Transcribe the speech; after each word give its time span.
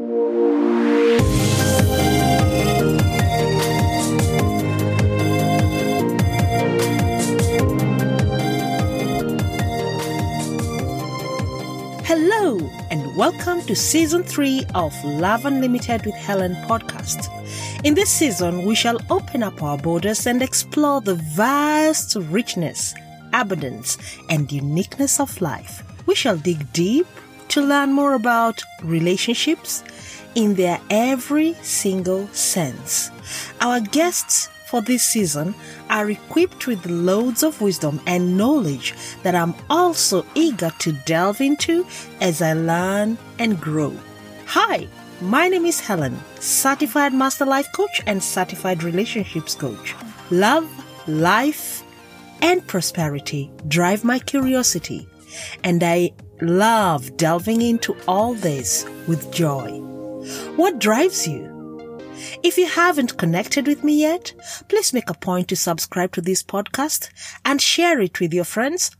Hello, 0.00 0.08
and 12.90 13.14
welcome 13.14 13.60
to 13.66 13.76
season 13.76 14.22
3 14.24 14.64
of 14.74 14.94
Love 15.04 15.44
Unlimited 15.44 16.06
with 16.06 16.14
Helen 16.14 16.54
podcast. 16.66 17.28
In 17.84 17.92
this 17.92 18.08
season, 18.08 18.64
we 18.64 18.74
shall 18.74 18.98
open 19.10 19.42
up 19.42 19.62
our 19.62 19.76
borders 19.76 20.26
and 20.26 20.40
explore 20.40 21.02
the 21.02 21.16
vast 21.16 22.16
richness, 22.16 22.94
abundance, 23.34 23.98
and 24.30 24.50
uniqueness 24.50 25.20
of 25.20 25.42
life. 25.42 25.82
We 26.06 26.14
shall 26.14 26.38
dig 26.38 26.72
deep 26.72 27.06
to 27.50 27.60
learn 27.60 27.92
more 27.92 28.14
about 28.14 28.62
relationships 28.84 29.82
in 30.34 30.54
their 30.54 30.80
every 30.90 31.54
single 31.62 32.26
sense. 32.28 33.10
Our 33.60 33.80
guests 33.80 34.48
for 34.70 34.80
this 34.80 35.04
season 35.04 35.54
are 35.88 36.08
equipped 36.10 36.66
with 36.68 36.86
loads 36.86 37.42
of 37.42 37.60
wisdom 37.60 38.00
and 38.06 38.36
knowledge 38.36 38.94
that 39.24 39.34
I'm 39.34 39.54
also 39.68 40.24
eager 40.34 40.70
to 40.78 40.92
delve 40.92 41.40
into 41.40 41.84
as 42.20 42.40
I 42.40 42.52
learn 42.52 43.18
and 43.38 43.60
grow. 43.60 43.92
Hi, 44.46 44.86
my 45.20 45.48
name 45.48 45.66
is 45.66 45.80
Helen, 45.80 46.18
certified 46.38 47.12
master 47.12 47.44
life 47.44 47.70
coach 47.72 48.00
and 48.06 48.22
certified 48.22 48.84
relationships 48.84 49.54
coach. 49.54 49.94
Love, 50.30 50.68
life, 51.08 51.82
and 52.40 52.66
prosperity 52.66 53.50
drive 53.68 54.04
my 54.04 54.18
curiosity, 54.18 55.08
and 55.64 55.82
I 55.82 56.12
love 56.40 57.16
delving 57.16 57.60
into 57.60 57.96
all 58.06 58.34
this 58.34 58.86
with 59.06 59.30
joy. 59.32 59.82
What 60.56 60.78
drives 60.78 61.26
you? 61.26 61.58
If 62.42 62.58
you 62.58 62.66
haven't 62.66 63.16
connected 63.16 63.66
with 63.66 63.82
me 63.82 64.00
yet, 64.00 64.34
please 64.68 64.92
make 64.92 65.08
a 65.08 65.14
point 65.14 65.48
to 65.48 65.56
subscribe 65.56 66.12
to 66.12 66.20
this 66.20 66.42
podcast 66.42 67.08
and 67.44 67.60
share 67.60 68.00
it 68.00 68.20
with 68.20 68.34
your 68.34 68.44
friends. 68.44 68.90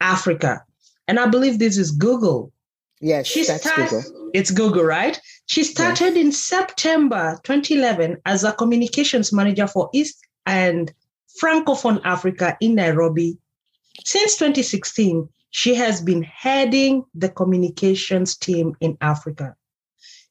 Africa. 0.00 0.64
And 1.06 1.20
I 1.20 1.26
believe 1.26 1.58
this 1.58 1.78
is 1.78 1.92
Google. 1.92 2.52
Yes, 3.00 3.28
she 3.28 3.44
that's 3.44 3.62
start, 3.62 3.90
Google. 3.90 4.30
It's 4.34 4.50
Google, 4.50 4.82
right? 4.82 5.20
She 5.46 5.62
started 5.62 6.16
yes. 6.16 6.24
in 6.24 6.32
September 6.32 7.38
2011 7.44 8.16
as 8.26 8.42
a 8.42 8.52
communications 8.52 9.32
manager 9.32 9.68
for 9.68 9.88
East 9.94 10.18
and 10.48 10.92
Francophone 11.40 12.00
Africa 12.04 12.56
in 12.60 12.74
Nairobi. 12.74 13.38
Since 14.04 14.36
2016, 14.36 15.28
she 15.50 15.74
has 15.74 16.00
been 16.00 16.22
heading 16.22 17.04
the 17.14 17.28
communications 17.28 18.36
team 18.36 18.74
in 18.80 18.96
Africa. 19.00 19.54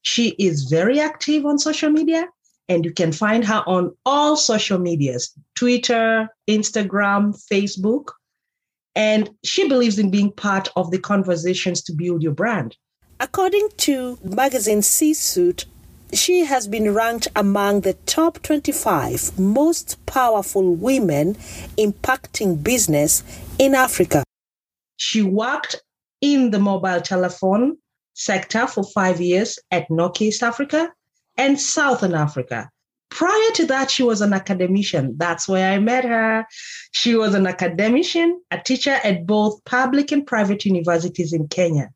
She 0.02 0.30
is 0.40 0.64
very 0.64 1.00
active 1.00 1.46
on 1.46 1.60
social 1.60 1.90
media, 1.90 2.28
and 2.68 2.84
you 2.84 2.92
can 2.92 3.12
find 3.12 3.46
her 3.46 3.64
on 3.68 3.96
all 4.06 4.36
social 4.36 4.80
medias 4.80 5.34
Twitter, 5.56 6.28
Instagram, 6.50 7.40
Facebook. 7.52 8.10
And 8.96 9.30
she 9.44 9.70
believes 9.70 10.00
in 10.00 10.10
being 10.10 10.32
part 10.32 10.70
of 10.76 10.90
the 10.90 10.98
conversations 10.98 11.84
to 11.84 11.94
build 11.94 12.24
your 12.24 12.34
brand. 12.34 12.76
According 13.20 13.70
to 13.78 14.18
magazine 14.24 14.82
C 14.82 15.14
Suite, 15.14 15.66
she 16.14 16.46
has 16.46 16.68
been 16.68 16.94
ranked 16.94 17.28
among 17.36 17.82
the 17.82 17.94
top 18.06 18.42
25 18.44 19.38
most 19.38 20.04
powerful 20.06 20.74
women 20.76 21.36
impacting 21.78 22.64
business 22.64 23.24
in 23.60 23.76
Africa. 23.76 24.24
She 24.96 25.22
worked 25.22 25.76
in 26.22 26.52
the 26.52 26.60
mobile 26.60 27.02
telephone 27.02 27.78
sector 28.14 28.68
for 28.68 28.84
five 28.84 29.22
years 29.22 29.60
at 29.72 29.88
Nokia 29.90 30.22
East 30.22 30.44
Africa 30.44 30.92
and 31.38 31.60
Southern 31.60 32.16
Africa. 32.16 32.70
Prior 33.10 33.52
to 33.56 33.66
that, 33.68 33.90
she 33.90 34.04
was 34.04 34.22
an 34.22 34.34
academician. 34.34 35.16
That's 35.18 35.48
where 35.48 35.72
I 35.72 35.80
met 35.80 36.04
her. 36.04 36.46
She 36.92 37.16
was 37.16 37.34
an 37.36 37.48
academician, 37.48 38.42
a 38.52 38.60
teacher 38.60 39.00
at 39.04 39.26
both 39.26 39.64
public 39.66 40.12
and 40.12 40.26
private 40.26 40.66
universities 40.66 41.32
in 41.32 41.48
Kenya. 41.48 41.90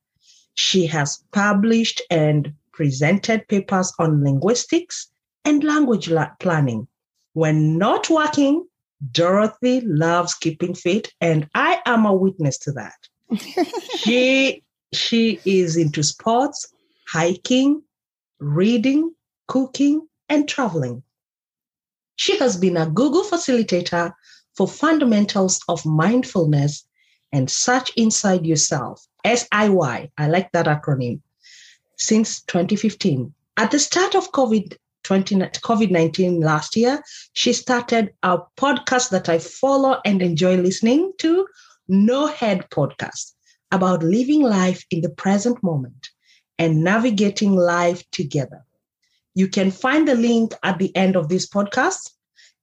She 0.54 0.86
has 0.88 1.24
published 1.32 2.02
and 2.10 2.54
presented 2.74 3.48
papers 3.48 3.94
on 4.00 4.24
linguistics 4.24 5.12
and 5.46 5.64
language 5.64 6.10
planning. 6.40 6.88
When 7.34 7.78
not 7.78 8.10
working, 8.10 8.68
Dorothy 9.12 9.82
loves 9.82 10.34
keeping 10.34 10.76
fit, 10.76 11.12
and 11.20 11.50
I 11.56 11.82
am 11.86 12.06
a 12.06 12.14
witness 12.14 12.58
to 12.60 12.72
that. 12.74 13.08
she 13.98 14.64
she 14.94 15.40
is 15.46 15.78
into 15.78 16.04
sports, 16.04 16.72
hiking, 17.08 17.82
reading, 18.40 19.16
cooking, 19.48 20.08
and 20.30 20.48
traveling. 20.48 21.04
She 22.18 22.38
has 22.38 22.58
been 22.58 22.78
a 22.78 22.90
Google 22.90 23.24
facilitator 23.24 24.14
for 24.56 24.68
fundamentals 24.68 25.62
of 25.68 25.86
mindfulness 25.86 26.86
and 27.32 27.50
search 27.50 27.92
inside 27.96 28.46
yourself. 28.46 29.08
SIY. 29.26 30.12
I 30.18 30.28
like 30.28 30.52
that 30.52 30.66
acronym 30.66 31.22
since 32.02 32.42
2015. 32.44 33.34
At 33.58 33.72
the 33.72 33.80
start 33.80 34.16
of 34.16 34.32
COVID 34.32 34.76
COVID 35.04 35.92
19 35.92 36.42
last 36.42 36.76
year, 36.76 37.02
she 37.34 37.54
started 37.54 38.14
a 38.24 38.40
podcast 38.58 39.10
that 39.10 39.30
I 39.30 39.40
follow 39.40 40.00
and 40.06 40.22
enjoy 40.22 40.58
listening 40.58 41.12
to, 41.20 41.48
No 41.88 42.28
Head 42.28 42.70
Podcast, 42.70 43.34
about 43.72 44.04
living 44.04 44.42
life 44.44 44.84
in 44.92 45.02
the 45.02 45.10
present 45.10 45.62
moment 45.64 46.10
and 46.60 46.84
navigating 46.84 47.56
life 47.56 48.04
together. 48.12 48.64
You 49.34 49.48
can 49.48 49.72
find 49.72 50.08
the 50.08 50.16
link 50.16 50.54
at 50.64 50.78
the 50.78 50.96
end 50.96 51.16
of 51.16 51.30
this 51.30 51.48
podcast. 51.48 52.12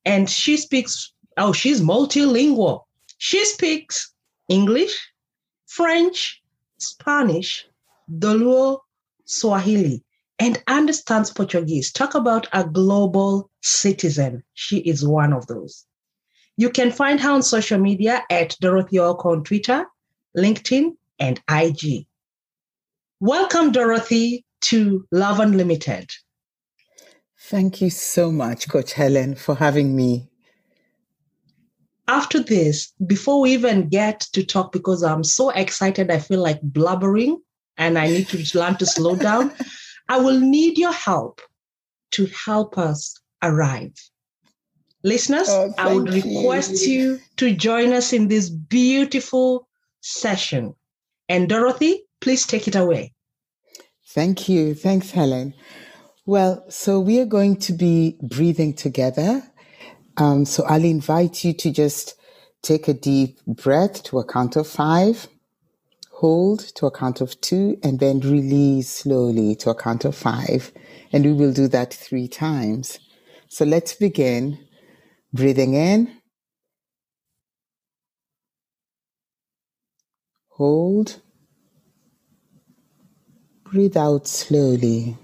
And 0.04 0.30
she 0.30 0.56
speaks, 0.56 1.12
oh, 1.36 1.52
she's 1.52 1.80
multilingual. 1.80 2.84
She 3.18 3.44
speaks 3.44 4.12
English, 4.48 4.96
French, 5.66 6.40
Spanish, 6.78 7.66
Dholuo, 8.10 8.78
Swahili, 9.28 10.02
and 10.38 10.62
understands 10.66 11.30
Portuguese. 11.30 11.92
Talk 11.92 12.14
about 12.14 12.48
a 12.52 12.64
global 12.64 13.50
citizen. 13.62 14.42
She 14.54 14.78
is 14.78 15.06
one 15.06 15.32
of 15.32 15.46
those. 15.46 15.84
You 16.56 16.70
can 16.70 16.90
find 16.90 17.20
her 17.20 17.30
on 17.30 17.42
social 17.42 17.78
media 17.78 18.22
at 18.30 18.56
Dorothy 18.60 18.96
Ooko 18.96 19.26
on 19.26 19.44
Twitter, 19.44 19.86
LinkedIn, 20.36 20.96
and 21.18 21.40
IG. 21.50 22.06
Welcome, 23.20 23.70
Dorothy, 23.72 24.44
to 24.62 25.06
Love 25.12 25.40
Unlimited. 25.40 26.10
Thank 27.40 27.80
you 27.80 27.90
so 27.90 28.32
much, 28.32 28.68
Coach 28.68 28.94
Helen, 28.94 29.34
for 29.34 29.56
having 29.56 29.94
me. 29.94 30.30
After 32.08 32.42
this, 32.42 32.92
before 33.06 33.42
we 33.42 33.52
even 33.52 33.88
get 33.88 34.20
to 34.32 34.42
talk, 34.42 34.72
because 34.72 35.02
I'm 35.02 35.22
so 35.22 35.50
excited, 35.50 36.10
I 36.10 36.18
feel 36.18 36.40
like 36.40 36.60
blubbering 36.62 37.40
and 37.78 37.98
I 37.98 38.08
need 38.08 38.28
to 38.28 38.58
learn 38.58 38.76
to 38.76 38.86
slow 38.86 39.16
down. 39.16 39.52
I 40.08 40.18
will 40.18 40.38
need 40.38 40.76
your 40.78 40.92
help 40.92 41.40
to 42.12 42.26
help 42.26 42.76
us 42.78 43.14
arrive. 43.42 43.92
Listeners, 45.04 45.48
Oh, 45.48 45.72
I 45.78 45.94
would 45.94 46.10
thank 46.10 46.24
you. 46.24 46.38
request 46.40 46.86
you 46.86 47.20
to 47.36 47.54
join 47.54 47.92
us 47.92 48.12
in 48.12 48.28
this 48.28 48.50
beautiful 48.50 49.68
session. 50.00 50.74
And 51.28 51.48
Dorothy, 51.48 52.02
please 52.20 52.46
take 52.46 52.66
it 52.66 52.74
away. 52.74 53.14
Thank 54.08 54.48
you. 54.48 54.74
Thanks, 54.74 55.10
Helen. 55.10 55.54
Well, 56.26 56.64
so 56.68 56.98
we 56.98 57.20
are 57.20 57.26
going 57.26 57.56
to 57.60 57.72
be 57.72 58.16
breathing 58.22 58.74
together. 58.74 59.42
Um, 60.16 60.44
so 60.44 60.64
I'll 60.64 60.84
invite 60.84 61.44
you 61.44 61.52
to 61.54 61.70
just 61.70 62.14
take 62.62 62.88
a 62.88 62.94
deep 62.94 63.38
breath 63.46 64.02
to 64.04 64.18
a 64.18 64.24
count 64.26 64.56
of 64.56 64.66
five, 64.66 65.28
hold 66.18 66.58
to 66.58 66.84
a 66.84 66.90
count 66.90 67.20
of 67.20 67.40
two, 67.40 67.78
and 67.82 68.00
then 68.00 68.18
release 68.20 68.88
slowly 68.90 69.54
to 69.54 69.70
a 69.70 69.74
count 69.74 70.04
of 70.04 70.16
five. 70.16 70.72
And 71.12 71.24
we 71.24 71.32
will 71.32 71.52
do 71.52 71.68
that 71.68 71.94
three 71.94 72.26
times. 72.26 72.98
So 73.48 73.64
let's 73.64 73.94
begin. 73.94 74.58
Breathing 75.32 75.74
in, 75.74 76.20
hold, 80.48 81.20
breathe 83.64 83.96
out 83.96 84.26
slowly. 84.26 85.18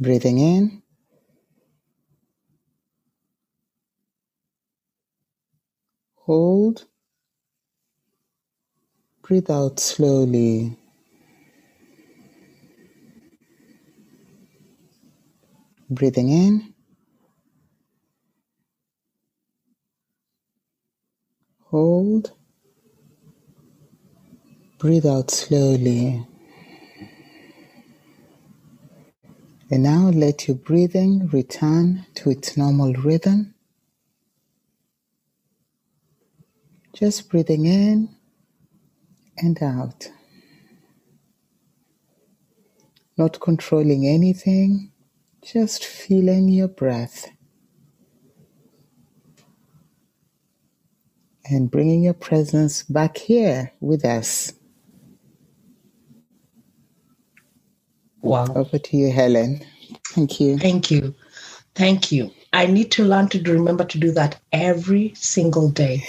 Breathing 0.00 0.38
in. 0.38 0.83
Hold. 6.26 6.86
Breathe 9.22 9.50
out 9.50 9.80
slowly. 9.80 10.78
Breathing 15.90 16.30
in. 16.30 16.74
Hold. 21.64 22.32
Breathe 24.78 25.06
out 25.06 25.30
slowly. 25.30 26.26
And 29.70 29.82
now 29.82 30.10
let 30.10 30.48
your 30.48 30.56
breathing 30.56 31.28
return 31.28 32.06
to 32.16 32.30
its 32.30 32.56
normal 32.56 32.94
rhythm. 32.94 33.53
Just 36.94 37.30
breathing 37.30 37.66
in 37.66 38.08
and 39.38 39.62
out. 39.62 40.10
Not 43.18 43.40
controlling 43.40 44.06
anything, 44.06 44.92
just 45.44 45.84
feeling 45.84 46.48
your 46.48 46.68
breath. 46.68 47.28
And 51.50 51.70
bringing 51.70 52.02
your 52.04 52.14
presence 52.14 52.82
back 52.84 53.18
here 53.18 53.72
with 53.80 54.04
us. 54.04 54.52
Wow. 58.22 58.46
Over 58.54 58.78
to 58.78 58.96
you, 58.96 59.12
Helen. 59.12 59.64
Thank 60.08 60.40
you. 60.40 60.58
Thank 60.58 60.90
you. 60.90 61.14
Thank 61.74 62.12
you. 62.12 62.32
I 62.52 62.66
need 62.66 62.92
to 62.92 63.04
learn 63.04 63.28
to 63.30 63.42
remember 63.42 63.84
to 63.84 63.98
do 63.98 64.12
that 64.12 64.40
every 64.52 65.12
single 65.16 65.70
day. 65.70 66.04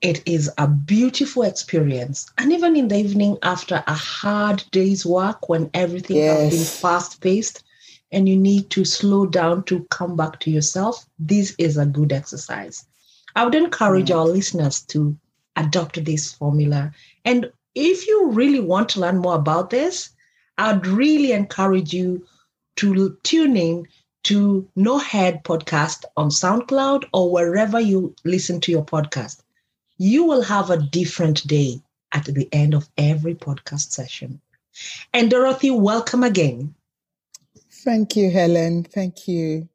It 0.00 0.22
is 0.24 0.50
a 0.56 0.66
beautiful 0.66 1.42
experience. 1.42 2.26
And 2.38 2.52
even 2.52 2.74
in 2.74 2.88
the 2.88 2.96
evening 2.96 3.36
after 3.42 3.84
a 3.86 3.94
hard 3.94 4.64
day's 4.70 5.04
work, 5.04 5.48
when 5.48 5.70
everything 5.74 6.22
has 6.22 6.50
been 6.50 6.64
fast 6.64 7.20
paced 7.20 7.62
and 8.10 8.28
you 8.28 8.36
need 8.36 8.70
to 8.70 8.84
slow 8.84 9.26
down 9.26 9.64
to 9.64 9.84
come 9.90 10.16
back 10.16 10.40
to 10.40 10.50
yourself, 10.50 11.06
this 11.18 11.54
is 11.58 11.76
a 11.76 11.84
good 11.84 12.12
exercise. 12.12 12.86
I 13.36 13.44
would 13.44 13.54
encourage 13.54 14.08
mm. 14.08 14.16
our 14.16 14.24
listeners 14.24 14.80
to 14.86 15.16
adopt 15.56 16.02
this 16.04 16.32
formula. 16.32 16.92
And 17.24 17.52
if 17.74 18.06
you 18.06 18.30
really 18.30 18.60
want 18.60 18.88
to 18.90 19.00
learn 19.00 19.18
more 19.18 19.36
about 19.36 19.70
this, 19.70 20.10
I'd 20.56 20.86
really 20.86 21.32
encourage 21.32 21.92
you 21.92 22.26
to 22.76 23.18
tune 23.22 23.56
in 23.56 23.86
to 24.24 24.68
No 24.76 24.98
Head 24.98 25.44
podcast 25.44 26.04
on 26.16 26.30
SoundCloud 26.30 27.04
or 27.12 27.30
wherever 27.30 27.78
you 27.78 28.14
listen 28.24 28.60
to 28.62 28.72
your 28.72 28.84
podcast. 28.84 29.40
You 30.02 30.24
will 30.24 30.40
have 30.40 30.70
a 30.70 30.78
different 30.78 31.46
day 31.46 31.82
at 32.10 32.24
the 32.24 32.48
end 32.52 32.72
of 32.72 32.88
every 32.96 33.34
podcast 33.34 33.92
session. 33.92 34.40
And 35.12 35.30
Dorothy, 35.30 35.70
welcome 35.70 36.22
again. 36.22 36.74
Thank 37.84 38.16
you, 38.16 38.30
Helen. 38.30 38.84
Thank 38.84 39.28
you. 39.28 39.68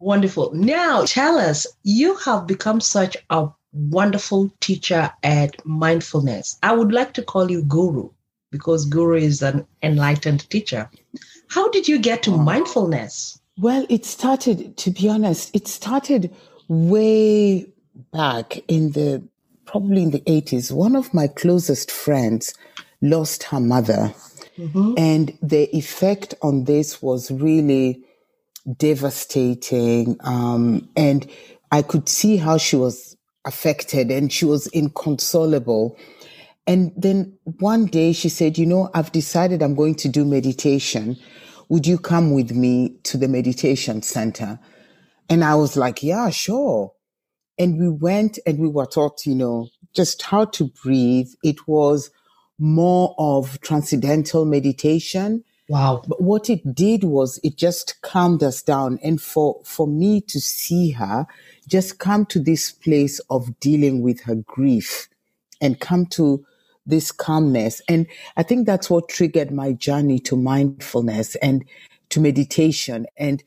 Wonderful. 0.00 0.52
Now, 0.52 1.04
tell 1.04 1.38
us, 1.38 1.64
you 1.84 2.16
have 2.16 2.48
become 2.48 2.80
such 2.80 3.16
a 3.30 3.50
wonderful 3.72 4.52
teacher 4.60 5.12
at 5.22 5.64
mindfulness. 5.64 6.58
I 6.60 6.72
would 6.72 6.90
like 6.90 7.12
to 7.14 7.22
call 7.22 7.48
you 7.48 7.62
guru 7.62 8.10
because 8.50 8.84
guru 8.84 9.18
is 9.18 9.42
an 9.42 9.64
enlightened 9.84 10.50
teacher. 10.50 10.90
How 11.50 11.68
did 11.68 11.86
you 11.86 12.00
get 12.00 12.24
to 12.24 12.32
oh. 12.32 12.38
mindfulness? 12.38 13.40
Well, 13.56 13.86
it 13.88 14.04
started, 14.04 14.76
to 14.78 14.90
be 14.90 15.08
honest, 15.08 15.54
it 15.54 15.68
started 15.68 16.34
way 16.66 17.68
back 18.12 18.58
in 18.66 18.90
the 18.90 19.22
probably 19.68 20.02
in 20.02 20.10
the 20.10 20.20
80s. 20.22 20.72
One 20.72 20.96
of 20.96 21.12
my 21.14 21.28
closest 21.28 21.90
friends 21.90 22.54
lost 23.00 23.44
her 23.44 23.60
mother, 23.60 24.12
and 24.96 25.38
the 25.40 25.68
effect 25.76 26.34
on 26.42 26.64
this 26.64 27.00
was 27.00 27.30
really 27.30 28.02
devastating. 28.76 30.16
Um, 30.20 30.88
and 30.96 31.30
I 31.70 31.82
could 31.82 32.08
see 32.08 32.38
how 32.38 32.58
she 32.58 32.76
was 32.76 33.16
affected 33.44 34.10
and 34.10 34.32
she 34.32 34.44
was 34.44 34.66
inconsolable. 34.68 35.96
And 36.66 36.92
then 36.96 37.38
one 37.60 37.86
day 37.86 38.12
she 38.12 38.28
said, 38.28 38.58
You 38.58 38.66
know, 38.66 38.90
I've 38.94 39.12
decided 39.12 39.62
I'm 39.62 39.74
going 39.74 39.94
to 39.96 40.08
do 40.08 40.24
meditation. 40.24 41.16
Would 41.68 41.86
you 41.86 41.98
come 41.98 42.32
with 42.32 42.50
me 42.52 42.96
to 43.04 43.16
the 43.16 43.28
meditation 43.28 44.02
center? 44.02 44.58
And 45.30 45.44
I 45.44 45.54
was 45.54 45.76
like, 45.76 46.02
Yeah, 46.02 46.30
sure. 46.30 46.92
And 47.58 47.78
we 47.78 47.88
went 47.88 48.38
and 48.46 48.58
we 48.58 48.68
were 48.68 48.86
taught, 48.86 49.26
you 49.26 49.34
know, 49.34 49.68
just 49.94 50.22
how 50.22 50.44
to 50.46 50.68
breathe. 50.82 51.28
It 51.42 51.66
was 51.66 52.10
more 52.58 53.14
of 53.18 53.60
transcendental 53.60 54.44
meditation. 54.44 55.44
Wow. 55.68 56.02
But 56.06 56.22
what 56.22 56.48
it 56.48 56.74
did 56.74 57.04
was 57.04 57.38
it 57.42 57.56
just 57.56 58.00
calmed 58.02 58.42
us 58.42 58.62
down. 58.62 58.98
And 59.02 59.20
for, 59.20 59.60
for 59.64 59.86
me 59.86 60.20
to 60.22 60.40
see 60.40 60.92
her 60.92 61.26
just 61.66 61.98
come 61.98 62.26
to 62.26 62.40
this 62.40 62.72
place 62.72 63.20
of 63.30 63.58
dealing 63.60 64.02
with 64.02 64.22
her 64.22 64.36
grief 64.36 65.08
and 65.60 65.78
come 65.78 66.06
to 66.06 66.44
this 66.86 67.12
calmness. 67.12 67.82
And 67.88 68.06
I 68.36 68.42
think 68.42 68.66
that's 68.66 68.88
what 68.88 69.10
triggered 69.10 69.50
my 69.50 69.72
journey 69.72 70.18
to 70.20 70.36
mindfulness 70.36 71.34
and 71.36 71.64
to 72.08 72.20
meditation. 72.20 73.06
And 73.18 73.44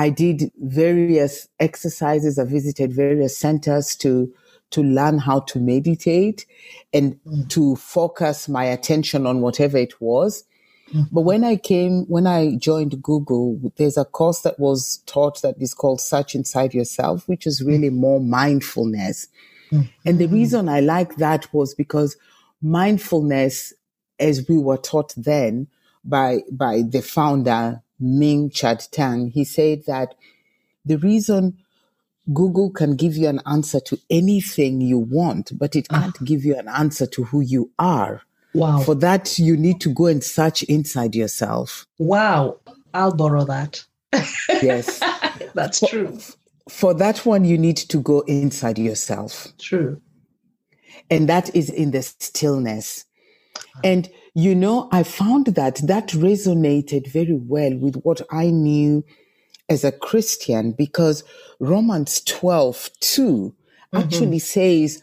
I 0.00 0.08
did 0.08 0.50
various 0.56 1.46
exercises. 1.58 2.38
I 2.38 2.44
visited 2.44 2.90
various 2.90 3.36
centers 3.36 3.94
to 3.96 4.32
to 4.70 4.82
learn 4.82 5.18
how 5.18 5.40
to 5.40 5.58
meditate 5.58 6.46
and 6.94 7.18
mm. 7.26 7.48
to 7.50 7.76
focus 7.76 8.48
my 8.48 8.64
attention 8.64 9.26
on 9.26 9.42
whatever 9.42 9.76
it 9.76 10.00
was. 10.00 10.44
Mm-hmm. 10.88 11.02
But 11.12 11.20
when 11.22 11.44
I 11.44 11.56
came, 11.56 12.04
when 12.06 12.26
I 12.26 12.54
joined 12.56 13.02
Google, 13.02 13.60
there's 13.76 13.98
a 13.98 14.06
course 14.06 14.40
that 14.40 14.58
was 14.58 15.02
taught 15.04 15.42
that 15.42 15.56
is 15.60 15.74
called 15.74 16.00
Search 16.00 16.34
Inside 16.34 16.72
Yourself, 16.72 17.28
which 17.28 17.46
is 17.46 17.62
really 17.62 17.90
mm. 17.90 17.96
more 17.96 18.20
mindfulness. 18.20 19.28
Mm-hmm. 19.70 19.86
And 20.06 20.18
the 20.18 20.24
mm-hmm. 20.24 20.34
reason 20.34 20.68
I 20.70 20.80
like 20.80 21.16
that 21.16 21.52
was 21.52 21.74
because 21.74 22.16
mindfulness, 22.62 23.74
as 24.18 24.48
we 24.48 24.56
were 24.56 24.78
taught 24.78 25.12
then 25.14 25.66
by, 26.04 26.40
by 26.50 26.84
the 26.88 27.02
founder, 27.02 27.82
Meng 28.00 28.50
Chad 28.50 28.86
Tan, 28.90 29.28
he 29.28 29.44
said 29.44 29.84
that 29.86 30.14
the 30.84 30.96
reason 30.96 31.58
Google 32.32 32.70
can 32.70 32.96
give 32.96 33.16
you 33.16 33.28
an 33.28 33.40
answer 33.46 33.80
to 33.80 33.98
anything 34.08 34.80
you 34.80 34.98
want, 34.98 35.56
but 35.58 35.76
it 35.76 35.88
can't 35.88 36.16
ah. 36.20 36.24
give 36.24 36.44
you 36.44 36.56
an 36.56 36.68
answer 36.68 37.06
to 37.06 37.24
who 37.24 37.40
you 37.40 37.70
are. 37.78 38.22
Wow. 38.54 38.80
For 38.80 38.94
that, 38.96 39.38
you 39.38 39.56
need 39.56 39.80
to 39.82 39.92
go 39.92 40.06
and 40.06 40.22
search 40.22 40.62
inside 40.64 41.14
yourself. 41.14 41.86
Wow. 41.98 42.58
I'll 42.92 43.14
borrow 43.14 43.44
that. 43.44 43.84
Yes. 44.62 45.00
That's 45.54 45.80
true. 45.88 46.18
For 46.68 46.94
that 46.94 47.24
one, 47.24 47.44
you 47.44 47.58
need 47.58 47.76
to 47.76 48.00
go 48.00 48.20
inside 48.20 48.78
yourself. 48.78 49.48
True. 49.58 50.00
And 51.10 51.28
that 51.28 51.54
is 51.54 51.70
in 51.70 51.90
the 51.90 52.02
stillness. 52.02 53.04
Ah. 53.56 53.80
And, 53.84 54.08
you 54.40 54.54
know, 54.54 54.88
I 54.92 55.02
found 55.02 55.46
that 55.46 55.76
that 55.84 56.08
resonated 56.08 57.10
very 57.12 57.34
well 57.34 57.74
with 57.76 57.96
what 58.02 58.20
I 58.30 58.46
knew 58.50 59.04
as 59.68 59.84
a 59.84 59.92
Christian 59.92 60.72
because 60.72 61.22
Romans 61.60 62.20
12, 62.22 62.90
2 63.00 63.54
actually 63.94 64.38
says, 64.38 65.02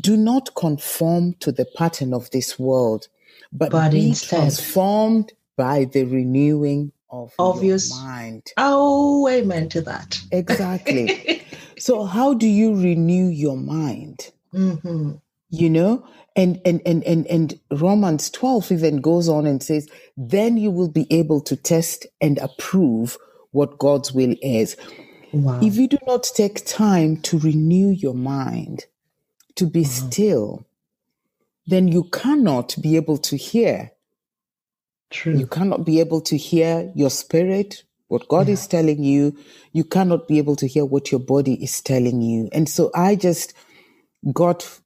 do 0.00 0.16
not 0.16 0.54
conform 0.56 1.34
to 1.40 1.52
the 1.52 1.66
pattern 1.76 2.12
of 2.12 2.30
this 2.30 2.58
world, 2.58 3.08
but, 3.52 3.70
But 3.70 3.92
be 3.92 4.08
instead- 4.08 4.36
transformed 4.38 5.32
by 5.56 5.84
the 5.84 6.04
renewing 6.04 6.92
of, 7.10 7.32
of 7.38 7.62
your 7.64 7.78
mind. 7.90 8.42
Oh, 8.58 9.26
amen 9.28 9.68
to 9.70 9.80
that. 9.82 10.20
Exactly. 10.32 11.42
so 11.78 12.04
how 12.04 12.34
do 12.34 12.46
you 12.46 12.74
renew 12.74 13.28
your 13.28 13.56
mind? 13.56 14.32
hmm 14.52 15.12
You 15.50 15.70
know? 15.70 16.06
And 16.36 16.60
and 16.66 16.82
and 16.86 17.04
and 17.04 17.26
and 17.28 17.60
Romans 17.72 18.30
12 18.30 18.72
even 18.72 19.00
goes 19.00 19.28
on 19.28 19.46
and 19.46 19.62
says, 19.62 19.88
then 20.16 20.56
you 20.58 20.70
will 20.70 20.90
be 20.90 21.06
able 21.12 21.40
to 21.42 21.56
test 21.56 22.06
and 22.20 22.38
approve 22.38 23.18
what 23.52 23.78
God's 23.78 24.12
will 24.12 24.36
is. 24.42 24.76
Wow. 25.32 25.60
If 25.60 25.76
you 25.76 25.88
do 25.88 25.98
not 26.06 26.24
take 26.36 26.66
time 26.66 27.18
to 27.22 27.38
renew 27.40 27.90
your 27.90 28.14
mind, 28.14 28.86
to 29.56 29.66
be 29.66 29.84
Wow. 29.84 29.90
still, 30.08 30.66
then 31.66 31.88
you 31.88 32.04
cannot 32.04 32.76
be 32.82 32.96
able 32.96 33.18
to 33.18 33.36
hear. 33.36 33.92
True. 35.10 35.36
You 35.38 35.46
cannot 35.46 35.84
be 35.86 36.00
able 36.00 36.22
to 36.22 36.36
hear 36.36 36.92
your 36.96 37.10
spirit, 37.10 37.84
what 38.08 38.28
God 38.28 38.48
Yeah. 38.48 38.54
is 38.54 38.66
telling 38.68 39.04
you. 39.04 39.36
You 39.72 39.84
cannot 39.84 40.28
be 40.28 40.38
able 40.38 40.56
to 40.56 40.66
hear 40.68 40.84
what 40.86 41.12
your 41.12 41.20
body 41.20 41.62
is 41.62 41.80
telling 41.82 42.22
you. 42.22 42.48
And 42.52 42.68
so 42.68 42.90
I 42.94 43.16
just 43.16 43.54
got 44.34 44.80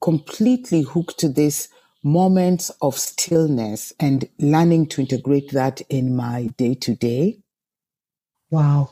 completely 0.00 0.82
hooked 0.82 1.18
to 1.18 1.28
this 1.28 1.68
moments 2.02 2.70
of 2.82 2.98
stillness 2.98 3.92
and 3.98 4.28
learning 4.38 4.86
to 4.86 5.00
integrate 5.00 5.50
that 5.52 5.80
in 5.88 6.14
my 6.14 6.48
day 6.58 6.74
to 6.74 6.94
day. 6.94 7.38
Wow. 8.50 8.90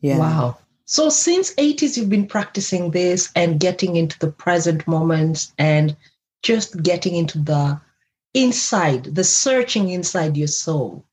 Yeah. 0.00 0.18
Wow. 0.18 0.58
So 0.84 1.10
since 1.10 1.52
80s, 1.54 1.96
you've 1.96 2.08
been 2.08 2.28
practicing 2.28 2.92
this 2.92 3.30
and 3.34 3.60
getting 3.60 3.96
into 3.96 4.18
the 4.20 4.30
present 4.30 4.86
moments 4.86 5.52
and 5.58 5.96
just 6.42 6.82
getting 6.82 7.14
into 7.16 7.38
the 7.38 7.80
inside, 8.32 9.14
the 9.14 9.24
searching 9.24 9.90
inside 9.90 10.36
your 10.36 10.48
soul. 10.48 11.04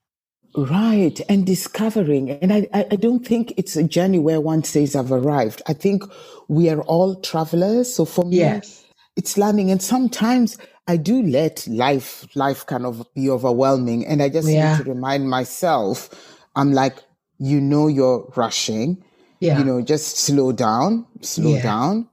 Right. 0.56 1.20
And 1.30 1.46
discovering. 1.46 2.32
And 2.32 2.54
I, 2.54 2.68
I 2.74 2.84
don't 2.98 3.26
think 3.26 3.54
it's 3.58 3.76
a 3.76 3.84
journey 3.84 4.20
where 4.20 4.42
one 4.42 4.64
says 4.66 4.96
I've 4.96 5.12
arrived. 5.12 5.62
I 5.68 5.74
think 5.74 6.04
we 6.50 6.70
are 6.70 6.82
all 6.84 7.16
travelers. 7.22 7.94
So 7.94 8.06
for 8.06 8.26
me, 8.26 8.38
Yes. 8.40 8.84
it's 9.18 9.38
learning. 9.38 9.72
And 9.72 9.82
sometimes 9.82 10.58
I 10.88 10.98
do 10.98 11.24
let 11.24 11.68
life, 11.68 12.28
life 12.36 12.66
kind 12.68 12.86
of 12.86 13.06
be 13.16 13.30
overwhelming. 13.32 14.06
And 14.08 14.22
I 14.24 14.30
just 14.30 14.48
Yeah. 14.50 14.78
need 14.78 14.86
to 14.86 14.86
remind 14.86 15.30
myself, 15.30 16.10
I'm 16.56 16.74
like, 16.74 16.98
you 17.40 17.62
know, 17.62 17.88
you're 17.88 18.32
rushing, 18.38 19.04
Yeah. 19.42 19.60
you 19.60 19.66
know, 19.66 19.82
just 19.82 20.20
slow 20.20 20.54
down, 20.54 21.08
slow 21.22 21.56
Yeah. 21.56 21.64
down. 21.64 22.10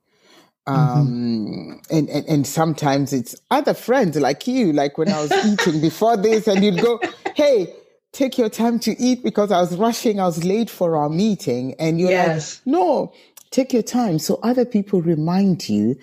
Mhm. 0.68 0.96
Um, 1.00 1.82
and, 1.90 2.08
and, 2.10 2.26
and 2.28 2.46
sometimes 2.46 3.12
it's 3.12 3.36
other 3.50 3.74
friends 3.74 4.16
like 4.18 4.46
you, 4.48 4.72
like 4.72 4.98
when 4.98 5.10
I 5.10 5.22
was 5.22 5.32
eating 5.46 5.80
before 5.80 6.16
this 6.16 6.48
and 6.48 6.64
you'd 6.64 6.80
go, 6.82 7.00
Hey, 7.36 7.74
take 8.12 8.36
your 8.38 8.48
time 8.50 8.78
to 8.80 8.98
eat 9.00 9.22
because 9.22 9.50
I 9.50 9.60
was 9.60 9.76
rushing. 9.76 10.20
I 10.20 10.26
was 10.26 10.44
late 10.44 10.70
for 10.70 10.96
our 10.96 11.08
meeting. 11.08 11.74
And 11.78 11.98
you're 12.00 12.10
Yes. 12.10 12.60
like, 12.66 12.72
no, 12.74 13.12
take 13.50 13.72
your 13.72 13.82
time. 13.82 14.18
So 14.18 14.38
other 14.42 14.64
people 14.64 15.00
remind 15.02 15.68
you 15.68 15.96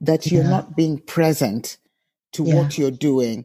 that 0.00 0.26
you're 0.30 0.42
Yeah. 0.42 0.50
not 0.50 0.76
being 0.76 0.98
present 0.98 1.78
to 2.32 2.44
Yeah. 2.44 2.54
what 2.56 2.78
you're 2.78 2.90
doing. 2.90 3.44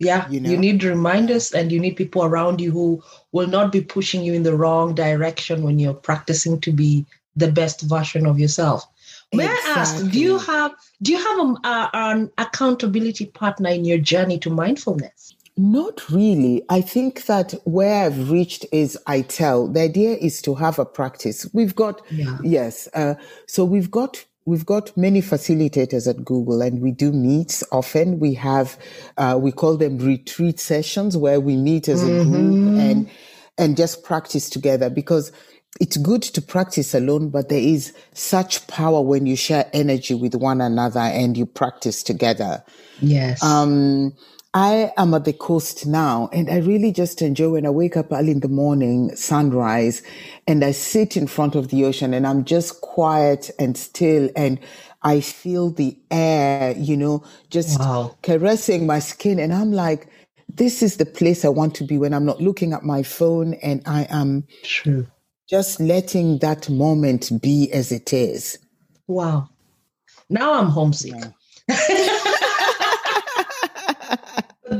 Yeah, 0.00 0.28
You 0.28 0.40
you, 0.40 0.56
need 0.56 0.82
reminders 0.82 1.52
and 1.52 1.70
you 1.70 1.78
need 1.78 1.94
people 1.94 2.24
around 2.24 2.60
you 2.60 2.72
who 2.72 3.00
will 3.30 3.46
not 3.46 3.70
be 3.70 3.80
pushing 3.80 4.24
you 4.24 4.32
in 4.34 4.42
the 4.42 4.56
wrong 4.56 4.96
direction 4.96 5.62
when 5.62 5.78
you're 5.78 5.94
practicing 5.94 6.60
to 6.62 6.72
be 6.72 7.06
the 7.36 7.52
best 7.52 7.82
version 7.82 8.26
of 8.26 8.40
yourself. 8.40 8.84
May 9.32 9.46
I 9.46 9.58
ask, 9.76 10.04
do 10.10 10.18
you 10.18 10.38
have 10.38 10.72
do 11.02 11.12
you 11.12 11.18
have 11.18 11.38
a, 11.38 11.68
a- 11.68 11.90
an 11.94 12.30
accountability 12.36 13.26
partner 13.26 13.70
in 13.70 13.84
your 13.84 13.98
journey 13.98 14.38
to 14.40 14.50
mindfulness? 14.50 15.34
Not 15.56 16.08
really. 16.10 16.62
I 16.70 16.80
think 16.80 17.26
that 17.26 17.52
where 17.64 18.06
I've 18.06 18.30
reached 18.30 18.64
is 18.72 18.98
I 19.06 19.20
tell. 19.20 19.68
The 19.68 19.80
idea 19.80 20.16
is 20.16 20.40
to 20.42 20.54
have 20.54 20.78
a 20.78 20.86
practice. 20.86 21.46
We've 21.52 21.76
got 21.76 22.00
Yeah. 22.10 22.38
yes. 22.42 22.88
Uh, 22.94 23.14
so 23.46 23.64
we've 23.64 23.90
got 23.90 24.24
we've 24.46 24.64
got 24.66 24.96
many 24.96 25.20
facilitators 25.20 26.08
at 26.08 26.24
Google, 26.24 26.62
and 26.62 26.80
we 26.80 26.90
do 26.90 27.12
meets 27.12 27.62
often. 27.70 28.18
We 28.18 28.34
have 28.34 28.78
uh, 29.18 29.38
we 29.40 29.52
call 29.52 29.76
them 29.76 29.98
retreat 29.98 30.58
sessions 30.58 31.16
where 31.16 31.38
we 31.38 31.56
meet 31.56 31.86
as 31.88 32.02
a 32.02 32.24
group 32.24 32.78
and 32.80 33.10
and 33.58 33.76
just 33.76 34.02
practice 34.04 34.48
together 34.48 34.88
because 34.88 35.32
it's 35.80 35.96
good 35.96 36.22
to 36.22 36.42
practice 36.42 36.94
alone, 36.94 37.30
but 37.30 37.48
there 37.48 37.58
is 37.58 37.92
such 38.12 38.66
power 38.66 39.00
when 39.00 39.26
you 39.26 39.36
share 39.36 39.68
energy 39.72 40.14
with 40.14 40.34
one 40.34 40.60
another 40.60 41.00
and 41.00 41.36
you 41.36 41.46
practice 41.46 42.02
together. 42.02 42.62
Yes. 43.00 43.42
Um, 43.42 44.14
I 44.54 44.92
am 44.98 45.14
at 45.14 45.24
the 45.24 45.32
coast 45.32 45.86
now 45.86 46.28
and 46.32 46.50
I 46.50 46.58
really 46.58 46.92
just 46.92 47.22
enjoy 47.22 47.50
when 47.50 47.66
I 47.66 47.70
wake 47.70 47.96
up 47.96 48.12
early 48.12 48.32
in 48.32 48.40
the 48.40 48.48
morning, 48.48 49.14
sunrise, 49.16 50.02
and 50.46 50.64
I 50.64 50.72
sit 50.72 51.16
in 51.16 51.26
front 51.28 51.54
of 51.54 51.68
the 51.68 51.84
ocean 51.86 52.14
and 52.14 52.26
I'm 52.26 52.44
just 52.44 52.82
quiet 52.82 53.50
and 53.58 53.78
still 53.78 54.30
and 54.36 54.60
I 55.04 55.20
feel 55.22 55.70
the 55.70 55.98
air, 56.10 56.72
you 56.76 56.98
know, 56.98 57.24
just 57.50 57.80
Wow. 57.80 58.18
caressing 58.22 58.86
my 58.86 58.98
skin. 58.98 59.38
And 59.40 59.54
I'm 59.54 59.72
like, 59.72 60.08
this 60.48 60.82
is 60.82 60.98
the 60.98 61.06
place 61.06 61.44
I 61.46 61.48
want 61.48 61.74
to 61.76 61.84
be 61.84 61.98
when 61.98 62.14
I'm 62.14 62.26
not 62.26 62.42
looking 62.42 62.74
at 62.74 62.84
my 62.84 63.02
phone 63.04 63.54
and 63.56 63.82
I 63.86 64.06
am 64.10 64.44
True. 64.64 65.06
just 65.48 65.80
letting 65.80 66.38
that 66.40 66.70
moment 66.70 67.32
be 67.42 67.72
as 67.72 67.92
it 67.92 68.12
is. 68.12 68.58
Wow. 69.08 69.48
Now 70.30 70.54
I'm 70.54 70.68
homesick. 70.68 71.14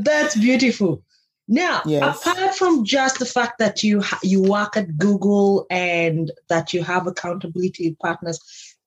That's 0.05 0.37
beautiful. 0.37 1.03
Now, 1.49 1.83
Yes. 1.85 2.21
apart 2.27 2.55
from 2.55 2.85
just 2.85 3.19
the 3.19 3.27
fact 3.27 3.59
that 3.59 3.83
you 3.83 4.01
ha- 4.01 4.21
you 4.23 4.43
work 4.43 4.77
at 4.77 4.97
Google 4.97 5.67
and 5.71 6.31
that 6.49 6.73
you 6.73 6.83
have 6.83 7.07
accountability 7.07 7.97
partners, 8.01 8.41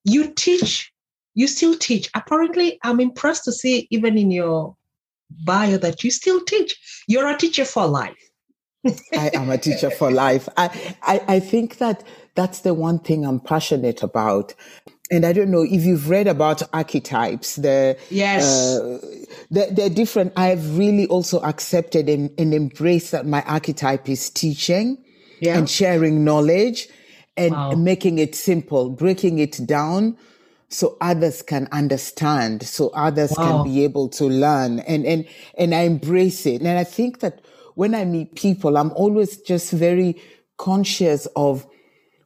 you 0.03 0.33
teach. 0.33 0.91
You 1.33 1.47
still 1.47 1.75
teach. 1.77 2.09
Apparently, 2.13 2.79
I'm 2.83 2.99
impressed 2.99 3.43
to 3.45 3.51
see 3.51 3.87
even 3.91 4.17
in 4.17 4.31
your 4.31 4.75
bio 5.43 5.77
that 5.77 6.03
you 6.03 6.11
still 6.11 6.41
teach. 6.45 7.03
You're 7.07 7.27
a 7.29 7.37
teacher 7.37 7.65
for 7.65 7.85
life. 7.87 8.17
I 9.13 9.31
am 9.33 9.49
a 9.49 9.57
teacher 9.57 9.89
for 9.89 10.11
life. 10.11 10.47
I, 10.55 10.69
I, 11.01 11.21
I 11.27 11.39
think 11.39 11.77
that 11.79 12.03
that's 12.35 12.59
the 12.61 12.73
one 12.73 12.99
thing 12.99 13.25
I'm 13.25 13.39
passionate 13.39 14.01
about. 14.03 14.53
And 15.11 15.25
I 15.25 15.33
don't 15.33 15.51
know 15.51 15.61
if 15.63 15.83
you've 15.83 16.09
read 16.09 16.27
about 16.27 16.61
archetypes, 16.73 17.57
the, 17.57 17.97
Yes. 18.09 18.43
uh, 18.43 18.99
they're, 19.51 19.71
they're 19.71 19.89
different. 19.89 20.33
I've 20.35 20.77
really 20.77 21.07
also 21.07 21.39
accepted 21.41 22.09
and, 22.09 22.31
and 22.37 22.53
embraced 22.53 23.11
that 23.11 23.25
my 23.25 23.41
archetype 23.43 24.09
is 24.09 24.29
teaching 24.29 24.97
yeah. 25.39 25.57
and 25.57 25.69
sharing 25.69 26.23
knowledge 26.23 26.89
and 27.37 27.51
Wow. 27.53 27.71
making 27.71 28.17
it 28.19 28.33
simple, 28.35 28.89
breaking 28.89 29.39
it 29.39 29.59
down 29.65 30.17
so 30.69 30.97
others 31.01 31.41
can 31.41 31.67
understand, 31.71 32.63
so 32.63 32.89
others 32.89 33.31
Wow. 33.37 33.43
can 33.43 33.63
be 33.63 33.83
able 33.83 34.09
to 34.09 34.25
learn 34.25 34.79
and, 34.79 35.05
and, 35.05 35.25
and 35.57 35.75
I 35.75 35.81
embrace 35.81 36.45
it. 36.45 36.61
And 36.61 36.79
I 36.79 36.83
think 36.83 37.19
that 37.19 37.41
when 37.75 37.93
I 37.93 38.05
meet 38.05 38.35
people, 38.35 38.77
I'm 38.77 38.91
always 38.93 39.37
just 39.37 39.71
very 39.71 40.19
conscious 40.57 41.27
of 41.35 41.67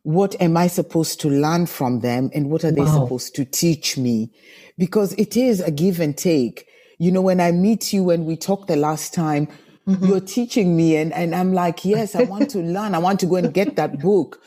what 0.03 0.39
am 0.41 0.55
I 0.55 0.67
supposed 0.67 1.19
to 1.21 1.29
learn 1.29 1.65
from 1.65 1.99
them 1.99 2.29
and 2.33 2.49
what 2.49 2.63
are 2.63 2.71
they 2.71 2.81
Wow. 2.81 3.03
supposed 3.03 3.35
to 3.35 3.45
teach 3.45 3.97
me? 3.97 4.31
Because 4.77 5.13
it 5.13 5.35
is 5.35 5.59
a 5.59 5.71
give 5.71 5.99
and 5.99 6.15
take. 6.17 6.68
You 6.99 7.11
know, 7.11 7.21
when 7.21 7.41
I 7.41 7.51
meet 7.53 7.93
you, 7.93 8.03
when 8.03 8.25
we 8.25 8.37
talked 8.37 8.67
the 8.69 8.77
last 8.77 9.13
time, 9.15 9.49
Mm-hmm. 9.87 10.05
you're 10.05 10.21
teaching 10.21 10.77
me 10.77 10.97
and, 10.97 11.13
and 11.13 11.35
I'm 11.35 11.53
like, 11.53 11.85
yes, 11.85 12.15
I 12.15 12.21
want 12.21 12.51
to 12.51 12.59
learn. 12.75 12.95
I 12.95 12.99
want 12.99 13.19
to 13.21 13.27
go 13.27 13.37
and 13.37 13.53
get 13.53 13.75
that 13.77 14.01
book. 14.01 14.41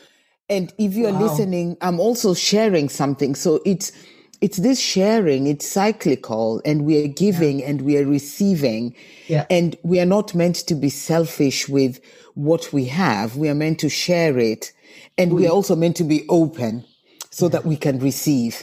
And 0.48 0.72
if 0.78 0.94
you're 0.94 1.12
Wow. 1.12 1.20
listening, 1.22 1.78
I'm 1.82 2.00
also 2.00 2.34
sharing 2.34 2.88
something. 2.88 3.34
So 3.34 3.60
it's, 3.66 3.92
it's 4.40 4.58
this 4.58 4.80
sharing, 4.80 5.48
it's 5.48 5.66
cyclical 5.66 6.62
and 6.64 6.84
we 6.84 7.04
are 7.04 7.08
giving 7.08 7.64
and 7.64 7.82
we 7.82 7.98
are 7.98 8.06
receiving. 8.06 8.94
Yeah. 9.28 9.46
And 9.50 9.76
we 9.84 10.00
are 10.00 10.06
not 10.06 10.34
meant 10.34 10.56
to 10.68 10.76
be 10.76 10.90
selfish 10.90 11.68
with 11.68 12.00
what 12.34 12.72
we 12.72 12.86
have. 12.86 13.36
We 13.36 13.48
are 13.48 13.56
meant 13.56 13.80
to 13.80 13.88
share 13.90 14.38
it. 14.38 14.72
And 15.18 15.32
we 15.34 15.46
are 15.48 15.52
also 15.52 15.76
meant 15.76 15.96
to 15.96 16.04
be 16.04 16.24
open 16.28 16.84
so 17.30 17.48
that 17.48 17.66
we 17.66 17.76
can 17.76 17.98
receive. 17.98 18.62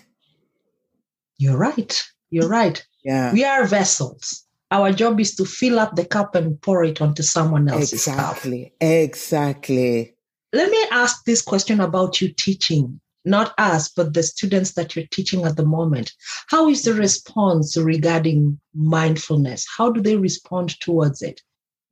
You're 1.37 1.57
right. 1.57 2.01
You're 2.29 2.49
right. 2.49 2.85
Yeah. 3.09 3.33
We 3.33 3.43
are 3.43 3.65
vessels. 3.65 4.45
Our 4.69 4.91
job 4.93 5.19
is 5.19 5.35
to 5.37 5.45
fill 5.45 5.79
up 5.79 5.95
the 5.95 6.05
cup 6.05 6.35
and 6.35 6.61
pour 6.61 6.83
it 6.83 7.01
onto 7.01 7.23
someone 7.23 7.67
else's 7.67 8.05
cup. 8.05 8.13
Exactly. 8.13 8.73
Exactly. 8.79 10.15
Let 10.53 10.69
me 10.69 10.77
ask 10.91 11.25
this 11.25 11.41
question 11.41 11.79
about 11.79 12.21
you 12.21 12.31
teaching, 12.31 13.01
not 13.25 13.55
us, 13.57 13.89
but 13.89 14.13
the 14.13 14.21
students 14.21 14.73
that 14.73 14.95
you're 14.95 15.07
teaching 15.09 15.43
at 15.43 15.57
the 15.57 15.65
moment. 15.65 16.11
How 16.49 16.69
is 16.69 16.83
the 16.83 16.93
response 16.93 17.75
regarding 17.75 18.59
mindfulness? 18.75 19.65
How 19.75 19.91
do 19.91 20.01
they 20.01 20.15
respond 20.15 20.79
towards 20.79 21.23
it? 21.23 21.41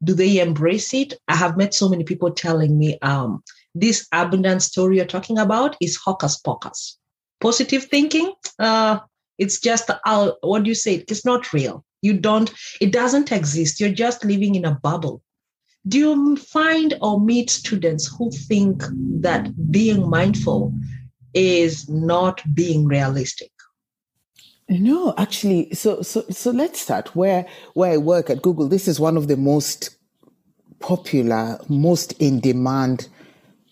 Do 0.03 0.13
they 0.13 0.39
embrace 0.39 0.93
it? 0.93 1.15
I 1.27 1.35
have 1.35 1.57
met 1.57 1.73
so 1.73 1.89
many 1.89 2.03
people 2.03 2.29
telling 2.29 2.77
me 2.77 2.99
um, 3.01 3.43
this 3.73 4.07
abundant 4.11 4.61
story 4.61 4.97
you're 4.97 5.05
talking 5.05 5.39
about 5.39 5.75
is 5.81 5.97
hocus 5.97 6.37
pocus. 6.37 6.99
Positive 7.41 7.83
thinking, 7.85 8.33
uh, 8.59 8.99
it's 9.37 9.59
just 9.59 9.89
uh, 9.89 10.31
what 10.41 10.63
do 10.63 10.69
you 10.69 10.75
say? 10.75 11.05
It's 11.07 11.25
not 11.25 11.53
real. 11.53 11.83
You 12.01 12.13
don't. 12.13 12.51
It 12.79 12.91
doesn't 12.91 13.31
exist. 13.31 13.79
You're 13.79 13.89
just 13.89 14.23
living 14.23 14.55
in 14.55 14.65
a 14.65 14.79
bubble. 14.81 15.21
do 15.87 15.97
you 15.99 16.35
find 16.35 16.95
or 17.01 17.19
meet 17.19 17.49
students 17.49 18.07
who 18.07 18.29
think 18.31 18.83
that 19.21 19.71
being 19.71 20.09
mindful 20.09 20.73
is 21.33 21.87
not 21.87 22.41
being 22.53 22.85
realistic? 22.87 23.51
No, 24.69 25.13
actually, 25.17 25.73
so 25.73 26.01
so 26.01 26.25
so 26.29 26.51
let's 26.51 26.81
start 26.81 27.15
where 27.15 27.45
where 27.73 27.93
I 27.93 27.97
work 27.97 28.29
at 28.29 28.41
Google. 28.41 28.67
This 28.67 28.87
is 28.87 28.99
one 28.99 29.15
of 29.15 29.27
the 29.27 29.37
most 29.37 29.97
popular, 30.79 31.57
most 31.69 32.11
in 32.13 32.39
demand 32.41 33.07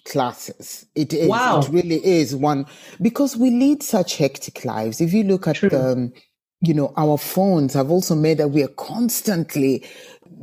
classes. 0.06 0.86
It 0.96 1.14
is. 1.14 1.28
Wow. 1.28 1.60
It 1.60 1.70
really 1.70 2.06
is 2.06 2.36
one 2.36 2.66
because 3.02 3.36
we 3.36 3.50
lead 3.50 3.84
such 3.84 4.18
hectic 4.18 4.64
lives. 4.64 5.02
If 5.02 5.14
you 5.14 5.24
look 5.24 5.48
at 5.48 5.60
the, 5.62 5.92
um, 5.92 6.14
you 6.62 6.74
know, 6.74 6.94
our 6.96 7.18
phones 7.18 7.74
have 7.74 7.92
also 7.92 8.16
made 8.16 8.38
that 8.38 8.50
we 8.50 8.64
are 8.64 8.70
constantly 8.70 9.84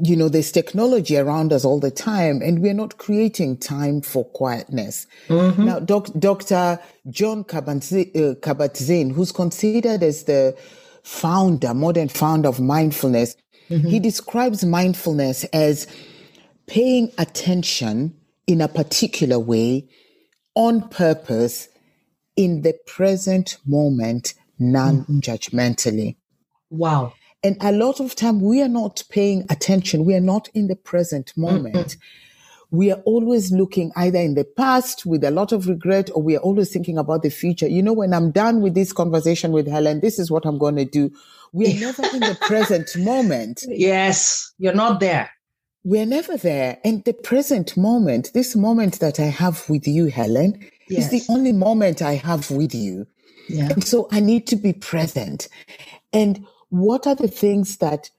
you 0.01 0.17
know, 0.17 0.29
there's 0.29 0.51
technology 0.51 1.17
around 1.19 1.53
us 1.53 1.65
all 1.65 1.79
the 1.79 1.91
time 1.91 2.41
and 2.43 2.63
we're 2.63 2.75
not 2.75 2.99
creating 2.99 3.59
time 3.59 4.01
for 4.01 4.25
quietness. 4.25 5.07
Mm-hmm. 5.29 5.65
Now, 5.65 5.81
doc, 5.81 6.09
Dr. 6.19 6.79
Jon 7.11 7.45
Kabat-Zinn, 7.45 9.11
uh, 9.11 9.15
who's 9.15 9.33
considered 9.33 10.03
as 10.03 10.25
the 10.25 10.57
founder, 11.03 11.75
modern 11.75 12.09
founder 12.09 12.49
of 12.49 12.59
mindfulness, 12.61 13.37
mm-hmm. 13.69 13.87
he 13.87 14.01
describes 14.01 14.65
mindfulness 14.65 15.45
as 15.53 15.87
paying 16.67 17.13
attention 17.19 18.17
in 18.53 18.61
a 18.61 18.69
particular 18.69 19.39
way 19.39 19.89
on 20.55 20.89
purpose 20.91 21.69
in 22.37 22.63
the 22.63 22.75
present 22.87 23.57
moment, 23.67 24.35
non-judgmentally. 24.59 26.17
Wow. 26.71 27.15
And 27.43 27.57
a 27.61 27.73
lot 27.73 27.99
of 27.99 28.15
time 28.15 28.41
we 28.41 28.63
are 28.63 28.69
not 28.69 29.03
paying 29.09 29.45
attention. 29.51 30.05
We 30.05 30.15
are 30.15 30.21
not 30.21 30.49
in 30.55 30.69
the 30.69 30.77
present 30.77 31.33
moment. 31.37 31.75
Mm-hmm. 31.75 32.77
We 32.77 32.93
are 32.93 33.01
always 33.05 33.53
looking 33.53 33.91
either 33.97 34.19
in 34.19 34.35
the 34.35 34.45
past 34.45 35.05
with 35.05 35.25
a 35.25 35.31
lot 35.31 35.53
of 35.53 35.67
regret 35.67 36.11
or 36.15 36.23
we 36.23 36.37
are 36.37 36.41
always 36.41 36.71
thinking 36.71 36.97
about 36.97 37.23
the 37.23 37.31
future. 37.31 37.69
You 37.69 37.83
know, 37.83 37.93
when 37.93 38.15
I'm 38.15 38.31
done 38.31 38.61
with 38.61 38.75
this 38.75 38.93
conversation 38.93 39.53
with 39.53 39.67
Helen, 39.67 40.01
this 40.01 40.19
is 40.19 40.31
what 40.31 40.47
I'm 40.47 40.57
going 40.59 40.77
to 40.77 40.85
do. 40.85 41.11
We 41.53 41.67
are 41.67 41.81
never 41.81 42.03
in 42.15 42.21
the 42.21 42.39
present 42.43 42.91
moment. 42.97 43.63
Yes, 43.69 44.53
you're 44.59 44.75
not 44.75 45.01
there. 45.01 45.31
We're 45.85 46.07
never 46.07 46.37
there. 46.37 46.79
And 46.85 47.05
the 47.05 47.13
present 47.13 47.77
moment, 47.77 48.33
this 48.35 48.55
moment 48.55 49.01
that 49.01 49.19
I 49.19 49.25
have 49.25 49.69
with 49.69 49.87
you, 49.89 50.07
Helen, 50.07 50.65
yes. 50.89 51.13
is 51.13 51.27
the 51.27 51.33
only 51.33 51.53
moment 51.53 52.03
I 52.03 52.15
have 52.15 52.51
with 52.51 52.75
you. 52.75 53.07
Yeah. 53.49 53.71
And 53.71 53.85
so 53.85 54.09
I 54.13 54.21
need 54.21 54.47
to 54.49 54.57
be 54.57 54.73
present. 54.73 55.49
And 56.13 56.47
what 56.69 57.07
are 57.07 57.17
the 57.17 57.29
things 57.29 57.79
that 57.79 58.11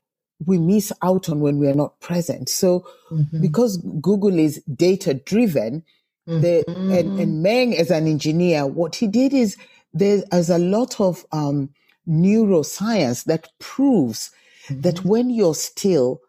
we 0.46 0.58
miss 0.58 0.92
out 1.02 1.30
on 1.30 1.40
when 1.40 1.58
we 1.58 1.68
are 1.68 1.74
not 1.74 2.00
present? 2.02 2.50
So, 2.50 2.86
mm-hmm. 3.10 3.42
because 3.42 3.78
Google 4.02 4.38
is 4.38 4.62
data 4.64 5.14
driven, 5.14 5.84
mm-hmm. 6.28 6.42
the, 6.42 6.66
and, 6.68 7.20
and 7.20 7.42
Meng 7.42 7.78
as 7.78 7.92
an 7.92 8.08
engineer, 8.08 8.68
what 8.68 8.96
he 8.96 9.08
did 9.08 9.34
is 9.34 9.56
there's 9.94 10.50
a 10.50 10.58
lot 10.58 11.00
of 11.00 11.26
um, 11.32 11.70
neuroscience 12.08 13.24
that 13.26 13.48
proves 13.60 14.32
mm-hmm. 14.68 14.82
that 14.82 15.06
when 15.06 15.30
you're 15.30 15.56
still, 15.56 16.20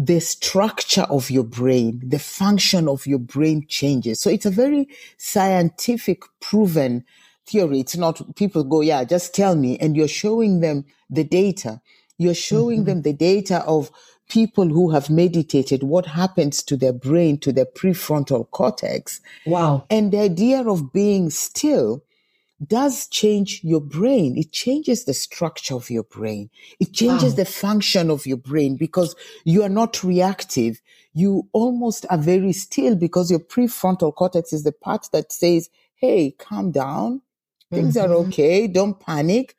the 0.00 0.20
structure 0.20 1.06
of 1.10 1.28
your 1.28 1.42
brain, 1.42 2.00
the 2.06 2.20
function 2.20 2.88
of 2.88 3.04
your 3.04 3.18
brain 3.18 3.66
changes. 3.66 4.20
So 4.20 4.30
it's 4.30 4.46
a 4.46 4.50
very 4.50 4.88
scientific 5.16 6.22
proven 6.38 7.04
theory. 7.46 7.80
It's 7.80 7.96
not 7.96 8.36
people 8.36 8.62
go, 8.62 8.80
yeah, 8.80 9.02
just 9.02 9.34
tell 9.34 9.56
me. 9.56 9.76
And 9.78 9.96
you're 9.96 10.06
showing 10.06 10.60
them 10.60 10.84
the 11.10 11.24
data. 11.24 11.80
You're 12.16 12.34
showing 12.34 12.80
mm-hmm. 12.80 12.86
them 12.86 13.02
the 13.02 13.12
data 13.12 13.64
of 13.64 13.90
people 14.28 14.68
who 14.68 14.90
have 14.90 15.10
meditated, 15.10 15.82
what 15.82 16.06
happens 16.06 16.62
to 16.62 16.76
their 16.76 16.92
brain, 16.92 17.36
to 17.38 17.52
their 17.52 17.66
prefrontal 17.66 18.48
cortex. 18.52 19.20
Wow. 19.46 19.84
And 19.90 20.12
the 20.12 20.20
idea 20.20 20.62
of 20.62 20.92
being 20.92 21.30
still 21.30 22.04
does 22.66 23.06
change 23.06 23.60
your 23.62 23.80
brain. 23.80 24.36
It 24.36 24.52
changes 24.52 25.04
the 25.04 25.14
structure 25.14 25.74
of 25.74 25.90
your 25.90 26.02
brain. 26.02 26.50
It 26.80 26.92
changes 26.92 27.32
wow. 27.32 27.36
the 27.36 27.44
function 27.44 28.10
of 28.10 28.26
your 28.26 28.36
brain 28.36 28.76
because 28.76 29.14
you 29.44 29.62
are 29.62 29.68
not 29.68 30.02
reactive. 30.02 30.80
You 31.12 31.48
almost 31.52 32.04
are 32.10 32.18
very 32.18 32.52
still 32.52 32.96
because 32.96 33.30
your 33.30 33.40
prefrontal 33.40 34.14
cortex 34.14 34.52
is 34.52 34.64
the 34.64 34.72
part 34.72 35.08
that 35.12 35.32
says, 35.32 35.70
Hey, 35.94 36.32
calm 36.32 36.70
down. 36.70 37.22
Things 37.70 37.96
mm-hmm. 37.96 38.10
are 38.10 38.14
okay. 38.26 38.66
Don't 38.66 38.98
panic 38.98 39.54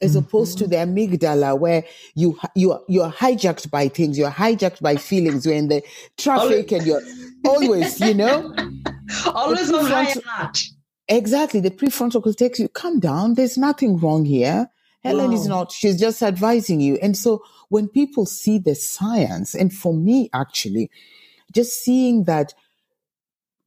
as 0.00 0.12
mm-hmm. 0.12 0.24
opposed 0.24 0.58
to 0.58 0.66
the 0.66 0.76
amygdala 0.76 1.58
where 1.58 1.84
you 2.14 2.38
you 2.54 2.72
are, 2.72 2.80
you 2.88 3.02
are 3.02 3.12
hijacked 3.12 3.70
by 3.70 3.88
things 3.88 4.16
you're 4.16 4.30
hijacked 4.30 4.80
by 4.80 4.94
feelings 4.94 5.44
you're 5.44 5.54
in 5.54 5.68
the 5.68 5.82
traffic 6.16 6.70
and 6.70 6.86
you're 6.86 7.02
always 7.44 8.00
you 8.00 8.14
know 8.14 8.54
always 9.34 9.72
on 9.72 9.84
high 9.86 10.12
alert 10.12 10.62
exactly 11.08 11.60
the 11.60 11.70
prefrontal 11.70 12.22
cortex 12.22 12.58
you 12.58 12.68
calm 12.68 13.00
down 13.00 13.34
there's 13.34 13.58
nothing 13.58 13.98
wrong 13.98 14.24
here 14.24 14.70
helen 15.02 15.28
wow. 15.28 15.34
is 15.36 15.46
not 15.46 15.72
she's 15.72 15.98
just 15.98 16.22
advising 16.22 16.80
you 16.80 16.98
and 17.02 17.16
so 17.16 17.42
when 17.68 17.88
people 17.88 18.26
see 18.26 18.58
the 18.58 18.74
science 18.74 19.54
and 19.54 19.72
for 19.72 19.94
me 19.94 20.28
actually 20.32 20.90
just 21.52 21.82
seeing 21.82 22.24
that 22.24 22.52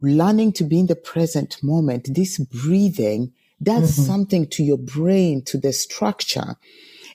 learning 0.01 0.51
to 0.51 0.63
be 0.63 0.79
in 0.79 0.87
the 0.87 0.95
present 0.95 1.61
moment 1.63 2.07
this 2.13 2.37
breathing 2.37 3.31
does 3.61 3.91
mm-hmm. 3.91 4.03
something 4.03 4.47
to 4.47 4.63
your 4.63 4.77
brain, 4.77 5.43
to 5.43 5.57
the 5.57 5.73
structure. 5.73 6.55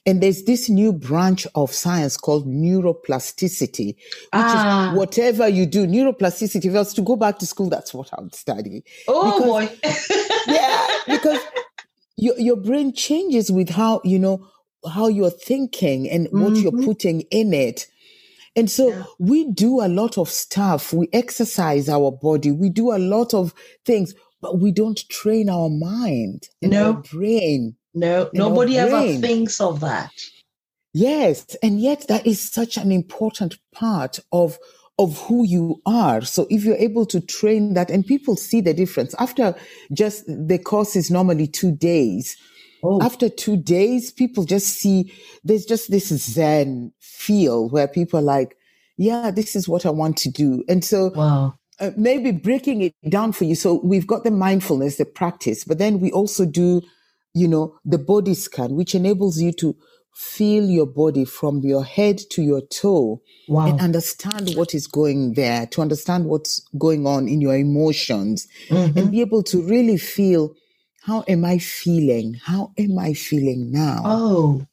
And 0.06 0.22
there's 0.22 0.44
this 0.44 0.68
new 0.68 0.92
branch 0.92 1.46
of 1.56 1.72
science 1.72 2.16
called 2.16 2.46
neuroplasticity, 2.46 3.96
which 3.96 3.96
ah. 4.32 4.90
is 4.90 4.96
whatever 4.96 5.48
you 5.48 5.66
do, 5.66 5.86
neuroplasticity. 5.86 6.66
If 6.66 6.74
I 6.74 6.78
was 6.78 6.94
to 6.94 7.02
go 7.02 7.16
back 7.16 7.38
to 7.40 7.46
school, 7.46 7.68
that's 7.68 7.92
what 7.92 8.10
I 8.16 8.20
would 8.22 8.34
study. 8.34 8.84
Oh 9.08 9.38
because, 9.38 9.68
boy. 9.68 9.78
yeah, 10.46 10.86
because 11.08 11.40
your, 12.16 12.38
your 12.38 12.56
brain 12.56 12.92
changes 12.92 13.50
with 13.50 13.68
how, 13.68 14.00
you 14.04 14.18
know, 14.18 14.46
how 14.88 15.08
you're 15.08 15.30
thinking 15.30 16.08
and 16.08 16.28
what 16.30 16.52
mm-hmm. 16.52 16.62
you're 16.62 16.84
putting 16.84 17.22
in 17.32 17.52
it. 17.52 17.88
And 18.54 18.70
so 18.70 18.88
yeah. 18.88 19.02
we 19.18 19.50
do 19.50 19.80
a 19.80 19.88
lot 19.88 20.16
of 20.16 20.30
stuff. 20.30 20.92
We 20.92 21.08
exercise 21.12 21.88
our 21.88 22.10
body. 22.10 22.52
We 22.52 22.70
do 22.70 22.92
a 22.92 22.98
lot 22.98 23.34
of 23.34 23.52
things 23.84 24.14
but 24.40 24.60
we 24.60 24.70
don't 24.70 25.08
train 25.08 25.48
our 25.48 25.68
mind 25.68 26.48
and 26.62 26.72
no. 26.72 26.86
our 26.86 26.92
brain. 26.94 27.75
No, 27.96 28.30
nobody 28.34 28.78
ever 28.78 29.18
thinks 29.18 29.60
of 29.60 29.80
that. 29.80 30.12
Yes, 30.92 31.56
and 31.62 31.80
yet 31.80 32.06
that 32.08 32.26
is 32.26 32.40
such 32.40 32.76
an 32.76 32.92
important 32.92 33.58
part 33.74 34.20
of 34.32 34.58
of 34.98 35.18
who 35.22 35.44
you 35.44 35.80
are. 35.84 36.22
So 36.22 36.46
if 36.48 36.64
you're 36.64 36.76
able 36.76 37.04
to 37.06 37.20
train 37.20 37.74
that 37.74 37.90
and 37.90 38.06
people 38.06 38.34
see 38.34 38.62
the 38.62 38.72
difference 38.72 39.14
after 39.18 39.54
just 39.92 40.24
the 40.26 40.58
course 40.58 40.96
is 40.96 41.10
normally 41.10 41.46
2 41.46 41.72
days. 41.72 42.36
Oh. 42.82 43.02
After 43.02 43.28
2 43.28 43.58
days 43.58 44.10
people 44.12 44.44
just 44.44 44.68
see 44.68 45.12
there's 45.44 45.66
just 45.66 45.90
this 45.90 46.08
zen 46.08 46.92
feel 47.00 47.68
where 47.68 47.88
people 47.88 48.20
are 48.20 48.22
like 48.22 48.56
yeah, 48.98 49.30
this 49.30 49.54
is 49.54 49.68
what 49.68 49.84
I 49.84 49.90
want 49.90 50.16
to 50.18 50.30
do. 50.30 50.64
And 50.68 50.82
so 50.84 51.10
wow 51.14 51.54
uh, 51.78 51.90
maybe 51.96 52.32
breaking 52.32 52.82
it 52.82 52.94
down 53.08 53.32
for 53.32 53.44
you. 53.44 53.54
So 53.54 53.80
we've 53.84 54.06
got 54.06 54.24
the 54.24 54.30
mindfulness, 54.30 54.96
the 54.96 55.04
practice, 55.04 55.64
but 55.64 55.78
then 55.78 56.00
we 56.00 56.10
also 56.10 56.46
do, 56.46 56.82
you 57.36 57.48
know, 57.48 57.78
the 57.84 57.98
body 57.98 58.34
scan, 58.34 58.74
which 58.74 58.94
enables 58.94 59.40
you 59.40 59.52
to 59.52 59.76
feel 60.14 60.64
your 60.64 60.86
body 60.86 61.24
from 61.24 61.60
your 61.60 61.84
head 61.84 62.18
to 62.30 62.42
your 62.42 62.62
toe 62.62 63.20
wow. 63.48 63.66
and 63.66 63.80
understand 63.80 64.54
what 64.54 64.74
is 64.74 64.86
going 64.86 65.34
there, 65.34 65.66
to 65.66 65.82
understand 65.82 66.24
what's 66.24 66.66
going 66.78 67.06
on 67.06 67.28
in 67.28 67.40
your 67.40 67.56
emotions 67.56 68.48
mm-hmm. 68.68 68.98
and 68.98 69.10
be 69.10 69.20
able 69.20 69.42
to 69.42 69.62
really 69.62 69.98
feel 69.98 70.54
how 71.02 71.22
am 71.28 71.44
I 71.44 71.58
feeling? 71.58 72.34
How 72.42 72.72
am 72.78 72.98
I 72.98 73.12
feeling 73.12 73.70
now? 73.70 74.02
Oh, 74.04 74.66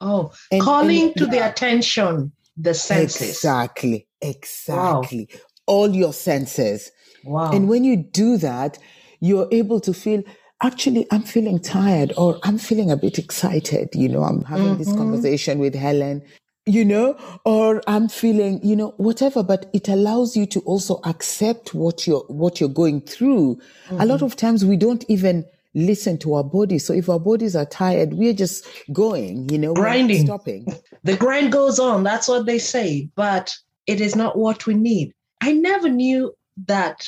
oh, 0.00 0.32
and, 0.50 0.60
calling 0.60 1.04
and, 1.04 1.16
to 1.16 1.26
the 1.26 1.48
attention 1.48 2.32
the 2.56 2.74
senses. 2.74 3.30
Exactly, 3.30 4.06
exactly. 4.20 5.28
Wow 5.32 5.40
all 5.66 5.94
your 5.94 6.12
senses. 6.12 6.90
Wow. 7.24 7.52
And 7.52 7.68
when 7.68 7.84
you 7.84 7.96
do 7.96 8.36
that, 8.38 8.78
you're 9.20 9.48
able 9.50 9.80
to 9.80 9.94
feel, 9.94 10.22
actually, 10.64 11.06
I'm 11.10 11.22
feeling 11.22 11.60
tired 11.60 12.12
or 12.16 12.38
I'm 12.42 12.58
feeling 12.58 12.90
a 12.90 12.96
bit 12.96 13.18
excited. 13.18 13.90
You 13.94 14.08
know, 14.08 14.22
I'm 14.22 14.42
having 14.44 14.68
mm-hmm. 14.68 14.78
this 14.78 14.92
conversation 14.92 15.58
with 15.58 15.74
Helen, 15.74 16.22
you 16.64 16.84
know, 16.84 17.18
or 17.44 17.82
I'm 17.86 18.08
feeling, 18.08 18.60
you 18.62 18.74
know, 18.74 18.94
whatever, 18.96 19.42
but 19.42 19.68
it 19.74 19.88
allows 19.88 20.36
you 20.36 20.46
to 20.46 20.60
also 20.60 21.00
accept 21.04 21.74
what 21.74 22.06
you're, 22.06 22.24
what 22.28 22.60
you're 22.60 22.70
going 22.70 23.02
through. 23.02 23.60
Mm-hmm. 23.88 24.00
A 24.00 24.06
lot 24.06 24.16
mm-hmm. 24.16 24.24
of 24.24 24.36
times 24.36 24.64
we 24.64 24.76
don't 24.76 25.04
even 25.08 25.44
listen 25.74 26.16
to 26.18 26.34
our 26.34 26.44
bodies. 26.44 26.86
So 26.86 26.94
if 26.94 27.08
our 27.08 27.20
bodies 27.20 27.54
are 27.54 27.66
tired, 27.66 28.14
we're 28.14 28.32
just 28.32 28.66
going, 28.92 29.48
you 29.50 29.58
know, 29.58 29.74
grinding, 29.74 30.24
stopping. 30.24 30.66
The 31.02 31.16
grind 31.16 31.52
goes 31.52 31.78
on. 31.78 32.04
That's 32.04 32.28
what 32.28 32.46
they 32.46 32.58
say, 32.58 33.10
but 33.16 33.52
it 33.86 34.00
is 34.00 34.16
not 34.16 34.38
what 34.38 34.66
we 34.66 34.74
need. 34.74 35.12
I 35.42 35.52
never 35.52 35.90
knew 35.90 36.32
that 36.66 37.06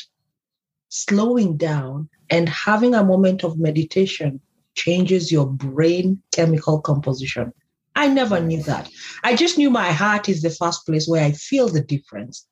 slowing 0.88 1.57
down 1.57 2.11
and 2.30 2.48
having 2.48 2.94
a 2.94 3.04
moment 3.04 3.44
of 3.44 3.58
meditation 3.58 4.40
changes 4.74 5.32
your 5.32 5.46
brain 5.46 6.22
chemical 6.32 6.80
composition. 6.80 7.52
I 7.94 8.08
never 8.08 8.40
knew 8.40 8.62
that. 8.64 8.90
I 9.24 9.34
just 9.34 9.56
knew 9.56 9.70
my 9.70 9.90
heart 9.90 10.28
is 10.28 10.42
the 10.42 10.50
first 10.50 10.84
place 10.84 11.08
where 11.08 11.24
I 11.24 11.32
feel 11.32 11.68
the 11.68 11.80
difference. 11.80 12.46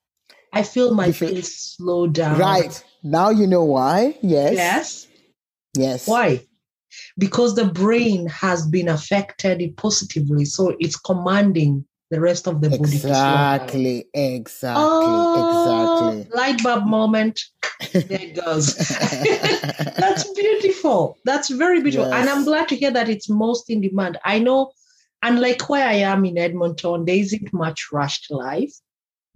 I 0.51 0.63
feel 0.63 0.93
my 0.93 1.11
pace 1.11 1.75
slow 1.75 2.07
down. 2.07 2.39
Right. 2.39 2.83
Now 3.03 3.29
you 3.29 3.45
know 3.45 3.63
why. 3.63 4.17
Yes. 4.21 4.53
Yes. 4.53 5.07
Yes. 5.75 6.07
Why? 6.07 6.41
Because 7.17 7.55
the 7.55 7.65
brain 7.65 8.27
has 8.27 8.65
been 8.65 8.87
affected 8.87 9.75
positively, 9.77 10.45
so 10.45 10.75
it's 10.79 10.95
commanding 10.95 11.85
the 12.09 12.21
rest 12.21 12.47
of 12.47 12.61
the 12.61 12.69
body 12.69 12.83
to 12.83 12.99
slow 12.99 13.11
down. 13.11 13.61
Exactly. 13.61 14.05
Exactly. 14.13 15.13
Oh, 15.13 15.33
exactly. 15.35 16.27
light 16.33 16.63
bulb 16.63 16.85
moment. 16.85 17.41
There 17.91 18.21
it 18.21 18.35
goes. 18.35 18.75
That's 19.97 20.29
beautiful. 20.33 21.17
That's 21.25 21.49
very 21.49 21.81
beautiful. 21.81 22.13
And 22.13 22.29
I'm 22.29 22.43
glad 22.43 22.67
to 22.69 22.75
hear 22.75 22.91
that 22.91 23.09
it's 23.09 23.29
most 23.29 23.69
in 23.69 23.81
demand. 23.81 24.17
I 24.23 24.39
know, 24.39 24.71
unlike 25.23 25.67
where 25.69 25.87
I 25.87 25.93
am 25.95 26.25
in 26.25 26.37
Edmonton, 26.37 27.05
there 27.05 27.15
isn't 27.15 27.53
much 27.53 27.87
rushed 27.91 28.31
life. 28.31 28.73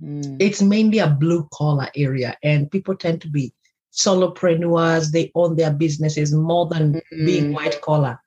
Mm. 0.01 0.37
It's 0.39 0.61
mainly 0.61 0.99
a 0.99 1.09
blue 1.09 1.47
collar 1.53 1.89
area, 1.95 2.37
and 2.43 2.71
people 2.71 2.95
tend 2.95 3.21
to 3.21 3.29
be 3.29 3.53
solopreneurs. 3.91 5.11
They 5.11 5.31
own 5.35 5.55
their 5.55 5.73
businesses 5.73 6.33
more 6.33 6.67
than 6.67 7.01
being 7.11 7.51
Mm. 7.51 7.53
white 7.55 7.81
collar. 7.81 8.19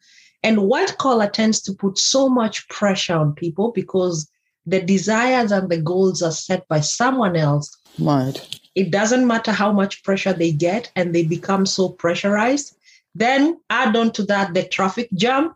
And 0.42 0.62
white 0.68 0.98
collar 0.98 1.28
tends 1.28 1.62
to 1.62 1.72
put 1.72 1.98
so 1.98 2.28
much 2.28 2.68
pressure 2.68 3.14
on 3.14 3.34
people 3.34 3.70
because 3.72 4.28
the 4.66 4.80
desires 4.80 5.52
and 5.52 5.68
the 5.70 5.80
goals 5.80 6.20
are 6.22 6.32
set 6.32 6.66
by 6.68 6.80
someone 6.80 7.36
else 7.36 7.76
Right. 7.98 8.60
It 8.74 8.90
doesn't 8.90 9.26
matter 9.26 9.52
how 9.52 9.72
much 9.72 10.02
pressure 10.02 10.32
they 10.32 10.50
get 10.52 10.90
and 10.96 11.14
they 11.14 11.24
become 11.24 11.66
so 11.66 11.88
pressurized 11.88 12.76
then 13.14 13.60
add 13.68 13.94
on 13.94 14.10
to 14.10 14.22
that 14.24 14.54
the 14.54 14.62
traffic 14.64 15.08
jam 15.14 15.54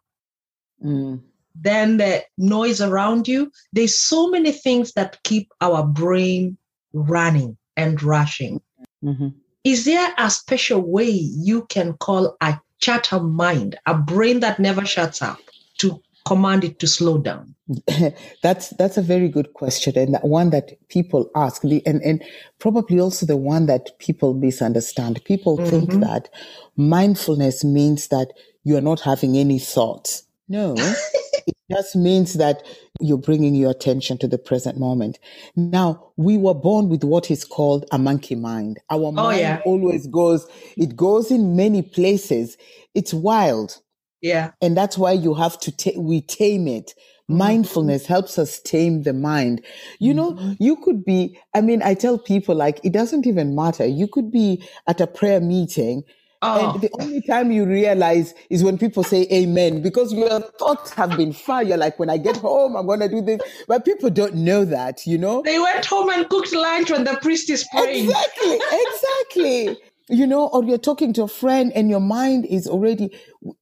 Mm. 0.84 1.22
then 1.54 1.96
the 1.96 2.22
noise 2.36 2.82
around 2.82 3.26
you 3.26 3.50
there's 3.72 3.96
so 3.96 4.28
many 4.28 4.52
things 4.52 4.92
that 4.92 5.22
keep 5.24 5.50
our 5.62 5.86
brain 5.86 6.58
running 6.92 7.56
and 7.78 8.02
rushing 8.02 8.60
Mhm. 9.02 9.32
is 9.64 9.86
there 9.86 10.12
a 10.18 10.30
special 10.30 10.80
way 10.82 11.08
you 11.08 11.64
can 11.70 11.94
call 11.94 12.36
a 12.42 12.60
chatter 12.78 13.20
mind 13.20 13.78
a 13.86 13.94
brain 13.94 14.40
that 14.40 14.58
never 14.58 14.84
shuts 14.84 15.22
up 15.22 15.40
to 15.78 16.02
command 16.26 16.64
it 16.64 16.78
to 16.80 16.86
slow 16.86 17.18
down? 17.18 17.54
That's 18.42 18.70
that's 18.70 18.96
a 18.96 19.02
very 19.02 19.28
good 19.28 19.54
question 19.54 19.98
and 19.98 20.18
one 20.22 20.50
that 20.50 20.76
people 20.88 21.28
ask. 21.34 21.64
And 21.64 21.82
and 22.02 22.22
probably 22.60 23.00
also 23.00 23.26
the 23.26 23.36
one 23.36 23.66
that 23.66 23.98
people 23.98 24.34
misunderstand. 24.34 25.24
People 25.24 25.56
think 25.56 25.90
Mhm. 25.90 26.00
that 26.00 26.28
mindfulness 26.76 27.64
means 27.64 28.08
that 28.08 28.32
you 28.64 28.76
are 28.76 28.80
not 28.82 29.00
having 29.00 29.36
any 29.36 29.58
thoughts. 29.58 30.22
No 30.48 30.74
it 31.46 31.56
just 31.70 31.96
means 31.96 32.34
that 32.34 32.62
you're 33.00 33.18
bringing 33.18 33.54
your 33.54 33.70
attention 33.70 34.16
to 34.18 34.28
the 34.28 34.38
present 34.38 34.78
moment. 34.78 35.18
Now 35.56 36.12
we 36.16 36.38
were 36.38 36.54
born 36.54 36.88
with 36.88 37.02
what 37.02 37.30
is 37.30 37.44
called 37.44 37.84
a 37.90 37.98
monkey 37.98 38.36
mind. 38.36 38.78
Our 38.90 39.10
mind 39.10 39.40
yeah. 39.40 39.60
always 39.64 40.06
goes 40.06 40.46
it 40.76 40.94
goes 40.94 41.30
in 41.32 41.56
many 41.56 41.82
places. 41.82 42.56
It's 42.94 43.12
wild 43.12 43.80
yeah. 44.20 44.52
And 44.60 44.76
that's 44.76 44.96
why 44.98 45.12
you 45.12 45.34
have 45.34 45.58
to 45.60 45.76
ta- 45.76 45.98
we 46.00 46.20
tame 46.20 46.68
it. 46.68 46.94
Mm-hmm. 46.96 47.38
Mindfulness 47.38 48.06
helps 48.06 48.38
us 48.38 48.60
tame 48.60 49.02
the 49.02 49.12
mind. 49.12 49.64
You 49.98 50.14
know 50.14 50.32
mm-hmm. 50.32 50.52
you 50.58 50.76
could 50.76 51.04
be 51.04 51.38
i 51.54 51.60
mean 51.60 51.82
i 51.82 51.94
tell 51.94 52.18
people 52.18 52.54
like 52.54 52.80
it 52.84 52.92
doesn't 52.92 53.26
even 53.26 53.54
matter. 53.54 53.86
You 53.86 54.08
could 54.08 54.30
be 54.30 54.62
at 54.86 55.00
a 55.00 55.06
prayer 55.06 55.40
meeting 55.40 56.04
oh. 56.42 56.72
and 56.72 56.80
the 56.80 56.90
only 57.00 57.22
time 57.22 57.50
you 57.50 57.64
realize 57.66 58.34
is 58.50 58.62
when 58.62 58.78
people 58.78 59.02
say 59.02 59.26
amen 59.32 59.82
because 59.82 60.12
your 60.12 60.40
thoughts 60.58 60.92
have 60.92 61.16
been 61.16 61.32
far 61.32 61.62
you're 61.62 61.76
like 61.76 61.98
when 61.98 62.10
i 62.10 62.16
get 62.16 62.36
home 62.36 62.76
i'm 62.76 62.86
going 62.86 63.00
to 63.00 63.08
do 63.08 63.20
this. 63.20 63.40
But 63.66 63.84
people 63.84 64.10
don't 64.10 64.34
know 64.34 64.64
that 64.64 65.06
you 65.06 65.18
know? 65.18 65.42
They 65.42 65.58
went 65.58 65.84
home 65.84 66.10
and 66.10 66.28
cooked 66.28 66.52
lunch 66.52 66.90
when 66.90 67.04
the 67.04 67.18
priest 67.22 67.50
is 67.50 67.66
praying. 67.72 68.04
Exactly, 68.04 68.58
exactly. 68.70 69.78
You 70.08 70.26
know, 70.26 70.46
or 70.48 70.62
you're 70.64 70.78
talking 70.78 71.12
to 71.14 71.24
a 71.24 71.28
friend 71.28 71.72
and 71.74 71.90
your 71.90 72.00
mind 72.00 72.46
is 72.46 72.68
already, 72.68 73.10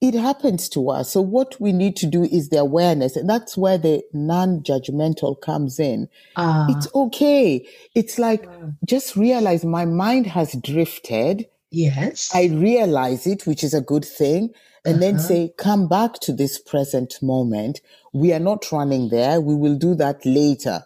it 0.03 0.13
happens 0.15 0.69
to 0.71 0.91
us. 0.91 1.11
So 1.11 1.23
what 1.23 1.59
we 1.59 1.73
need 1.73 1.97
to 1.97 2.07
do 2.07 2.25
is 2.25 2.51
the 2.51 2.59
awareness. 2.59 3.17
And 3.17 3.29
that's 3.29 3.57
where 3.57 3.79
the 3.79 4.03
non-judgmental 4.13 5.41
comes 5.41 5.79
in. 5.81 6.09
Ah. 6.37 6.67
It's 6.69 6.87
okay. 6.95 7.67
It's 7.95 8.19
like, 8.19 8.51
just 8.85 9.17
realize 9.17 9.65
my 9.65 9.87
mind 9.87 10.27
has 10.27 10.53
drifted. 10.63 11.47
yes 11.71 12.31
I 12.35 12.47
realize 12.47 13.27
it, 13.27 13.47
which 13.47 13.65
is 13.65 13.73
a 13.75 13.81
good 13.81 14.05
thing. 14.05 14.51
And 14.85 15.01
then 15.03 15.15
Uh-huh. 15.15 15.27
say, 15.29 15.55
come 15.57 15.89
back 15.89 16.21
to 16.21 16.33
this 16.33 16.59
present 16.59 17.15
moment. 17.23 17.81
We 18.13 18.35
are 18.35 18.39
not 18.41 18.71
running 18.71 19.09
there. 19.09 19.41
We 19.41 19.55
will 19.55 19.77
do 19.77 19.95
that 19.95 20.27
later. 20.27 20.85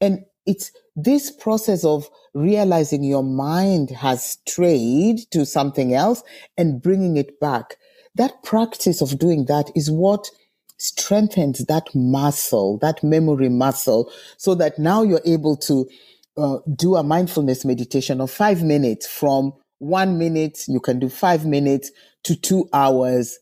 And 0.00 0.24
it's 0.46 0.72
this 0.96 1.30
process 1.30 1.84
of 1.84 2.08
realizing 2.34 3.02
your 3.02 3.24
mind 3.24 3.90
has 3.90 4.24
strayed 4.24 5.18
to 5.30 5.44
something 5.44 5.94
else 5.94 6.22
and 6.56 6.82
bringing 6.82 7.16
it 7.16 7.40
back. 7.40 7.76
That 8.14 8.42
practice 8.42 9.00
of 9.00 9.18
doing 9.18 9.46
that 9.46 9.70
is 9.74 9.90
what 9.90 10.30
strengthens 10.78 11.64
that 11.66 11.88
muscle, 11.94 12.78
that 12.78 13.02
memory 13.02 13.48
muscle, 13.48 14.12
so 14.36 14.54
that 14.54 14.78
now 14.78 15.02
you're 15.02 15.20
able 15.24 15.56
to 15.56 15.88
uh, 16.36 16.58
do 16.74 16.96
a 16.96 17.02
mindfulness 17.02 17.64
meditation 17.64 18.20
of 18.20 18.30
five 18.30 18.62
minutes 18.62 19.06
from 19.06 19.52
one 19.78 20.18
minute, 20.18 20.64
you 20.68 20.80
can 20.80 20.98
do 20.98 21.08
five 21.08 21.44
minutes 21.44 21.90
to 22.24 22.34
two 22.36 22.68
hours 22.72 23.38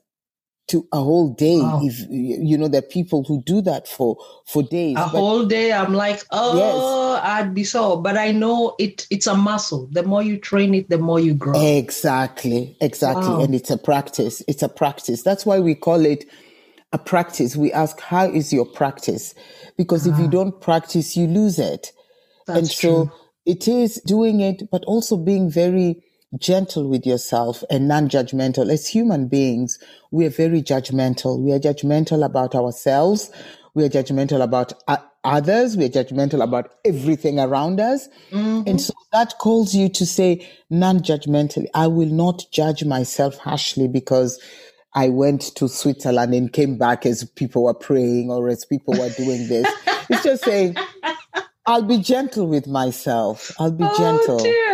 to 0.72 0.88
a 0.90 0.96
whole 0.96 1.32
day. 1.34 1.60
Wow. 1.60 1.80
If 1.82 2.06
you 2.10 2.58
know, 2.58 2.66
there 2.66 2.80
are 2.80 2.82
people 2.82 3.24
who 3.24 3.42
do 3.42 3.60
that 3.62 3.86
for 3.86 4.16
for 4.46 4.62
days. 4.62 4.96
a 4.96 5.00
But 5.00 5.08
whole 5.08 5.44
day 5.46 5.72
i'm 5.72 5.94
like 5.94 6.22
oh 6.30 7.20
i'd 7.22 7.54
be 7.54 7.64
so 7.64 7.96
but 7.96 8.16
i 8.16 8.32
know 8.32 8.74
it 8.78 9.06
it's 9.10 9.26
a 9.26 9.34
muscle 9.34 9.88
the 9.92 10.02
more 10.02 10.22
you 10.22 10.36
train 10.38 10.74
it 10.74 10.88
the 10.88 10.98
more 10.98 11.20
you 11.20 11.34
grow 11.34 11.52
Exactly, 11.54 12.76
exactly. 12.80 13.28
Wow. 13.28 13.42
And 13.42 13.54
it's 13.54 13.70
a 13.70 13.78
practice. 13.78 14.42
It's 14.48 14.62
a 14.62 14.68
practice. 14.68 15.22
That's 15.22 15.46
why 15.46 15.60
we 15.60 15.74
call 15.74 16.04
it 16.04 16.24
a 16.92 16.98
practice. 16.98 17.56
We 17.56 17.72
ask, 17.72 18.00
how 18.00 18.26
is 18.26 18.52
your 18.52 18.66
practice? 18.66 19.34
Because 19.76 20.06
if 20.06 20.18
you 20.18 20.26
ah. 20.26 20.30
don't 20.38 20.60
practice, 20.60 21.16
you 21.16 21.26
lose 21.26 21.58
it. 21.58 21.92
that's 22.46 22.58
and 22.58 22.68
so 22.68 22.80
true 22.80 23.12
it 23.44 23.66
is 23.66 24.00
doing 24.06 24.40
it, 24.40 24.70
but 24.70 24.84
also 24.84 25.16
being 25.16 25.50
very 25.50 26.02
gentle 26.38 26.88
with 26.88 27.06
yourself 27.06 27.62
and 27.70 27.88
non 27.88 28.08
judgmental. 28.08 28.70
As 28.70 28.88
human 28.88 29.28
beings, 29.28 29.78
we 30.10 30.26
are 30.26 30.30
very 30.30 30.62
judgmental. 30.62 31.40
We 31.40 31.52
are 31.52 31.58
judgmental 31.58 32.24
about 32.24 32.54
ourselves. 32.54 33.30
We 33.74 33.84
are 33.84 33.88
judgmental 33.88 34.42
about 34.42 34.72
others. 35.24 35.76
We 35.76 35.86
are 35.86 35.88
judgmental 35.88 36.42
about 36.42 36.74
everything 36.84 37.38
around 37.38 37.80
us. 37.80 38.08
Mm-hmm. 38.30 38.68
And 38.68 38.80
so 38.80 38.92
that 39.12 39.38
calls 39.38 39.74
you 39.74 39.88
to 39.90 40.06
say 40.06 40.48
non 40.70 41.00
judgmentally, 41.00 41.66
I 41.74 41.86
will 41.86 42.10
not 42.10 42.44
judge 42.52 42.84
myself 42.84 43.38
harshly 43.38 43.88
because 43.88 44.40
I 44.94 45.08
went 45.08 45.42
to 45.56 45.68
Switzerland 45.68 46.34
and 46.34 46.52
came 46.52 46.76
back 46.76 47.06
as 47.06 47.24
people 47.24 47.64
were 47.64 47.74
praying 47.74 48.30
or 48.30 48.48
as 48.48 48.64
people 48.66 48.94
were 48.94 49.08
doing 49.10 49.48
this. 49.48 49.66
it's 50.10 50.22
just 50.22 50.44
saying, 50.44 50.76
I'll 51.64 51.82
be 51.82 51.98
gentle 51.98 52.46
with 52.46 52.66
myself. 52.66 53.52
I'll 53.58 53.70
be 53.70 53.84
oh, 53.84 53.96
gentle. 53.96 54.40
Oh, 54.40 54.42
dear. 54.42 54.71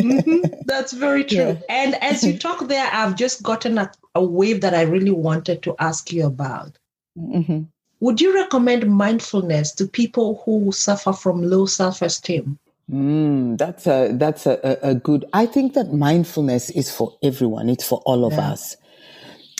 Mhm. 0.00 0.50
That's 0.66 0.92
very 0.92 1.24
true. 1.24 1.38
Yeah. 1.38 1.56
And 1.68 1.94
as 2.02 2.24
you 2.24 2.38
talk 2.38 2.68
there, 2.68 2.88
I've 2.92 3.16
just 3.16 3.42
gotten 3.42 3.78
a, 3.78 3.90
a 4.14 4.24
wave 4.24 4.60
that 4.62 4.74
I 4.74 4.82
really 4.82 5.10
wanted 5.10 5.62
to 5.64 5.74
ask 5.78 6.12
you 6.12 6.26
about. 6.26 6.72
Mhm. 7.18 7.66
Would 8.00 8.20
you 8.20 8.34
recommend 8.34 8.90
mindfulness 8.90 9.72
to 9.72 9.86
people 9.86 10.42
who 10.44 10.72
suffer 10.72 11.12
from 11.12 11.42
low 11.42 11.66
self 11.66 12.02
esteem? 12.02 12.58
Mm, 12.90 13.58
that's 13.58 13.86
a 13.86 14.12
that's 14.14 14.46
a, 14.46 14.58
a, 14.82 14.94
good. 14.94 15.24
I 15.32 15.46
think 15.46 15.74
that 15.74 15.92
mindfulness 15.92 16.70
is 16.70 16.90
for 16.90 17.16
everyone. 17.22 17.68
It's 17.68 17.86
for 17.86 18.00
all 18.06 18.24
of 18.24 18.32
Yeah. 18.32 18.52
us, 18.52 18.76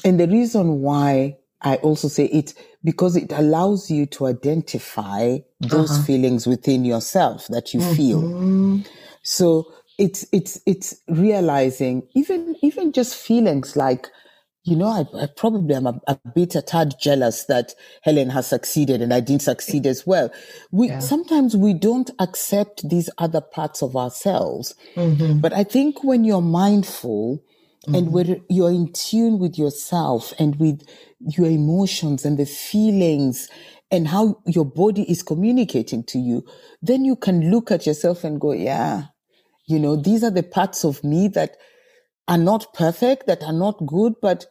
and 0.04 0.18
the 0.18 0.26
reason 0.26 0.80
why 0.80 1.36
I 1.62 1.76
also 1.76 2.08
say 2.08 2.26
it 2.26 2.54
because 2.82 3.16
it 3.16 3.30
allows 3.32 3.90
you 3.90 4.06
to 4.06 4.26
identify 4.26 5.38
those 5.60 5.90
Uh-huh. 5.90 6.02
feelings 6.04 6.46
within 6.46 6.84
yourself 6.84 7.46
that 7.48 7.74
you 7.74 7.80
feel. 7.80 8.22
Mm, 8.22 8.86
So 9.22 9.66
it's 10.00 10.26
it's 10.32 10.60
it's 10.66 10.96
realizing 11.08 12.04
even 12.16 12.56
even 12.62 12.92
just 12.92 13.16
feelings 13.16 13.76
like 13.76 14.08
you 14.64 14.76
know 14.76 14.88
I, 14.88 15.24
I 15.24 15.28
probably 15.36 15.76
am 15.76 15.86
a, 15.88 16.00
a 16.08 16.18
bit 16.34 16.56
a 16.56 16.62
tad 16.62 16.96
jealous 17.00 17.46
that 17.46 17.74
Helen 18.04 18.30
has 18.30 18.48
succeeded 18.48 19.02
and 19.02 19.14
I 19.14 19.20
didn't 19.20 19.42
succeed 19.44 19.86
as 19.86 20.06
well. 20.06 20.32
We 20.72 20.88
Yeah. 20.88 21.00
sometimes 21.00 21.56
we 21.56 21.74
don't 21.74 22.10
accept 22.20 22.88
these 22.90 23.10
other 23.18 23.42
parts 23.42 23.82
of 23.82 23.96
ourselves. 23.96 24.74
mhm. 24.96 25.42
But 25.42 25.54
I 25.54 25.64
think 25.64 26.04
when 26.04 26.24
you're 26.24 26.42
mindful 26.42 27.44
Mm-hmm. 27.88 27.94
and 27.94 28.12
when 28.12 28.44
you're 28.50 28.70
in 28.72 28.92
tune 28.94 29.40
with 29.40 29.58
yourself 29.58 30.34
and 30.38 30.56
with 30.60 30.82
your 31.20 31.48
emotions 31.48 32.26
and 32.26 32.38
the 32.38 32.46
feelings 32.46 33.48
and 33.92 34.08
how 34.08 34.42
your 34.46 34.66
body 34.66 35.10
is 35.10 35.22
communicating 35.24 36.04
to 36.06 36.20
you, 36.20 36.44
then 36.82 37.04
you 37.06 37.16
can 37.16 37.50
look 37.50 37.72
at 37.72 37.86
yourself 37.86 38.24
and 38.24 38.40
go, 38.40 38.52
yeah, 38.52 39.04
you 39.70 39.78
know, 39.78 39.96
these 39.96 40.24
are 40.24 40.30
the 40.30 40.42
parts 40.42 40.84
of 40.84 41.02
me 41.04 41.28
that 41.28 41.56
are 42.28 42.38
not 42.38 42.72
perfect, 42.74 43.26
that 43.26 43.42
are 43.42 43.52
not 43.52 43.84
good, 43.86 44.14
but 44.20 44.46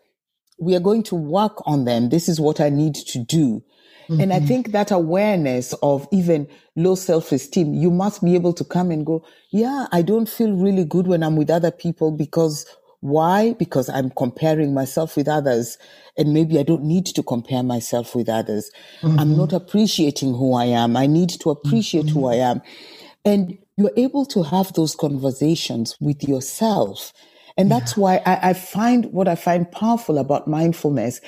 we 0.60 0.76
are 0.76 0.82
going 0.82 1.04
to 1.04 1.16
work 1.16 1.62
on 1.66 1.86
them. 1.86 2.10
This 2.10 2.28
is 2.28 2.40
what 2.40 2.60
I 2.60 2.70
need 2.70 2.96
to 2.96 3.20
do. 3.20 3.64
Mm-hmm. 4.10 4.22
And 4.22 4.34
I 4.34 4.40
think 4.40 4.72
that 4.72 4.92
awareness 4.92 5.74
of 5.84 6.08
even 6.12 6.48
low 6.76 6.96
self 6.96 7.32
esteem, 7.32 7.74
you 7.74 7.92
must 7.92 8.24
be 8.24 8.36
able 8.36 8.54
to 8.54 8.64
come 8.64 8.92
and 8.92 9.06
go, 9.06 9.24
yeah, 9.52 9.86
I 9.92 10.02
don't 10.02 10.28
feel 10.28 10.52
really 10.52 10.84
good 10.84 11.08
when 11.08 11.24
I'm 11.24 11.36
with 11.36 11.50
other 11.50 11.72
people 11.72 12.12
because 12.12 12.66
why? 13.02 13.54
Because 13.54 13.88
I'm 13.88 14.10
comparing 14.10 14.74
myself 14.74 15.16
with 15.16 15.28
others. 15.28 15.78
And 16.18 16.34
maybe 16.34 16.60
I 16.60 16.64
don't 16.64 16.84
need 16.84 17.06
to 17.08 17.24
compare 17.24 17.64
myself 17.64 18.16
with 18.16 18.28
others. 18.28 18.72
Mm-hmm. 19.02 19.20
I'm 19.20 19.38
not 19.38 19.54
appreciating 19.54 20.34
who 20.34 20.54
I 20.54 20.66
am. 20.66 20.98
I 20.98 21.06
need 21.06 21.30
to 21.42 21.50
appreciate 21.52 22.08
mm-hmm. 22.08 22.20
who 22.20 22.28
I 22.28 22.36
am. 22.36 22.62
And 23.24 23.58
you're 23.80 23.92
able 23.96 24.26
to 24.26 24.44
have 24.44 24.74
those 24.74 24.94
conversations 24.94 25.96
with 26.02 26.28
yourself. 26.28 27.13
And 27.56 27.72
that's 27.72 27.96
why 27.96 28.22
I, 28.26 28.50
I, 28.50 28.54
find 28.54 29.06
what 29.06 29.30
I 29.30 29.36
find 29.36 29.72
powerful 29.72 30.18
about 30.18 30.50
mindfulness 30.50 31.22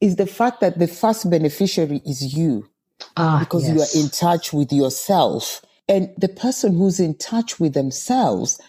is 0.00 0.14
the 0.14 0.26
fact 0.26 0.60
that 0.60 0.78
the 0.78 0.86
first 0.86 1.28
beneficiary 1.28 2.00
is 2.06 2.36
you. 2.36 2.68
Ah, 3.16 3.40
because 3.40 3.68
yes. 3.68 3.74
you 3.74 3.82
are 3.82 4.04
in 4.04 4.10
touch 4.10 4.52
with 4.52 4.72
yourself. 4.72 5.60
And 5.88 6.10
the 6.16 6.28
person 6.28 6.76
who's 6.76 7.00
in 7.00 7.16
touch 7.16 7.58
with 7.58 7.74
themselves, 7.74 8.60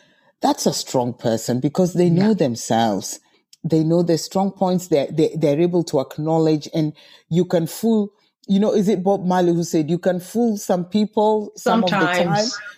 that's 0.42 0.65
a 0.65 0.74
strong 0.74 1.13
person 1.13 1.60
because 1.60 1.94
they 1.94 2.10
know 2.10 2.30
yeah. 2.30 2.34
themselves. 2.34 3.20
They 3.63 3.84
know 3.84 4.02
their 4.02 4.18
strong 4.18 4.52
points. 4.52 4.88
They're, 4.88 5.12
they, 5.12 5.36
they're 5.36 5.62
able 5.62 5.84
to 5.86 6.00
acknowledge 6.00 6.68
and 6.74 6.94
you 7.30 7.46
can 7.46 7.68
fool 7.68 8.12
you 8.50 8.60
know, 8.60 8.74
is 8.74 8.90
it 8.90 9.04
Bob 9.04 9.26
Marley 9.26 9.54
who 9.54 9.64
said 9.64 9.92
you 9.92 10.00
can 10.00 10.20
fool 10.20 10.58
some 10.58 10.84
people 10.84 11.52
sometimes. 11.56 11.92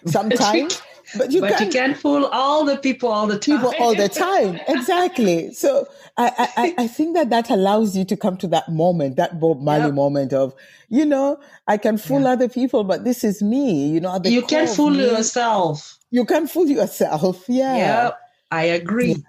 some 0.06 0.26
of 0.26 0.30
the 0.30 0.38
time, 0.38 0.52
sometimes, 0.52 0.82
but 1.18 1.32
you, 1.32 1.40
but 1.40 1.56
can, 1.56 1.68
you 1.68 1.72
can't 1.72 1.98
fool 1.98 2.26
all 2.26 2.66
the 2.66 2.76
people 2.76 3.08
all 3.08 3.26
the 3.26 3.40
time. 3.40 3.58
People 3.58 3.74
all 3.80 3.96
the 3.96 4.10
time, 4.10 4.60
exactly. 4.68 5.54
So 5.54 5.88
I, 6.18 6.50
I, 6.58 6.84
I 6.84 6.88
think 6.88 7.16
that 7.16 7.30
that 7.30 7.50
allows 7.50 7.96
you 7.96 8.04
to 8.04 8.18
come 8.18 8.36
to 8.38 8.48
that 8.48 8.68
moment, 8.68 9.16
that 9.16 9.40
Bob 9.40 9.62
Marley 9.62 9.86
yep. 9.86 9.94
moment 9.94 10.34
of, 10.34 10.54
you 10.90 11.06
know, 11.06 11.40
I 11.68 11.78
can 11.78 11.98
fool 11.98 12.24
yeah. 12.24 12.32
other 12.32 12.50
people, 12.50 12.84
but 12.84 13.06
this 13.06 13.24
is 13.24 13.42
me. 13.42 13.88
You 13.88 14.02
know, 14.02 14.20
you 14.26 14.42
can't 14.42 14.70
fool 14.70 14.90
me, 14.90 15.10
yourself. 15.10 15.98
You 16.12 16.26
can 16.26 16.48
fool 16.48 16.68
yourself. 16.68 17.46
Yeah. 17.48 18.12
I 18.52 18.64
agree. 18.64 19.24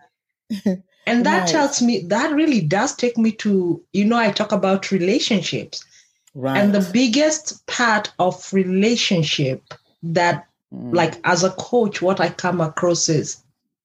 Yeah. 0.50 0.74
and 1.06 1.24
that 1.24 1.40
right. 1.42 1.48
tells 1.48 1.80
me 1.80 2.02
that 2.08 2.32
really 2.32 2.60
does 2.62 2.96
take 2.96 3.16
me 3.16 3.30
to, 3.30 3.80
you 3.92 4.04
know, 4.04 4.16
I 4.16 4.32
talk 4.32 4.50
about 4.50 4.90
relationships 4.90 5.84
Right. 6.34 6.56
And 6.58 6.74
the 6.74 6.88
biggest 6.92 7.66
part 7.66 8.12
of 8.18 8.52
relationship 8.52 9.74
that, 10.02 10.46
mm. 10.72 10.94
like 10.94 11.20
as 11.24 11.44
a 11.44 11.50
coach, 11.50 12.00
what 12.00 12.20
I 12.20 12.30
come 12.30 12.60
across 12.60 13.08
is 13.08 13.42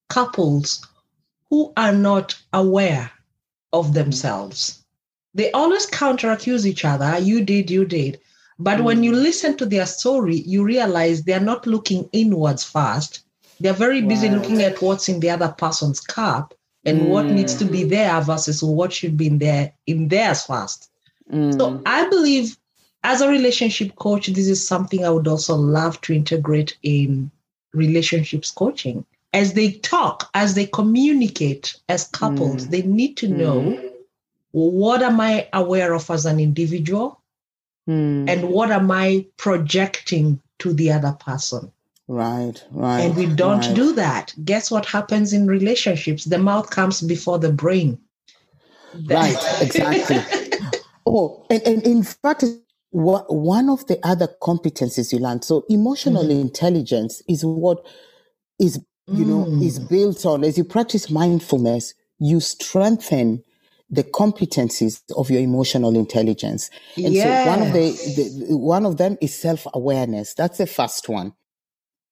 couples 0.08 0.86
who 1.50 1.72
are 1.76 1.92
not 1.92 2.38
aware 2.52 3.10
of 3.72 3.92
themselves. 3.94 4.82
They 5.34 5.50
always 5.52 5.86
counter 5.86 6.30
accuse 6.30 6.66
each 6.66 6.84
other. 6.84 7.18
You 7.18 7.44
did, 7.44 7.70
you 7.70 7.84
did. 7.84 8.18
But 8.58 8.78
mm. 8.78 8.84
when 8.84 9.02
you 9.04 9.12
listen 9.12 9.56
to 9.58 9.66
their 9.66 9.86
story, 9.86 10.36
you 10.36 10.64
realize 10.64 11.22
they're 11.22 11.40
not 11.40 11.66
looking 11.66 12.08
inwards 12.12 12.64
first. 12.64 13.20
They're 13.60 13.72
very 13.72 14.02
busy 14.02 14.28
right. 14.28 14.38
looking 14.38 14.62
at 14.62 14.80
what's 14.80 15.08
in 15.08 15.20
the 15.20 15.30
other 15.30 15.48
person's 15.48 16.00
cup 16.00 16.54
and 16.84 17.02
mm. 17.02 17.08
what 17.08 17.26
needs 17.26 17.54
to 17.56 17.64
be 17.64 17.84
there 17.84 18.20
versus 18.22 18.62
what 18.62 18.92
should 18.92 19.16
be 19.16 19.26
in 19.26 19.38
there 19.38 19.72
in 19.86 20.08
theirs 20.08 20.44
first. 20.44 20.87
Mm. 21.32 21.56
So 21.56 21.82
I 21.86 22.08
believe 22.08 22.56
as 23.04 23.20
a 23.20 23.28
relationship 23.28 23.96
coach, 23.96 24.26
this 24.28 24.48
is 24.48 24.66
something 24.66 25.04
I 25.04 25.10
would 25.10 25.28
also 25.28 25.54
love 25.54 26.00
to 26.02 26.14
integrate 26.14 26.76
in 26.82 27.30
relationships 27.72 28.50
coaching. 28.50 29.04
As 29.32 29.52
they 29.52 29.72
talk, 29.72 30.30
as 30.34 30.54
they 30.54 30.66
communicate 30.66 31.76
as 31.88 32.08
couples, 32.08 32.66
mm. 32.66 32.70
they 32.70 32.82
need 32.82 33.16
to 33.18 33.28
know 33.28 33.60
mm. 33.60 33.90
what 34.52 35.02
am 35.02 35.20
I 35.20 35.48
aware 35.52 35.92
of 35.92 36.10
as 36.10 36.24
an 36.24 36.40
individual 36.40 37.20
mm. 37.88 38.28
and 38.28 38.48
what 38.48 38.70
am 38.70 38.90
I 38.90 39.26
projecting 39.36 40.40
to 40.60 40.72
the 40.72 40.92
other 40.92 41.12
person. 41.12 41.70
Right, 42.08 42.64
right. 42.70 43.00
And 43.00 43.16
we 43.16 43.26
don't 43.26 43.60
right. 43.60 43.74
do 43.74 43.92
that. 43.94 44.34
Guess 44.44 44.70
what 44.70 44.86
happens 44.86 45.32
in 45.32 45.46
relationships? 45.46 46.24
The 46.24 46.38
mouth 46.38 46.70
comes 46.70 47.02
before 47.02 47.38
the 47.38 47.52
brain. 47.52 47.98
Right, 49.04 49.36
exactly. 49.60 50.47
Oh, 51.08 51.46
and, 51.50 51.62
and 51.62 51.82
in 51.84 52.02
fact, 52.02 52.44
what, 52.90 53.32
one 53.32 53.68
of 53.68 53.86
the 53.86 53.98
other 54.02 54.28
competencies 54.42 55.12
you 55.12 55.18
learn. 55.18 55.42
So 55.42 55.64
emotional 55.68 56.24
mm. 56.24 56.40
intelligence 56.40 57.22
is 57.28 57.44
what 57.44 57.84
is, 58.58 58.80
you 59.06 59.24
mm. 59.24 59.28
know, 59.28 59.62
is 59.62 59.78
built 59.78 60.24
on 60.24 60.44
as 60.44 60.56
you 60.56 60.64
practice 60.64 61.10
mindfulness, 61.10 61.94
you 62.18 62.40
strengthen 62.40 63.44
the 63.90 64.04
competencies 64.04 65.02
of 65.16 65.30
your 65.30 65.40
emotional 65.40 65.94
intelligence. 65.96 66.70
And 66.96 67.14
yes. 67.14 67.44
so 67.44 67.50
one 67.50 67.66
of 67.66 67.72
the, 67.72 68.46
the 68.48 68.56
one 68.56 68.84
of 68.84 68.98
them 68.98 69.16
is 69.20 69.34
self-awareness. 69.34 70.34
That's 70.34 70.58
the 70.58 70.66
first 70.66 71.08
one. 71.08 71.32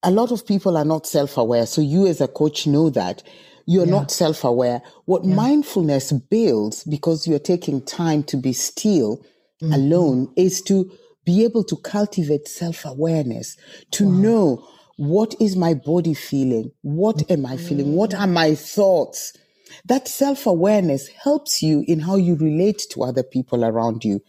A 0.03 0.11
lot 0.11 0.31
of 0.33 0.47
people 0.47 0.77
are 0.77 0.85
not 0.85 1.07
self-aware. 1.07 1.67
So 1.67 1.81
you 1.83 2.07
as 2.07 2.21
a 2.21 2.29
coach 2.29 2.67
know 2.67 2.89
that 2.91 3.23
you're 3.67 3.85
yeah. 3.85 3.91
not 3.91 4.11
self 4.11 4.45
aware. 4.45 4.81
What 5.05 5.25
yeah. 5.25 5.35
mindfulness 5.35 6.13
builds, 6.13 6.85
because 6.85 7.27
you're 7.27 7.39
taking 7.39 7.85
time 7.85 8.23
to 8.25 8.37
be 8.37 8.53
still 8.53 9.19
mm-hmm. 9.63 9.73
alone, 9.73 10.33
is 10.37 10.63
to 10.63 10.91
be 11.25 11.45
able 11.45 11.65
to 11.65 11.77
cultivate 11.77 12.49
self 12.49 12.85
awareness, 12.85 13.57
to 13.93 14.07
wow. 14.07 14.13
know 14.13 14.69
what 14.97 15.35
is 15.41 15.57
my 15.57 15.75
body 15.75 16.15
feeling? 16.15 16.71
What 16.83 17.17
mm-hmm. 17.17 17.33
am 17.33 17.47
I 17.47 17.57
feeling? 17.57 17.95
What 17.95 18.15
are 18.15 18.27
my 18.27 18.55
thoughts? 18.55 19.37
That 19.85 20.09
self 20.09 20.47
awareness 20.47 21.09
helps 21.09 21.63
you 21.63 21.85
in 21.87 22.01
how 22.01 22.17
you 22.17 22.37
relate 22.37 22.87
to 22.91 23.03
other 23.03 23.23
people 23.23 23.65
around 23.65 24.05
you. 24.05 24.23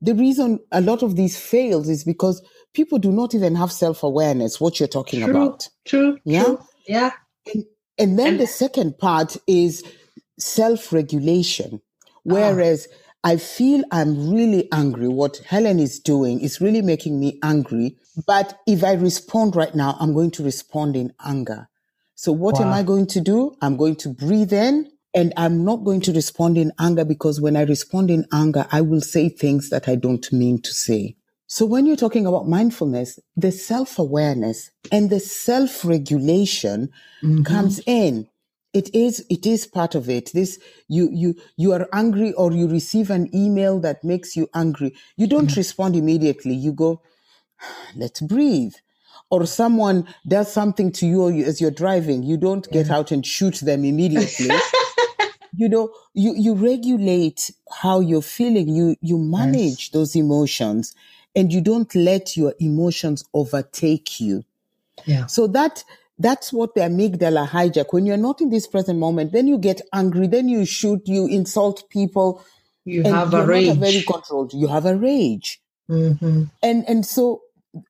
The 0.00 0.14
reason 0.14 0.58
a 0.72 0.80
lot 0.80 1.02
of 1.02 1.14
these 1.14 1.38
fails 1.38 1.88
is 1.88 2.02
because 2.04 2.42
people 2.72 2.98
do 2.98 3.12
not 3.12 3.34
even 3.34 3.54
have 3.54 3.70
self 3.70 4.02
awareness, 4.02 4.60
what 4.60 4.80
you're 4.80 4.88
talking 4.88 5.22
true, 5.24 5.30
about. 5.30 5.68
True. 5.84 6.18
Yeah. 6.24 6.44
True. 6.44 6.58
Yeah. 6.88 7.10
And, 8.02 8.18
then 8.18 8.28
and, 8.28 8.40
the 8.40 8.46
second 8.46 8.98
part 8.98 9.36
is 9.46 9.84
self 10.38 10.92
regulation. 10.92 11.80
Whereas 12.24 12.88
uh, 12.90 12.96
I 13.24 13.36
feel 13.36 13.84
I'm 13.92 14.32
really 14.32 14.68
angry. 14.72 15.08
What 15.08 15.38
Helen 15.46 15.78
is 15.78 16.00
doing 16.00 16.40
is 16.40 16.60
really 16.60 16.82
making 16.82 17.20
me 17.20 17.38
angry. 17.42 17.96
But 18.26 18.58
if 18.66 18.82
I 18.82 18.94
respond 18.94 19.54
right 19.54 19.74
now, 19.74 19.96
I'm 20.00 20.12
going 20.12 20.32
to 20.32 20.42
respond 20.42 20.96
in 20.96 21.12
anger. 21.24 21.68
So 22.14 22.32
what 22.32 22.56
wow. 22.56 22.66
am 22.66 22.72
I 22.72 22.82
going 22.82 23.06
to 23.08 23.20
do? 23.20 23.56
I'm 23.62 23.76
going 23.76 23.96
to 23.96 24.08
breathe 24.08 24.52
in 24.52 24.90
and 25.14 25.32
I'm 25.36 25.64
not 25.64 25.84
going 25.84 26.00
to 26.02 26.12
respond 26.12 26.58
in 26.58 26.72
anger 26.78 27.04
because 27.04 27.40
when 27.40 27.56
I 27.56 27.62
respond 27.62 28.10
in 28.10 28.26
anger, 28.32 28.66
I 28.72 28.80
will 28.80 29.00
say 29.00 29.28
things 29.28 29.70
that 29.70 29.88
I 29.88 29.94
don't 29.94 30.32
mean 30.32 30.60
to 30.62 30.72
say. 30.72 31.16
So 31.52 31.66
when 31.66 31.84
you're 31.84 31.96
talking 31.96 32.24
about 32.26 32.48
mindfulness, 32.48 33.18
the 33.36 33.52
self-awareness 33.52 34.70
and 34.90 35.10
the 35.10 35.20
self-regulation 35.20 36.88
mm-hmm. 37.22 37.42
comes 37.42 37.78
in. 37.84 38.26
It 38.72 38.88
is, 38.94 39.26
it 39.28 39.44
is 39.44 39.66
part 39.66 39.94
of 39.94 40.08
it. 40.08 40.30
This, 40.32 40.58
you, 40.88 41.10
you, 41.12 41.34
you 41.58 41.74
are 41.74 41.86
angry 41.92 42.32
or 42.32 42.52
you 42.52 42.68
receive 42.68 43.10
an 43.10 43.28
email 43.36 43.80
that 43.80 44.02
makes 44.02 44.34
you 44.34 44.48
angry. 44.54 44.94
You 45.18 45.26
don't 45.26 45.48
mm-hmm. 45.48 45.60
respond 45.60 45.94
immediately. 45.94 46.54
You 46.54 46.72
go, 46.72 47.02
let's 47.96 48.22
breathe. 48.22 48.72
Or 49.28 49.44
someone 49.44 50.08
does 50.26 50.50
something 50.50 50.90
to 50.92 51.06
you 51.06 51.28
as 51.44 51.60
you're 51.60 51.70
driving. 51.70 52.22
You 52.22 52.38
don't 52.38 52.66
get 52.70 52.88
out 52.88 53.10
and 53.10 53.26
shoot 53.26 53.56
them 53.56 53.84
immediately. 53.84 54.48
you 55.52 55.68
know, 55.68 55.92
you, 56.14 56.32
you 56.34 56.54
regulate 56.54 57.50
how 57.70 58.00
you're 58.00 58.22
feeling. 58.22 58.68
You, 58.68 58.96
you 59.02 59.18
manage 59.18 59.80
yes. 59.80 59.88
those 59.90 60.16
emotions 60.16 60.94
and 61.34 61.52
you 61.52 61.60
don't 61.60 61.94
let 61.94 62.36
your 62.36 62.54
emotions 62.60 63.24
overtake 63.34 64.20
you. 64.20 64.44
Yeah. 65.06 65.26
So 65.26 65.46
that 65.48 65.84
that's 66.18 66.52
what 66.52 66.74
the 66.74 66.82
amygdala 66.82 67.48
hijack. 67.48 67.86
When 67.90 68.06
you're 68.06 68.16
not 68.16 68.40
in 68.40 68.50
this 68.50 68.66
present 68.66 68.98
moment, 68.98 69.32
then 69.32 69.48
you 69.48 69.58
get 69.58 69.80
angry, 69.92 70.26
then 70.26 70.48
you 70.48 70.64
shoot, 70.64 71.02
you 71.06 71.26
insult 71.26 71.88
people. 71.90 72.44
You 72.84 73.02
have 73.04 73.32
a 73.32 73.46
rage. 73.46 73.76
very 73.78 74.02
controlled. 74.02 74.52
You 74.52 74.68
have 74.68 74.86
a 74.86 74.96
rage. 74.96 75.60
Mm-hmm. 75.88 76.44
And 76.62 76.88
and 76.88 77.06
so 77.06 77.42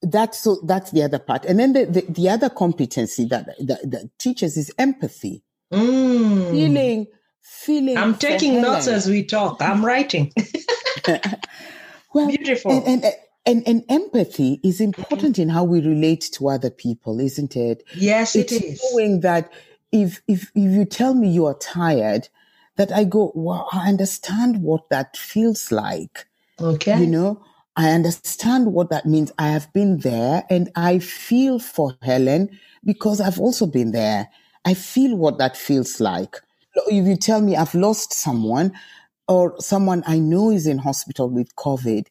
that's 0.03 0.39
so 0.39 0.61
that's 0.65 0.93
the 0.93 1.03
other 1.03 1.19
part. 1.19 1.45
And 1.45 1.59
then 1.59 1.73
the, 1.73 1.87
the, 1.87 2.01
the 2.09 2.29
other 2.29 2.49
competency 2.49 3.25
that, 3.27 3.47
that, 3.59 3.91
that 3.91 4.11
teaches 4.19 4.57
is 4.57 4.73
empathy. 4.79 5.43
Mm. 5.73 6.51
Feeling 6.51 7.07
feeling. 7.43 7.97
I'm 7.97 8.15
taking 8.15 8.61
notes 8.61 8.87
as 8.87 9.09
we 9.09 9.25
talk. 9.25 9.61
I'm 9.61 9.85
writing. 9.85 10.33
well, 12.15 12.29
Beautiful. 12.29 12.73
And, 12.87 13.05
and, 13.05 13.15
and, 13.45 13.67
and 13.67 13.85
empathy 13.89 14.61
is 14.63 14.81
mm-hmm. 14.81 15.01
important 15.01 15.39
in 15.39 15.49
how 15.49 15.65
we 15.65 15.81
relate 15.81 16.29
to 16.33 16.49
other 16.49 16.71
people, 16.71 17.21
isn't 17.21 17.57
it? 17.57 17.85
Yes, 17.95 18.37
it's 18.37 18.53
it 18.53 18.63
is. 18.63 18.83
Knowing 18.93 19.21
that 19.21 19.53
if, 19.91 20.23
if, 20.29 20.51
if 20.55 20.73
you 20.73 20.85
tell 20.85 21.15
me 21.15 21.29
you 21.29 21.47
are 21.47 21.59
tired, 21.59 22.29
that 22.77 22.93
I 22.93 23.05
go, 23.05 23.33
well, 23.35 23.69
I 23.73 23.89
understand 23.89 24.63
what 24.63 24.89
that 24.91 25.17
feels 25.17 25.71
like. 25.71 26.27
Okay. 26.61 26.99
You 26.99 27.07
know, 27.07 27.45
I 27.77 27.91
understand 27.91 28.73
what 28.73 28.91
that 28.91 29.07
means. 29.07 29.33
I 29.39 29.49
have 29.49 29.73
been 29.73 29.99
there 29.99 30.45
and 30.49 30.71
I 30.77 30.99
feel 30.99 31.59
for 31.59 31.97
Helen 32.03 32.59
because 32.85 33.21
I've 33.21 33.39
also 33.39 33.67
been 33.67 33.93
there. 33.93 34.29
I 34.65 34.75
feel 34.75 35.17
what 35.17 35.39
that 35.39 35.57
feels 35.57 36.01
like. 36.01 36.41
If 36.75 37.07
you 37.07 37.17
tell 37.17 37.41
me 37.41 37.57
I've 37.57 37.75
lost 37.75 38.13
someone 38.15 38.73
or 39.29 39.55
someone 39.61 40.03
I 40.07 40.19
know 40.19 40.51
is 40.51 40.67
in 40.67 40.79
hospital 40.79 41.29
with 41.29 41.55
COVID, 41.57 42.07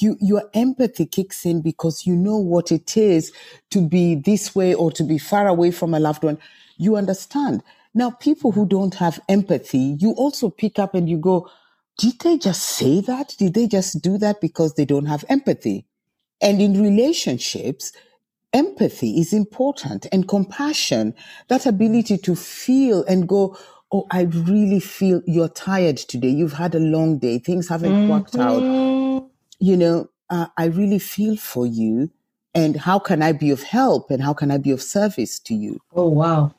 you 0.00 0.16
your 0.20 0.48
empathy 0.54 1.06
kicks 1.06 1.44
in 1.44 1.62
because 1.62 2.06
you 2.06 2.14
know 2.14 2.36
what 2.36 2.70
it 2.70 2.96
is 2.96 3.32
to 3.70 3.86
be 3.86 4.14
this 4.14 4.54
way 4.54 4.74
or 4.74 4.90
to 4.92 5.02
be 5.02 5.18
far 5.18 5.48
away 5.48 5.70
from 5.70 5.94
a 5.94 6.00
loved 6.00 6.24
one. 6.24 6.38
You 6.76 6.96
understand. 6.96 7.62
Now, 7.94 8.10
people 8.10 8.52
who 8.52 8.66
don't 8.66 8.94
have 8.94 9.20
empathy, 9.28 9.96
you 9.98 10.12
also 10.12 10.48
pick 10.48 10.78
up 10.78 10.94
and 10.94 11.08
you 11.08 11.18
go, 11.18 11.50
did 11.98 12.18
they 12.20 12.38
just 12.38 12.62
say 12.62 13.00
that? 13.02 13.34
Did 13.38 13.54
they 13.54 13.66
just 13.66 14.00
do 14.00 14.16
that 14.18 14.40
because 14.40 14.74
they 14.74 14.86
don't 14.86 15.06
have 15.06 15.24
empathy? 15.28 15.86
And 16.40 16.60
in 16.60 16.82
relationships, 16.82 17.92
empathy 18.52 19.20
is 19.20 19.32
important 19.32 20.06
and 20.10 20.26
compassion, 20.26 21.14
that 21.48 21.66
ability 21.66 22.18
to 22.18 22.34
feel 22.34 23.04
and 23.04 23.28
go, 23.28 23.56
Oh, 23.94 24.06
I 24.10 24.22
really 24.22 24.80
feel 24.80 25.20
you're 25.26 25.50
tired 25.50 25.98
today. 25.98 26.30
You've 26.30 26.54
had 26.54 26.74
a 26.74 26.78
long 26.78 27.18
day. 27.18 27.38
Things 27.38 27.68
haven't 27.68 27.92
mm-hmm. 27.92 28.08
worked 28.08 28.36
out. 28.36 28.62
You 29.62 29.76
know, 29.76 30.10
uh, 30.28 30.48
I 30.58 30.64
really 30.66 30.98
feel 30.98 31.36
for 31.36 31.66
you. 31.66 32.10
And 32.54 32.76
how 32.76 32.98
can 32.98 33.22
I 33.22 33.32
be 33.32 33.50
of 33.50 33.62
help? 33.62 34.10
And 34.10 34.20
how 34.20 34.34
can 34.34 34.50
I 34.50 34.58
be 34.58 34.72
of 34.72 34.82
service 34.82 35.38
to 35.40 35.54
you? 35.54 35.80
Oh, 35.94 36.08
wow. 36.08 36.52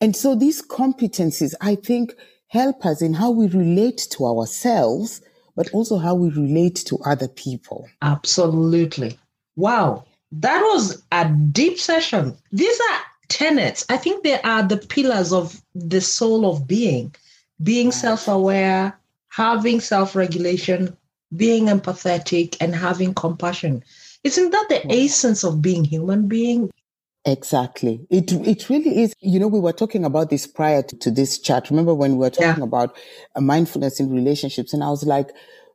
And 0.00 0.14
so 0.14 0.36
these 0.36 0.62
competencies, 0.62 1.52
I 1.60 1.74
think, 1.74 2.14
help 2.46 2.86
us 2.86 3.02
in 3.02 3.14
how 3.14 3.30
we 3.32 3.48
relate 3.48 4.06
to 4.12 4.24
ourselves, 4.24 5.20
but 5.56 5.68
also 5.72 5.98
how 5.98 6.14
we 6.14 6.30
relate 6.30 6.76
to 6.86 6.98
other 7.04 7.26
people. 7.26 7.88
Absolutely. 8.02 9.18
Wow. 9.56 10.04
That 10.30 10.60
was 10.72 11.02
a 11.10 11.28
deep 11.50 11.78
session. 11.78 12.36
These 12.52 12.80
are 12.92 13.00
tenets. 13.28 13.84
I 13.88 13.96
think 13.96 14.22
they 14.22 14.40
are 14.42 14.62
the 14.62 14.76
pillars 14.76 15.32
of 15.32 15.60
the 15.74 16.00
soul 16.00 16.48
of 16.48 16.68
being 16.68 17.14
being 17.62 17.90
self 17.90 18.28
aware, 18.28 18.96
having 19.30 19.80
self 19.80 20.14
regulation, 20.14 20.96
being 21.36 21.66
empathetic, 21.66 22.56
and 22.60 22.74
having 22.74 23.14
compassion. 23.14 23.82
Isn't 24.24 24.50
that 24.50 24.66
the 24.68 24.92
essence 24.92 25.44
of 25.44 25.62
being 25.62 25.84
human 25.84 26.28
being? 26.28 26.70
Exactly. 27.24 28.06
It 28.10 28.32
it 28.32 28.70
really 28.70 29.02
is. 29.02 29.14
You 29.20 29.38
know, 29.38 29.48
we 29.48 29.60
were 29.60 29.72
talking 29.72 30.04
about 30.04 30.30
this 30.30 30.46
prior 30.46 30.82
to, 30.82 30.96
to 30.98 31.10
this 31.10 31.38
chat. 31.38 31.70
Remember 31.70 31.94
when 31.94 32.12
we 32.12 32.18
were 32.18 32.30
talking 32.30 32.62
yeah. 32.62 32.64
about 32.64 32.96
uh, 33.34 33.40
mindfulness 33.40 34.00
in 34.00 34.10
relationships, 34.10 34.72
and 34.72 34.82
I 34.82 34.88
was 34.88 35.04
like, 35.04 35.30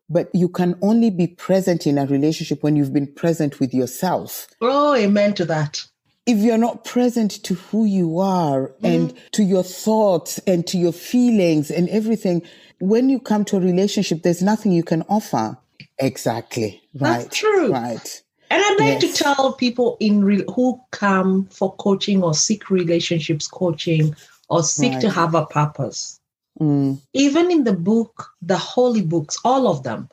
but 0.09 0.29
you 0.33 0.49
can 0.49 0.77
only 0.81 1.09
be 1.09 1.27
present 1.27 1.85
in 1.85 1.97
a 1.97 2.05
relationship 2.05 2.63
when 2.63 2.75
you've 2.75 2.93
been 2.93 3.11
present 3.13 3.59
with 3.59 3.73
yourself. 3.73 4.47
Oh, 4.61 4.95
amen 4.95 5.33
to 5.35 5.45
that. 5.45 5.83
If 6.25 6.37
you're 6.37 6.57
not 6.57 6.85
present 6.85 7.31
to 7.43 7.55
who 7.55 7.85
you 7.85 8.19
are 8.19 8.69
mm-hmm. 8.69 8.85
and 8.85 9.13
to 9.33 9.43
your 9.43 9.63
thoughts 9.63 10.39
and 10.47 10.65
to 10.67 10.77
your 10.77 10.93
feelings 10.93 11.69
and 11.69 11.89
everything, 11.89 12.43
when 12.79 13.09
you 13.09 13.19
come 13.19 13.45
to 13.45 13.57
a 13.57 13.59
relationship, 13.59 14.23
there's 14.23 14.41
nothing 14.41 14.71
you 14.71 14.83
can 14.83 15.03
offer. 15.03 15.57
Exactly. 15.99 16.81
Right. 16.95 17.23
That's 17.23 17.37
true. 17.37 17.71
Right. 17.71 18.23
And 18.49 18.61
I'd 18.63 18.79
like 18.79 19.01
yes. 19.01 19.17
to 19.17 19.23
tell 19.23 19.53
people 19.53 19.97
in 19.99 20.23
re- 20.23 20.45
who 20.53 20.79
come 20.91 21.45
for 21.47 21.75
coaching 21.75 22.23
or 22.23 22.33
seek 22.33 22.69
relationships 22.69 23.47
coaching 23.47 24.15
or 24.49 24.63
seek 24.63 24.93
right. 24.93 25.01
to 25.01 25.09
have 25.09 25.33
a 25.33 25.45
purpose. 25.45 26.19
Mm. 26.59 27.01
Even 27.13 27.49
in 27.49 27.63
the 27.63 27.73
book, 27.73 28.29
the 28.41 28.57
holy 28.57 29.01
books, 29.01 29.37
all 29.43 29.67
of 29.67 29.83
them, 29.83 30.09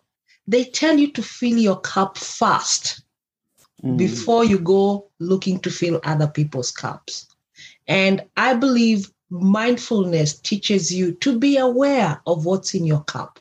they 0.46 0.64
tell 0.64 0.96
you 0.96 1.12
to 1.12 1.22
fill 1.22 1.58
your 1.58 1.78
cup 1.80 2.16
fast 2.16 3.02
mm. 3.82 3.96
before 3.96 4.44
you 4.44 4.58
go 4.58 5.08
looking 5.18 5.58
to 5.60 5.70
fill 5.70 6.00
other 6.04 6.26
people's 6.26 6.70
cups. 6.70 7.26
And 7.86 8.24
I 8.36 8.54
believe 8.54 9.10
mindfulness 9.30 10.38
teaches 10.38 10.92
you 10.92 11.12
to 11.12 11.38
be 11.38 11.56
aware 11.56 12.20
of 12.26 12.44
what's 12.44 12.74
in 12.74 12.84
your 12.84 13.02
cup. 13.04 13.38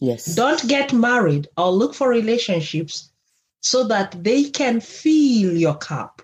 Yes. 0.00 0.34
Don't 0.34 0.66
get 0.68 0.92
married 0.92 1.48
or 1.56 1.70
look 1.70 1.94
for 1.94 2.08
relationships 2.08 3.10
so 3.60 3.84
that 3.84 4.22
they 4.22 4.44
can 4.44 4.80
fill 4.80 5.56
your 5.56 5.76
cup. 5.76 6.22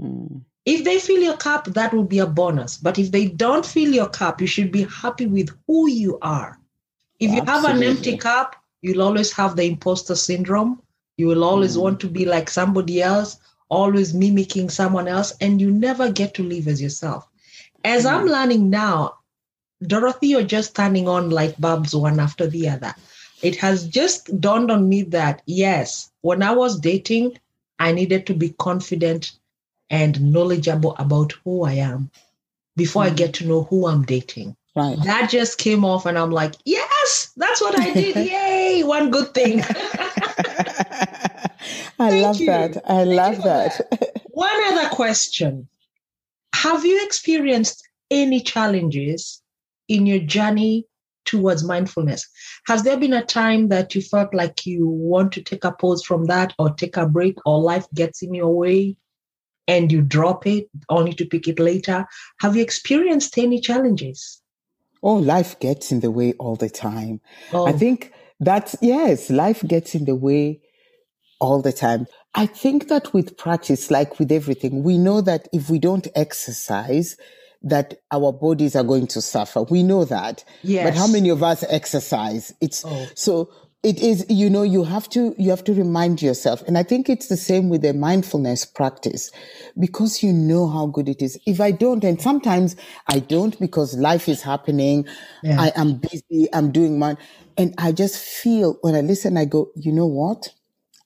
Mm. 0.00 0.42
If 0.64 0.84
they 0.84 0.98
fill 0.98 1.22
your 1.22 1.36
cup, 1.36 1.66
that 1.66 1.92
will 1.92 2.04
be 2.04 2.18
a 2.18 2.26
bonus. 2.26 2.76
But 2.76 2.98
if 2.98 3.12
they 3.12 3.26
don't 3.26 3.64
fill 3.64 3.92
your 3.92 4.08
cup, 4.08 4.40
you 4.40 4.46
should 4.46 4.72
be 4.72 4.84
happy 4.84 5.26
with 5.26 5.50
who 5.66 5.88
you 5.88 6.18
are. 6.22 6.58
If 7.20 7.30
you 7.30 7.40
Absolutely. 7.40 7.68
have 7.68 7.76
an 7.76 7.82
empty 7.82 8.16
cup, 8.16 8.56
you'll 8.82 9.02
always 9.02 9.32
have 9.32 9.56
the 9.56 9.64
imposter 9.64 10.14
syndrome. 10.14 10.82
You 11.16 11.28
will 11.28 11.44
always 11.44 11.76
mm. 11.76 11.82
want 11.82 12.00
to 12.00 12.08
be 12.08 12.24
like 12.24 12.50
somebody 12.50 13.02
else, 13.02 13.38
always 13.68 14.14
mimicking 14.14 14.70
someone 14.70 15.08
else, 15.08 15.32
and 15.40 15.60
you 15.60 15.70
never 15.70 16.10
get 16.10 16.34
to 16.34 16.42
live 16.42 16.68
as 16.68 16.80
yourself. 16.80 17.28
As 17.84 18.04
mm. 18.04 18.10
I'm 18.10 18.26
learning 18.26 18.70
now, 18.70 19.18
Dorothy, 19.82 20.28
you're 20.28 20.42
just 20.42 20.74
turning 20.74 21.08
on 21.08 21.30
like 21.30 21.58
bulbs 21.58 21.94
one 21.94 22.18
after 22.20 22.46
the 22.46 22.68
other 22.68 22.94
it 23.42 23.56
has 23.56 23.86
just 23.86 24.40
dawned 24.40 24.70
on 24.70 24.88
me 24.88 25.02
that 25.02 25.42
yes, 25.46 26.10
when 26.22 26.42
I 26.42 26.52
was 26.52 26.80
dating, 26.80 27.38
I 27.78 27.92
needed 27.92 28.26
to 28.26 28.34
be 28.34 28.54
confident 28.58 29.32
and 29.90 30.32
knowledgeable 30.32 30.96
about 30.98 31.34
who 31.44 31.64
I 31.64 31.74
am 31.74 32.10
before 32.76 33.04
mm 33.04 33.06
I 33.06 33.14
get 33.14 33.34
to 33.34 33.46
know 33.46 33.64
who 33.64 33.86
I'm 33.86 34.04
dating. 34.04 34.56
Right. 34.74 34.98
That 35.04 35.30
just 35.30 35.56
came 35.58 35.84
off, 35.84 36.04
and 36.04 36.18
I'm 36.18 36.30
like, 36.30 36.54
yes, 36.64 37.32
that's 37.36 37.62
what 37.62 37.78
I 37.80 37.92
did. 37.94 38.16
Yay, 38.30 38.82
one 38.84 39.10
good 39.10 39.32
thing. 39.32 39.60
I 41.98 42.10
love 42.22 42.40
you. 42.40 42.46
that. 42.46 42.76
I 42.84 43.04
Thank 43.04 43.16
love 43.16 43.42
that. 43.42 43.90
that. 43.90 44.22
one 44.30 44.64
other 44.72 44.88
question 44.88 45.68
Have 46.54 46.84
you 46.84 47.04
experienced 47.04 47.86
any 48.10 48.40
challenges 48.40 49.42
in 49.88 50.06
your 50.06 50.20
journey 50.20 50.86
towards 51.26 51.64
mindfulness. 51.64 52.26
Has 52.66 52.84
there 52.84 52.96
been 52.96 53.12
a 53.12 53.24
time 53.24 53.68
that 53.68 53.94
you 53.94 54.00
felt 54.00 54.32
like 54.32 54.64
you 54.64 54.86
want 54.86 55.32
to 55.32 55.42
take 55.42 55.64
a 55.64 55.72
pause 55.72 56.04
from 56.04 56.24
that 56.26 56.54
or 56.58 56.70
take 56.70 56.96
a 56.96 57.06
break 57.06 57.36
or 57.44 57.60
life 57.60 57.86
gets 57.94 58.22
in 58.22 58.32
your 58.32 58.54
way 58.54 58.96
and 59.68 59.90
you 59.90 60.00
drop 60.00 60.46
it 60.46 60.68
only 60.88 61.12
to 61.14 61.26
pick 61.26 61.48
it 61.48 61.58
later? 61.58 62.06
Have 62.40 62.56
you 62.56 62.62
experienced 62.62 63.36
any 63.36 63.60
challenges? 63.60 64.40
Oh, 65.02 65.16
life 65.16 65.58
gets 65.60 65.92
in 65.92 66.00
the 66.00 66.10
way 66.10 66.32
all 66.34 66.56
the 66.56 66.70
time. 66.70 67.20
Oh. 67.52 67.66
I 67.66 67.72
think 67.72 68.12
that's, 68.40 68.76
yes, 68.80 69.28
life 69.28 69.62
gets 69.66 69.94
in 69.94 70.04
the 70.04 70.14
way 70.14 70.60
all 71.40 71.62
the 71.62 71.72
time. 71.72 72.06
I 72.34 72.46
think 72.46 72.88
that 72.88 73.14
with 73.14 73.36
practice, 73.36 73.90
like 73.90 74.18
with 74.18 74.30
everything, 74.30 74.82
we 74.82 74.98
know 74.98 75.20
that 75.22 75.48
if 75.52 75.70
we 75.70 75.78
don't 75.78 76.06
exercise, 76.14 77.16
that 77.62 77.94
our 78.12 78.32
bodies 78.32 78.76
are 78.76 78.84
going 78.84 79.06
to 79.08 79.20
suffer. 79.20 79.62
We 79.62 79.82
know 79.82 80.04
that. 80.04 80.44
Yes. 80.62 80.84
But 80.86 80.98
how 80.98 81.06
many 81.06 81.30
of 81.30 81.42
us 81.42 81.64
exercise? 81.68 82.54
It's 82.60 82.84
oh. 82.84 83.08
so 83.14 83.50
it 83.82 84.00
is, 84.00 84.26
you 84.28 84.50
know, 84.50 84.62
you 84.62 84.82
have 84.82 85.08
to, 85.10 85.34
you 85.38 85.50
have 85.50 85.62
to 85.64 85.72
remind 85.72 86.20
yourself. 86.20 86.60
And 86.66 86.76
I 86.76 86.82
think 86.82 87.08
it's 87.08 87.28
the 87.28 87.36
same 87.36 87.68
with 87.68 87.82
the 87.82 87.94
mindfulness 87.94 88.64
practice 88.64 89.30
because 89.78 90.22
you 90.24 90.32
know 90.32 90.68
how 90.68 90.86
good 90.86 91.08
it 91.08 91.22
is. 91.22 91.38
If 91.46 91.60
I 91.60 91.70
don't, 91.70 92.02
and 92.02 92.20
sometimes 92.20 92.74
I 93.08 93.20
don't 93.20 93.58
because 93.60 93.96
life 93.96 94.28
is 94.28 94.42
happening. 94.42 95.06
Yeah. 95.42 95.60
I 95.60 95.72
am 95.76 95.98
busy. 95.98 96.48
I'm 96.52 96.72
doing 96.72 96.98
mine. 96.98 97.16
And 97.56 97.74
I 97.78 97.92
just 97.92 98.18
feel 98.18 98.76
when 98.80 98.96
I 98.96 99.02
listen, 99.02 99.36
I 99.36 99.44
go, 99.44 99.70
you 99.76 99.92
know 99.92 100.06
what? 100.06 100.48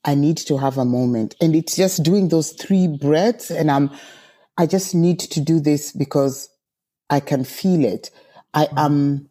I 0.05 0.15
need 0.15 0.39
to 0.39 0.57
have 0.57 0.79
a 0.79 0.85
moment. 0.85 1.37
And 1.41 1.55
it's 1.55 1.77
just 1.77 2.03
doing 2.03 2.29
those 2.29 2.53
three 2.53 2.89
breaths 2.89 3.51
and 3.51 3.71
I'm, 3.71 3.91
I 4.57 4.67
just 4.67 4.95
need 4.95 5.21
to 5.21 5.41
do 5.41 5.61
this 5.61 5.93
because 5.93 6.49
I 7.09 7.21
can 7.21 7.45
feel 7.45 7.85
it. 7.85 8.11
I 8.55 8.67
mm. 8.67 8.79
am 8.79 9.31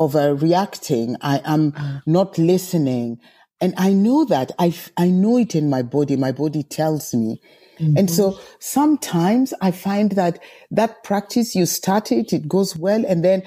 overreacting. 0.00 1.16
I 1.20 1.40
am 1.44 1.72
mm. 1.72 2.02
not 2.06 2.38
listening. 2.38 3.20
And 3.60 3.74
I 3.76 3.92
know 3.92 4.24
that 4.26 4.52
I, 4.58 4.74
I 4.96 5.08
know 5.08 5.38
it 5.38 5.54
in 5.54 5.70
my 5.70 5.82
body. 5.82 6.16
My 6.16 6.32
body 6.32 6.62
tells 6.62 7.14
me. 7.14 7.40
Mm-hmm. 7.78 7.96
And 7.96 8.10
so 8.10 8.38
sometimes 8.60 9.52
I 9.60 9.70
find 9.70 10.12
that 10.12 10.38
that 10.70 11.02
practice 11.02 11.54
you 11.56 11.66
start 11.66 12.12
it, 12.12 12.32
it 12.32 12.46
goes 12.46 12.76
well. 12.76 13.04
And 13.06 13.24
then 13.24 13.42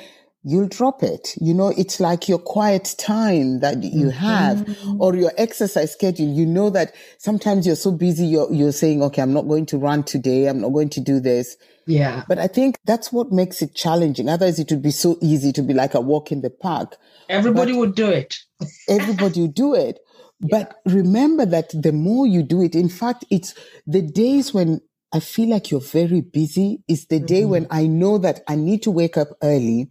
you'll 0.48 0.70
drop 0.70 1.04
it. 1.04 1.36
You 1.42 1.54
know, 1.54 1.74
it's 1.78 2.00
like 2.00 2.30
your 2.30 2.40
quiet 2.40 2.96
time 2.98 3.60
that 3.60 3.84
you 3.84 4.10
have 4.10 4.60
mm-hmm. 4.60 5.02
or 5.02 5.14
your 5.14 5.34
exercise 5.38 5.92
schedule. 5.92 6.26
You 6.26 6.46
know 6.46 6.70
that 6.70 6.96
sometimes 7.18 7.68
you're 7.68 7.76
so 7.76 7.92
busy, 7.92 8.26
you're, 8.26 8.52
you're 8.54 8.72
saying, 8.72 9.04
okay, 9.04 9.22
I'm 9.22 9.34
not 9.34 9.50
going 9.50 9.66
to 9.68 9.78
run 9.78 10.04
today. 10.04 10.48
I'm 10.48 10.62
not 10.62 10.70
going 10.70 10.90
to 10.92 11.02
do 11.02 11.20
this. 11.20 11.58
Yeah. 11.86 12.24
But 12.30 12.40
I 12.40 12.48
think 12.48 12.78
that's 12.86 13.12
what 13.12 13.30
makes 13.30 13.62
it 13.62 13.76
challenging. 13.76 14.30
Otherwise, 14.30 14.58
it 14.58 14.72
would 14.72 14.82
be 14.82 14.92
so 14.92 15.18
easy 15.22 15.52
to 15.52 15.62
be 15.62 15.74
like 15.74 15.94
a 15.94 16.00
walk 16.00 16.32
in 16.32 16.42
the 16.42 16.50
park. 16.50 16.96
Everybody 17.28 17.74
but 17.74 17.80
would 17.80 17.96
do 17.96 18.10
it. 18.10 18.40
everybody 18.88 19.42
would 19.42 19.54
do 19.54 19.76
it. 19.76 20.00
Yeah. 20.40 20.66
But 20.66 20.76
remember 20.86 21.48
that 21.48 21.70
the 21.74 21.92
more 21.92 22.28
you 22.28 22.44
do 22.44 22.62
it, 22.62 22.76
in 22.76 22.90
fact, 22.90 23.26
it's 23.32 23.56
the 23.88 24.04
days 24.04 24.54
when 24.54 24.82
I 25.12 25.20
feel 25.20 25.50
like 25.50 25.72
you're 25.72 25.82
very 25.82 26.22
busy 26.22 26.84
is 26.88 27.08
the 27.08 27.16
mm-hmm. 27.16 27.26
day 27.26 27.46
when 27.46 27.66
I 27.72 27.88
know 27.88 28.20
that 28.20 28.42
I 28.48 28.56
need 28.56 28.84
to 28.84 28.92
wake 28.92 29.18
up 29.18 29.30
early 29.42 29.90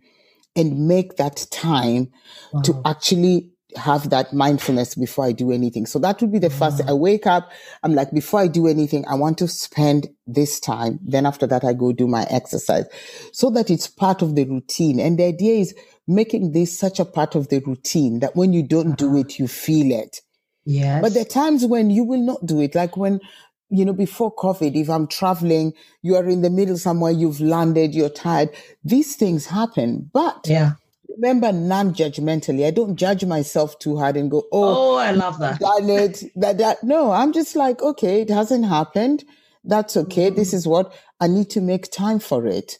and 0.57 0.89
make 0.89 1.17
that 1.17 1.47
time 1.51 2.11
wow. 2.53 2.63
to 2.63 2.83
actually 2.85 3.51
have 3.77 4.11
that 4.11 4.33
mindfulness 4.33 4.95
before 4.95 5.27
I 5.27 5.33
do 5.33 5.53
anything. 5.53 5.87
So 5.87 5.99
that 5.99 6.21
would 6.21 6.33
be 6.33 6.39
the 6.39 6.49
wow. 6.49 6.71
first. 6.71 6.83
I 6.89 6.93
wake 6.93 7.27
up. 7.27 7.53
I'm 7.83 7.95
like, 7.95 8.11
before 8.13 8.41
I 8.41 8.49
do 8.49 8.67
anything, 8.67 9.05
I 9.07 9.15
want 9.15 9.39
to 9.39 9.49
spend 9.49 10.09
this 10.27 10.59
time. 10.59 10.99
Then 11.03 11.27
after 11.27 11.47
that, 11.47 11.65
I 11.65 11.73
go 11.75 11.93
do 11.93 12.07
my 12.07 12.27
exercise 12.31 12.87
so 13.33 13.51
that 13.51 13.71
it's 13.71 13.87
part 13.87 14.23
of 14.23 14.35
the 14.35 14.45
routine. 14.45 14.99
And 14.99 15.19
the 15.19 15.25
idea 15.25 15.57
is 15.57 15.75
making 16.07 16.53
this 16.53 16.77
such 16.79 17.01
a 17.01 17.05
part 17.05 17.35
of 17.35 17.49
the 17.49 17.61
routine 17.61 18.21
that 18.21 18.37
when 18.37 18.53
you 18.53 18.63
don't 18.63 18.97
do 18.97 19.09
uh-huh. 19.09 19.19
it, 19.19 19.39
you 19.39 19.49
feel 19.49 19.93
it. 19.93 20.21
Yes. 20.65 21.01
But 21.01 21.15
there 21.15 21.23
are 21.23 21.27
times 21.27 21.65
when 21.65 21.91
you 21.91 22.03
will 22.03 22.23
not 22.23 22.45
do 22.45 22.61
it. 22.61 22.75
Like 22.75 22.97
when, 22.97 23.21
you 23.69 23.85
know, 23.85 23.93
before 23.93 24.35
COVID, 24.35 24.75
if 24.77 24.89
I'm 24.89 25.07
traveling, 25.07 25.73
you 26.03 26.17
are 26.17 26.29
in 26.29 26.43
the 26.43 26.51
middle 26.51 26.77
somewhere, 26.79 27.13
you've 27.13 27.41
landed, 27.41 27.95
you're 27.95 28.09
tired. 28.09 28.51
These 28.85 29.17
things 29.17 29.47
happen. 29.47 30.11
But 30.13 30.47
yeah. 30.47 30.73
remember 31.09 31.53
non-judgmentally. 31.53 32.67
I 32.67 32.71
don't 32.71 32.97
judge 32.97 33.25
myself 33.25 33.79
too 33.79 33.97
hard 33.99 34.17
and 34.17 34.31
go, 34.31 34.45
oh, 34.53 34.95
Oh, 34.95 34.97
I 34.97 35.11
love 35.13 35.39
that. 35.41 35.59
done 35.61 35.91
it. 35.91 36.23
That, 36.37 36.59
that, 36.59 36.85
no, 36.85 37.11
I'm 37.11 37.33
just 37.33 37.57
like, 37.57 37.83
okay, 37.83 38.21
it 38.23 38.31
hasn't 38.31 38.67
happened. 38.67 39.25
That's 39.65 39.97
okay. 39.97 40.31
This 40.31 40.55
is 40.55 40.67
what 40.67 40.95
I 41.21 41.27
need 41.27 41.51
to 41.51 41.61
make 41.61 41.91
time 41.91 42.21
for 42.21 42.47
it. 42.47 42.79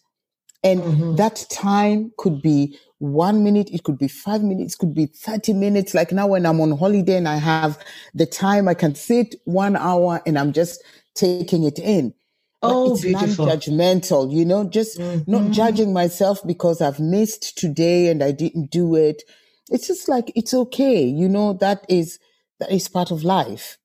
And 0.63 0.81
Mhm. 0.83 1.17
that 1.17 1.47
time 1.51 2.13
could 2.17 2.41
be 2.43 2.79
one 2.99 3.45
minute, 3.45 3.69
it 3.73 3.83
could 3.85 3.99
be 3.99 4.09
five 4.09 4.43
minutes, 4.43 4.75
could 4.75 4.95
be 4.95 5.07
30 5.07 5.53
minutes. 5.53 5.95
Like 5.95 6.13
now 6.13 6.27
when 6.29 6.47
I'm 6.47 6.61
on 6.61 6.77
holiday 6.79 7.17
and 7.17 7.29
I 7.29 7.37
have 7.37 7.79
the 8.15 8.27
time, 8.27 8.69
I 8.69 8.75
can 8.75 8.95
sit 8.95 9.35
one 9.45 9.77
hour 9.77 10.23
and 10.27 10.39
I'm 10.39 10.53
just 10.53 10.83
taking 11.15 11.65
it 11.65 11.79
in. 11.79 12.15
But 12.63 12.71
Oh, 12.73 12.93
it's 12.95 13.03
beautiful. 13.03 13.47
non-judgmental, 13.47 14.33
you 14.33 14.45
know, 14.45 14.65
just 14.65 14.99
not 14.99 15.43
Mhm. 15.43 15.53
judging 15.53 15.93
myself 15.93 16.41
because 16.47 16.81
I've 16.81 16.99
missed 17.01 17.59
today 17.59 18.09
and 18.09 18.23
I 18.23 18.33
didn't 18.33 18.71
do 18.71 18.95
it. 18.95 19.23
It's 19.71 19.87
just 19.87 20.09
like, 20.09 20.33
it's 20.35 20.55
okay. 20.55 21.05
You 21.05 21.29
know, 21.29 21.53
that 21.55 21.85
is, 21.89 22.19
that 22.61 22.71
is 22.73 22.89
part 22.89 23.11
of 23.11 23.25
life. 23.25 23.79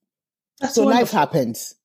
That's 0.60 0.76
So 0.76 0.84
life 0.86 1.12
happens 1.12 1.76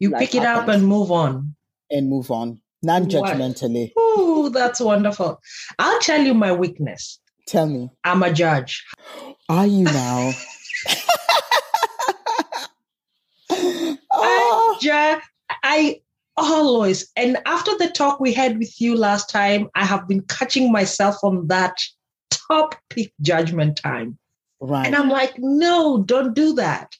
You 0.00 0.10
life 0.10 0.20
pick 0.20 0.34
it 0.34 0.44
up 0.44 0.68
and 0.68 0.86
move 0.86 1.10
on. 1.10 1.54
and 1.90 2.10
move 2.10 2.30
on. 2.30 2.60
Non-judgmentally. 2.82 3.92
Ooh, 4.18 4.50
that's 4.50 4.80
wonderful. 4.80 5.40
I'll 5.78 6.00
tell 6.00 6.20
you 6.20 6.34
my 6.34 6.52
weakness. 6.52 7.20
Tell 7.46 7.66
me, 7.66 7.90
I'm 8.04 8.22
a 8.22 8.32
judge. 8.32 8.84
are 9.48 9.66
you 9.66 9.84
now? 9.84 10.32
I, 13.50 13.98
oh, 14.12 14.78
ju- 14.80 15.20
I 15.62 16.00
always, 16.36 17.10
and 17.16 17.38
after 17.46 17.76
the 17.78 17.88
talk 17.88 18.20
we 18.20 18.32
had 18.32 18.58
with 18.58 18.80
you 18.80 18.96
last 18.96 19.28
time, 19.30 19.68
I 19.74 19.84
have 19.84 20.08
been 20.08 20.22
catching 20.22 20.72
myself 20.72 21.16
on 21.22 21.46
that 21.48 21.76
top 22.30 22.76
peak 22.90 23.12
judgment 23.20 23.76
time. 23.76 24.18
right. 24.60 24.86
And 24.86 24.96
I'm 24.96 25.08
like, 25.10 25.34
no, 25.38 26.02
don't 26.02 26.34
do 26.34 26.54
that. 26.54 26.92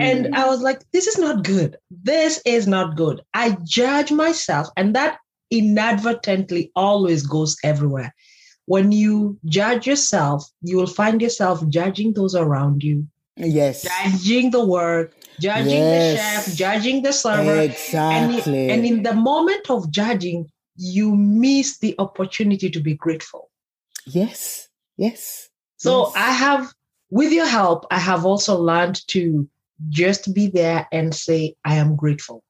And 0.00 0.26
Mm. 0.26 0.34
I 0.34 0.46
was 0.46 0.62
like, 0.62 0.80
this 0.92 1.06
is 1.06 1.18
not 1.18 1.44
good. 1.44 1.76
This 1.90 2.40
is 2.46 2.66
not 2.66 2.96
good. 2.96 3.20
I 3.34 3.58
judge 3.64 4.10
myself, 4.10 4.68
and 4.76 4.94
that 4.96 5.18
inadvertently 5.52 6.72
always 6.74 7.26
goes 7.26 7.56
everywhere. 7.62 8.14
When 8.66 8.90
you 8.90 9.38
judge 9.44 9.86
yourself, 9.86 10.48
you 10.62 10.76
will 10.76 10.86
find 10.86 11.20
yourself 11.20 11.66
judging 11.68 12.14
those 12.14 12.34
around 12.34 12.82
you, 12.82 13.06
yes, 13.36 13.82
judging 13.82 14.50
the 14.50 14.64
work, 14.64 15.14
judging 15.40 15.80
the 15.80 16.16
chef, 16.16 16.54
judging 16.54 17.02
the 17.02 17.12
server. 17.12 17.56
And, 17.56 17.70
exactly. 17.70 18.70
and 18.70 18.86
in 18.86 19.02
the 19.02 19.14
moment 19.14 19.68
of 19.68 19.90
judging, 19.90 20.48
you 20.76 21.14
miss 21.14 21.78
the 21.78 21.94
opportunity 21.98 22.70
to 22.70 22.80
be 22.80 22.94
grateful. 22.94 23.50
yes, 24.06 24.68
yes. 24.96 25.50
So 25.76 26.06
yes. 26.06 26.16
I 26.16 26.30
have, 26.30 26.72
with 27.10 27.32
your 27.32 27.46
help, 27.46 27.86
I 27.90 27.98
have 27.98 28.24
also 28.24 28.56
learned 28.56 29.06
to 29.08 29.48
just 29.88 30.32
be 30.32 30.46
there 30.46 30.86
and 30.92 31.12
say, 31.12 31.56
I 31.64 31.74
am 31.74 31.96
grateful. 31.96 32.42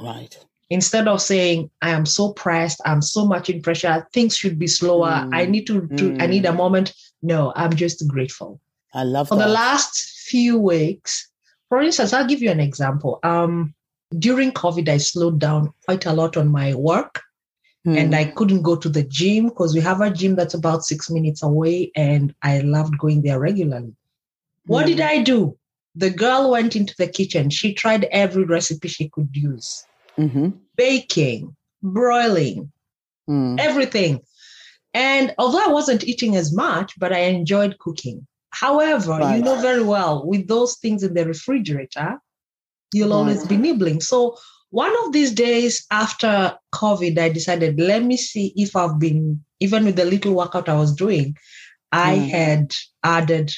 right. 0.00 0.34
Instead 0.72 1.06
of 1.06 1.20
saying, 1.20 1.68
I 1.82 1.90
am 1.90 2.06
so 2.06 2.32
pressed, 2.32 2.80
I'm 2.86 3.02
so 3.02 3.26
much 3.26 3.50
in 3.50 3.60
pressure, 3.60 4.06
things 4.14 4.34
should 4.34 4.58
be 4.58 4.66
slower, 4.66 5.10
Mm, 5.10 5.34
I 5.40 5.44
need 5.44 5.66
to, 5.66 5.86
to 5.98 6.16
I 6.18 6.26
need 6.26 6.46
a 6.46 6.52
mm. 6.52 6.56
moment. 6.56 6.94
No, 7.22 7.52
I'm 7.54 7.74
just 7.76 7.98
grateful. 8.08 8.58
I 8.94 9.02
love 9.04 9.28
For 9.28 9.36
that. 9.36 9.46
the 9.46 9.52
last 9.52 9.92
few 10.30 10.58
weeks, 10.58 11.28
for 11.68 11.82
instance, 11.82 12.12
I'll 12.14 12.26
give 12.32 12.40
you 12.40 12.50
an 12.50 12.60
example. 12.60 13.18
Um, 13.22 13.74
during 14.18 14.50
COVID, 14.52 14.88
I 14.88 14.96
slowed 14.96 15.38
down 15.38 15.72
quite 15.84 16.06
a 16.06 16.12
lot 16.20 16.36
on 16.36 16.48
my 16.48 16.74
work 16.74 17.20
and 17.84 18.12
Mm. 18.12 18.20
I 18.20 18.24
couldn't 18.36 18.62
go 18.62 18.76
to 18.76 18.88
the 18.88 19.02
gym 19.02 19.48
because 19.48 19.74
we 19.74 19.80
have 19.80 20.00
a 20.00 20.10
gym 20.10 20.36
that's 20.36 20.54
about 20.54 20.84
six 20.84 21.10
minutes 21.10 21.42
away, 21.42 21.90
and 21.96 22.32
I 22.40 22.60
loved 22.60 22.96
going 22.96 23.22
there 23.22 23.40
regularly. 23.40 23.94
What 24.66 24.86
did 24.86 24.98
Mm. 24.98 25.08
I 25.14 25.22
do? 25.22 25.38
The 25.96 26.10
girl 26.10 26.50
went 26.50 26.76
into 26.76 26.94
the 26.96 27.08
kitchen. 27.18 27.50
She 27.50 27.74
tried 27.74 28.04
every 28.24 28.44
recipe 28.44 28.88
she 28.88 29.08
could 29.14 29.30
use 29.34 29.84
Mhm. 30.18 30.58
baking, 30.76 31.56
broiling, 31.82 32.70
Mm. 33.28 33.58
everything. 33.60 34.20
And 34.94 35.34
although 35.38 35.64
I 35.64 35.68
wasn't 35.68 36.04
eating 36.04 36.36
as 36.36 36.52
much, 36.52 36.92
but 36.98 37.12
I 37.12 37.20
enjoyed 37.20 37.78
cooking. 37.78 38.26
However, 38.50 39.18
you 39.34 39.42
know 39.42 39.60
very 39.60 39.82
well 39.82 40.26
with 40.26 40.48
those 40.48 40.76
things 40.76 41.02
in 41.02 41.14
the 41.14 41.24
refrigerator, 41.26 42.20
you'll 42.92 43.14
always 43.14 43.46
be 43.46 43.56
nibbling. 43.56 44.00
So 44.02 44.36
one 44.70 44.92
of 45.04 45.12
these 45.12 45.32
days 45.32 45.86
after 45.90 46.58
COVID, 46.74 47.18
I 47.18 47.30
decided, 47.30 47.80
let 47.80 48.02
me 48.04 48.16
see 48.16 48.52
if 48.56 48.76
I've 48.76 48.98
been, 48.98 49.42
even 49.60 49.84
with 49.86 49.96
the 49.96 50.04
little 50.04 50.34
workout 50.34 50.68
I 50.68 50.74
was 50.74 50.94
doing, 50.94 51.36
I 51.92 52.16
Mm. 52.16 52.28
had 52.28 52.74
added 53.02 53.54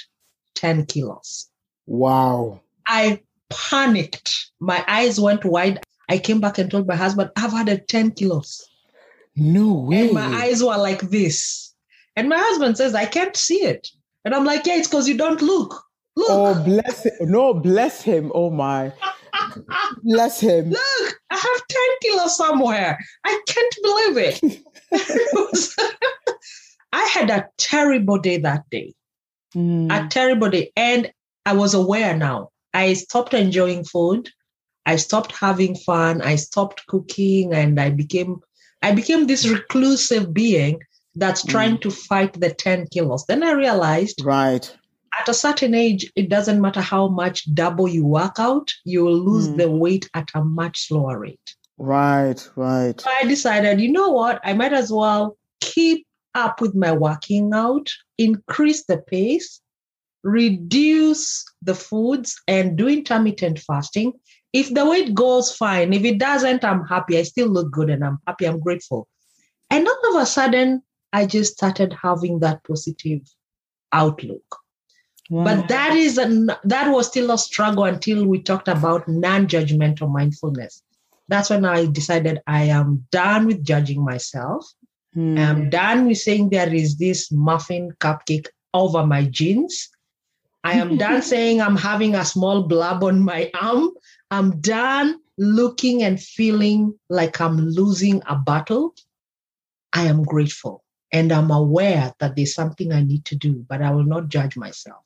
10 0.55 0.87
kilos. 0.87 1.49
Wow. 1.87 2.61
I 2.87 3.21
panicked. 3.51 4.51
My 4.61 4.85
eyes 4.87 5.19
went 5.19 5.45
wide. 5.45 5.81
I 6.09 6.19
came 6.19 6.41
back 6.41 6.59
and 6.59 6.71
told 6.71 6.87
my 6.87 6.97
husband, 6.97 7.31
I've 7.37 7.55
added 7.55 7.89
10 7.89 8.13
kilos. 8.13 8.69
No 9.37 9.73
way. 9.73 10.05
And 10.07 10.13
my 10.13 10.27
eyes 10.45 10.63
were 10.63 10.77
like 10.77 11.01
this. 11.03 11.75
And 12.17 12.29
my 12.29 12.39
husband 12.39 12.77
says, 12.77 12.95
I 12.95 13.07
can't 13.07 13.37
see 13.37 13.63
it. 13.65 13.89
And 14.25 14.35
I'm 14.35 14.45
like, 14.45 14.67
yeah, 14.67 14.77
it's 14.77 14.89
because 14.89 15.09
you 15.09 15.17
don't 15.17 15.43
look. 15.43 15.83
Look, 16.17 16.29
Oh, 16.31 16.63
bless 16.65 17.05
him. 17.05 17.13
No, 17.23 17.53
bless 17.55 18.03
him. 18.03 18.31
Oh, 18.35 18.51
my. 18.51 18.93
Bless 20.05 20.39
him. 20.41 20.71
look, 20.71 21.15
I 21.31 21.35
have 21.37 21.67
10 21.69 21.81
kilos 22.03 22.37
somewhere. 22.37 22.99
I 23.25 23.41
can't 23.49 23.75
believe 23.83 24.17
it. 24.19 24.63
I 26.93 27.03
had 27.13 27.31
a 27.31 27.49
terrible 27.59 28.19
day 28.19 28.39
that 28.39 28.63
day, 28.71 28.95
Mm. 29.57 29.91
a 29.91 30.09
terrible 30.09 30.51
day. 30.51 30.71
And 30.77 31.11
I 31.47 31.53
was 31.55 31.75
aware 31.75 32.17
now. 32.17 32.51
I 32.73 32.93
stopped 32.95 33.35
enjoying 33.35 33.85
food. 33.85 34.31
I 34.87 34.97
stopped 34.97 35.33
having 35.33 35.75
fun. 35.77 36.21
I 36.23 36.37
stopped 36.37 36.87
cooking 36.87 37.53
and 37.55 37.81
I 37.81 37.91
became 37.91 38.41
I 38.83 38.93
became 38.93 39.27
this 39.27 39.49
reclusive 39.49 40.35
being 40.35 40.79
that's 41.15 41.43
trying 41.45 41.79
to 41.79 41.91
fight 41.91 42.39
the 42.39 42.51
10 42.53 42.89
kilos. 42.89 43.25
Then 43.27 43.43
I 43.43 43.53
realized 43.53 44.21
Right. 44.23 44.77
at 45.19 45.29
a 45.29 45.33
certain 45.33 45.75
age, 45.75 46.11
it 46.17 46.29
doesn't 46.29 46.61
matter 46.61 46.83
how 46.83 47.09
much 47.09 47.53
double 47.55 47.89
you 47.89 48.05
work 48.05 48.35
out, 48.39 48.71
you 48.85 49.05
will 49.05 49.17
lose 49.19 49.49
Mm. 49.49 49.57
the 49.57 49.71
weight 49.71 50.11
at 50.13 50.29
a 50.35 50.45
much 50.45 50.89
slower 50.89 51.19
rate. 51.19 51.55
Right. 51.79 52.47
Right. 52.57 53.01
So 53.01 53.09
I 53.11 53.25
decided, 53.25 53.81
you 53.81 53.91
know 53.91 54.11
what? 54.11 54.41
I 54.45 54.53
might 54.53 54.73
as 54.75 54.93
well 54.93 55.39
keep 55.61 56.07
up 56.35 56.61
with 56.61 56.75
my 56.75 56.93
working 56.93 57.53
out, 57.55 57.89
increase 58.19 58.85
the 58.85 58.99
pace, 58.99 59.61
reduce 60.25 61.45
the 61.63 61.75
foods, 61.75 62.37
and 62.49 62.77
do 62.77 62.89
intermittent 62.89 63.61
fasting. 63.61 64.13
If 64.55 64.73
the 64.73 64.89
weight 64.89 65.15
goes 65.15 65.55
fine, 65.55 65.93
if 65.93 66.05
it 66.05 66.19
doesn't, 66.19 66.65
I'm 66.65 66.87
happy. 66.87 67.19
I 67.19 67.23
still 67.25 67.49
look 67.49 67.71
good 67.73 67.91
and 67.91 68.05
I'm 68.05 68.19
happy. 68.27 68.47
I'm 68.47 68.61
grateful. 68.61 69.09
And 69.69 69.87
all 69.87 70.17
of 70.17 70.23
a 70.23 70.27
sudden, 70.27 70.83
I 71.13 71.27
just 71.27 71.53
started 71.55 71.93
having 72.01 72.39
that 72.39 72.63
positive 72.65 73.23
outlook. 73.93 74.45
But 75.31 75.69
that 75.69 75.95
is 75.95 76.19
a, 76.19 76.29
that 76.65 76.91
was 76.91 77.09
still 77.09 77.31
a 77.33 77.39
struggle 77.39 77.85
until 77.85 78.27
we 78.27 78.43
talked 78.43 78.69
about 78.69 79.09
non-judgmental 79.09 80.11
mindfulness. 80.11 80.83
That's 81.29 81.51
when 81.51 81.65
I 81.65 81.87
decided 81.87 82.41
I 82.47 82.65
am 82.65 83.07
done 83.11 83.47
with 83.47 83.65
judging 83.65 84.05
myself. 84.05 84.67
Mm. 85.17 85.39
I'm 85.39 85.71
done 85.71 86.07
with 86.07 86.19
saying 86.19 86.51
there 86.51 86.73
is 86.73 86.99
this 86.99 87.33
muffin 87.33 87.91
cupcake 88.01 88.47
over 88.75 89.07
my 89.07 89.25
jeans. 89.25 89.89
I 90.63 90.75
am 90.75 90.97
done 91.05 91.23
saying 91.23 91.61
I'm 91.61 91.77
having 91.77 92.15
a 92.15 92.25
small 92.25 92.63
blab 92.63 93.03
on 93.03 93.21
my 93.21 93.51
arm. 93.61 93.91
I'm 94.35 94.61
done 94.61 95.21
looking 95.39 96.03
and 96.03 96.21
feeling 96.21 96.99
like 97.09 97.41
I'm 97.41 97.57
losing 97.57 98.21
a 98.27 98.35
battle. 98.35 98.97
I 99.93 100.07
am 100.07 100.25
grateful 100.25 100.83
and 101.13 101.31
I'm 101.31 101.53
aware 101.53 102.13
that 102.19 102.35
there's 102.35 102.53
something 102.53 102.93
I 102.93 103.05
need 103.05 103.25
to 103.27 103.37
do, 103.37 103.65
but 103.69 103.81
I 103.81 103.93
will 103.93 104.03
not 104.03 104.29
judge 104.29 104.57
myself. 104.57 105.05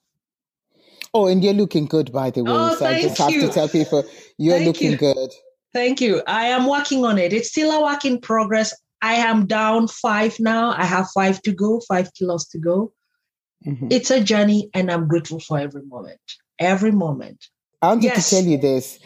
Oh, 1.13 1.27
and 1.27 1.45
you're 1.45 1.53
looking 1.53 1.85
good, 1.85 2.11
by 2.11 2.31
the 2.31 2.43
way. 2.43 2.53
Oh, 2.53 2.75
so 2.79 2.87
I 2.87 3.03
just 3.03 3.19
have 3.19 3.35
you. 3.35 3.41
to 3.43 3.53
tell 3.53 3.69
people 3.69 4.03
you're 4.39 4.55
Thank 4.55 4.67
looking 4.67 4.93
you. 4.93 4.97
good. 4.97 5.31
Thank 5.75 6.01
you. 6.01 6.23
I 6.27 6.47
am 6.47 6.67
working 6.67 7.05
on 7.05 7.19
it. 7.19 7.35
It's 7.35 7.51
still 7.51 7.71
a 7.71 7.83
work 7.83 8.07
in 8.07 8.23
progress. 8.23 8.75
I 9.03 9.15
am 9.15 9.47
down 9.47 9.89
five 9.89 10.41
now. 10.41 10.71
I 10.71 10.87
have 10.87 11.11
five 11.11 11.43
to 11.43 11.53
go, 11.53 11.81
five 11.87 12.15
kilos 12.15 12.49
to 12.49 12.59
go. 12.59 12.95
Mhm. 13.67 13.93
It's 13.93 14.11
a 14.11 14.25
journey, 14.25 14.71
and 14.73 14.91
I'm 14.91 15.07
grateful 15.07 15.41
for 15.41 15.59
every 15.59 15.83
moment. 15.83 16.21
Every 16.59 16.93
moment. 16.93 17.47
I 17.83 17.89
wanted 17.89 18.05
Yes. 18.05 18.31
to 18.31 18.37
tell 18.37 18.45
you 18.45 18.59
this. 18.59 18.99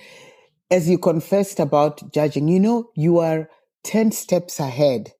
As 0.71 0.89
you 0.89 0.99
confessed 0.99 1.61
about 1.61 2.13
judging, 2.13 2.49
you 2.49 2.59
know, 2.61 2.91
you 2.95 3.19
are 3.19 3.49
10 3.85 4.13
steps 4.13 4.59
ahead 4.61 5.13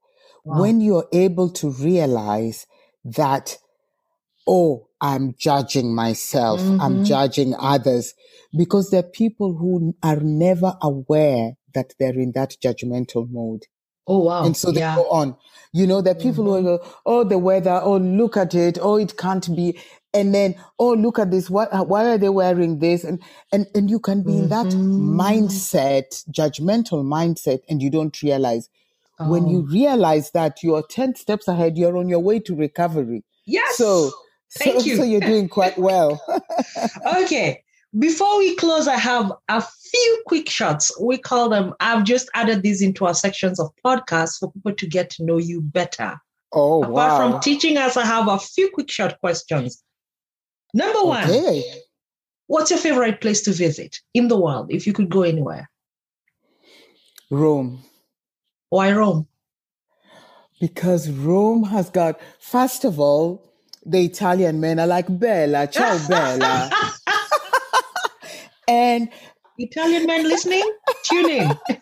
Wow. 0.45 0.61
when 0.61 0.81
you're 0.81 1.09
able 1.13 1.51
to 1.51 1.71
realize 1.71 2.67
that 3.05 3.59
oh, 4.45 4.89
I'm 5.01 5.35
judging 5.39 5.95
myself, 5.95 6.61
I'm 6.61 6.99
Mhm. 6.99 7.05
judging 7.05 7.55
others, 7.57 8.13
because 8.57 8.91
there 8.91 8.99
are 9.01 9.09
people 9.09 9.55
who 9.55 9.95
are 10.03 10.17
never 10.19 10.77
aware 10.83 11.53
that 11.75 11.95
they're 12.01 12.19
in 12.19 12.33
that 12.33 12.57
judgmental 12.61 13.31
mode. 13.31 13.67
Oh 14.05 14.19
wow. 14.19 14.45
And 14.45 14.57
so 14.57 14.73
they 14.73 14.81
yeah. 14.81 14.97
go 14.97 15.09
on. 15.11 15.37
You 15.73 15.87
know, 15.87 16.01
there 16.01 16.17
are 16.17 16.19
people 16.19 16.45
who 16.45 16.61
go, 16.63 16.81
oh, 17.07 17.23
the 17.23 17.39
weather, 17.39 17.81
oh, 17.85 17.99
look 17.99 18.37
at 18.37 18.53
it, 18.53 18.79
oh, 18.83 18.97
it 18.97 19.17
can't 19.17 19.55
be. 19.55 19.79
And 20.15 20.35
then, 20.35 20.55
oh, 20.79 20.93
look 20.93 21.19
at 21.19 21.31
this. 21.31 21.49
What, 21.49 21.71
why 21.89 22.05
are 22.07 22.19
they 22.19 22.29
wearing 22.29 22.81
this? 22.81 23.03
And, 23.03 23.23
and, 23.51 23.67
and 23.75 23.89
you 23.89 23.99
can 23.99 24.23
be 24.23 24.37
in 24.39 24.49
that 24.51 24.67
Mhm. 24.67 25.17
mindset, 25.17 26.25
judgmental 26.31 27.03
mindset, 27.05 27.61
and 27.69 27.81
you 27.83 27.91
don't 27.91 28.21
realize. 28.23 28.69
When 29.21 29.47
you 29.47 29.61
Oh. 29.61 29.73
realize 29.73 30.33
that 30.33 30.63
you're 30.63 30.83
10 30.83 31.15
steps 31.15 31.47
ahead, 31.49 31.79
you're 31.79 31.97
on 31.97 32.09
your 32.09 32.19
way 32.19 32.41
to 32.41 32.55
recovery. 32.55 33.25
Yes. 33.47 33.77
So, 33.77 34.11
Thank 34.59 34.81
so, 34.81 34.87
you. 34.87 34.97
so 34.97 35.03
you're 35.05 35.21
doing 35.21 35.49
quite 35.49 35.79
well. 35.79 36.21
okay. 37.23 37.63
Before 37.99 38.39
we 38.39 38.57
close, 38.57 38.89
I 38.89 38.97
have 38.97 39.31
a 39.49 39.63
few 39.63 40.23
quick 40.27 40.49
shots. 40.49 40.91
We 41.01 41.19
call 41.19 41.49
them, 41.51 41.75
I've 41.81 42.05
just 42.05 42.29
added 42.35 42.63
these 42.63 42.81
into 42.83 43.05
our 43.07 43.15
sections 43.15 43.61
of 43.61 43.71
podcasts 43.85 44.39
for 44.39 44.51
people 44.53 44.73
to 44.75 44.87
get 44.87 45.11
to 45.11 45.25
know 45.25 45.37
you 45.39 45.61
better. 45.61 46.19
Oh, 46.53 46.83
Apart 46.83 46.93
wow. 46.95 47.31
from 47.31 47.41
teaching 47.41 47.77
us, 47.79 47.97
I 47.97 48.05
have 48.05 48.29
a 48.29 48.39
few 48.39 48.71
quick 48.73 48.91
shot 48.91 49.19
questions. 49.21 49.83
Number 50.75 51.03
one, 51.05 51.25
Okay. 51.25 51.65
what's 52.47 52.71
your 52.71 52.79
favorite 52.79 53.21
place 53.21 53.43
to 53.43 53.53
visit 53.53 54.01
in 54.15 54.29
the 54.29 54.39
world 54.39 54.67
if 54.71 54.87
you 54.87 54.93
could 54.93 55.11
go 55.11 55.23
anywhere? 55.23 55.71
Rome. 57.31 57.83
Why 58.71 58.93
Rome? 58.93 59.27
Because 60.61 61.11
Rome 61.11 61.65
has 61.65 61.91
got, 61.91 62.21
first 62.41 62.85
of 62.85 63.01
all, 63.01 63.43
the 63.85 64.05
Italian 64.05 64.61
men 64.61 64.79
are 64.79 64.87
like 64.87 65.07
Bella, 65.19 65.67
ciao 65.67 65.99
Bella. 66.09 66.71
and 68.69 69.09
Italian 69.59 70.07
men 70.07 70.23
listening? 70.29 70.63
Tune 71.05 71.31
in. 71.31 71.59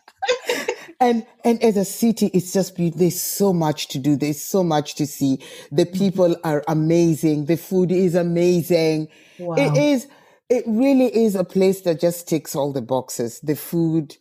and 1.00 1.26
and 1.44 1.62
as 1.62 1.76
a 1.76 1.84
city, 1.84 2.30
it's 2.34 2.52
just 2.52 2.76
be 2.76 2.90
there's 2.90 3.20
so 3.20 3.52
much 3.52 3.88
to 3.88 3.98
do. 3.98 4.16
There's 4.16 4.42
so 4.42 4.62
much 4.62 4.94
to 4.96 5.06
see. 5.06 5.38
The 5.72 5.86
mm-hmm. 5.86 5.98
people 5.98 6.36
are 6.44 6.62
amazing. 6.68 7.46
The 7.46 7.56
food 7.56 7.90
is 7.90 8.14
amazing. 8.14 9.08
Wow. 9.38 9.56
It 9.56 9.76
is. 9.78 10.06
It 10.50 10.64
really 10.66 11.06
is 11.06 11.36
a 11.36 11.44
place 11.44 11.82
that 11.82 12.00
just 12.00 12.28
ticks 12.28 12.54
all 12.54 12.72
the 12.72 12.82
boxes. 12.82 13.40
The 13.40 13.56
food, 13.56 14.16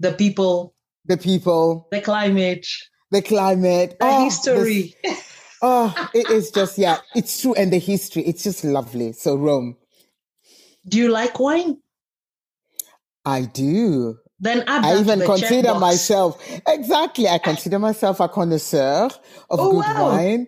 The 0.00 0.12
people, 0.12 0.74
the 1.04 1.18
people, 1.18 1.86
the 1.90 2.00
climate, 2.00 2.66
the 3.10 3.22
climate, 3.22 3.96
the 4.00 4.06
oh, 4.06 4.18
the- 4.18 4.24
history. 4.24 4.94
oh, 5.62 6.08
it 6.14 6.30
is 6.30 6.50
just 6.50 6.76
yeah. 6.76 6.98
It's 7.14 7.40
true, 7.40 7.54
and 7.54 7.72
the 7.72 7.78
history. 7.78 8.22
It's 8.22 8.42
just 8.42 8.64
lovely. 8.64 9.12
So 9.12 9.36
Rome, 9.36 9.76
Do 10.88 10.98
you 10.98 11.08
like 11.08 11.38
wine? 11.38 11.76
I 13.24 13.42
do. 13.42 14.16
Then 14.40 14.64
I 14.66 14.98
even 14.98 15.20
consider 15.20 15.68
checkbox. 15.68 15.80
myself 15.80 16.60
exactly. 16.66 17.28
I 17.28 17.38
consider 17.38 17.78
myself 17.78 18.20
a 18.20 18.28
connoisseur 18.28 19.10
of 19.50 19.60
Oh, 19.60 19.70
good 19.72 19.78
wow. 19.86 20.08
wine. 20.16 20.46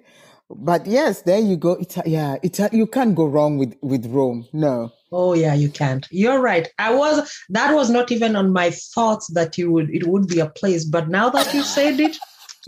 But 0.55 0.87
yes, 0.87 1.23
there 1.23 1.41
you 1.41 1.57
go. 1.57 1.79
Ita- 1.79 2.03
yeah, 2.07 2.37
Ita- 2.45 2.71
you 2.73 2.87
can't 2.87 3.15
go 3.15 3.27
wrong 3.27 3.59
with 3.59 3.75
with 3.83 4.07
Rome. 4.07 4.47
No. 4.53 4.93
Oh 5.13 5.35
yeah, 5.35 5.53
you 5.55 5.69
can't. 5.69 6.07
You're 6.11 6.41
right. 6.41 6.69
I 6.79 6.95
was 6.95 7.31
that 7.51 7.75
was 7.75 7.91
not 7.91 8.11
even 8.11 8.35
on 8.37 8.53
my 8.53 8.71
thoughts 8.71 9.29
that 9.35 9.59
you 9.59 9.71
would 9.73 9.91
it 9.91 10.07
would 10.07 10.27
be 10.27 10.41
a 10.41 10.49
place, 10.49 10.85
but 10.87 11.09
now 11.09 11.29
that 11.31 11.53
you 11.55 11.63
said 11.63 12.01
it, 12.01 12.17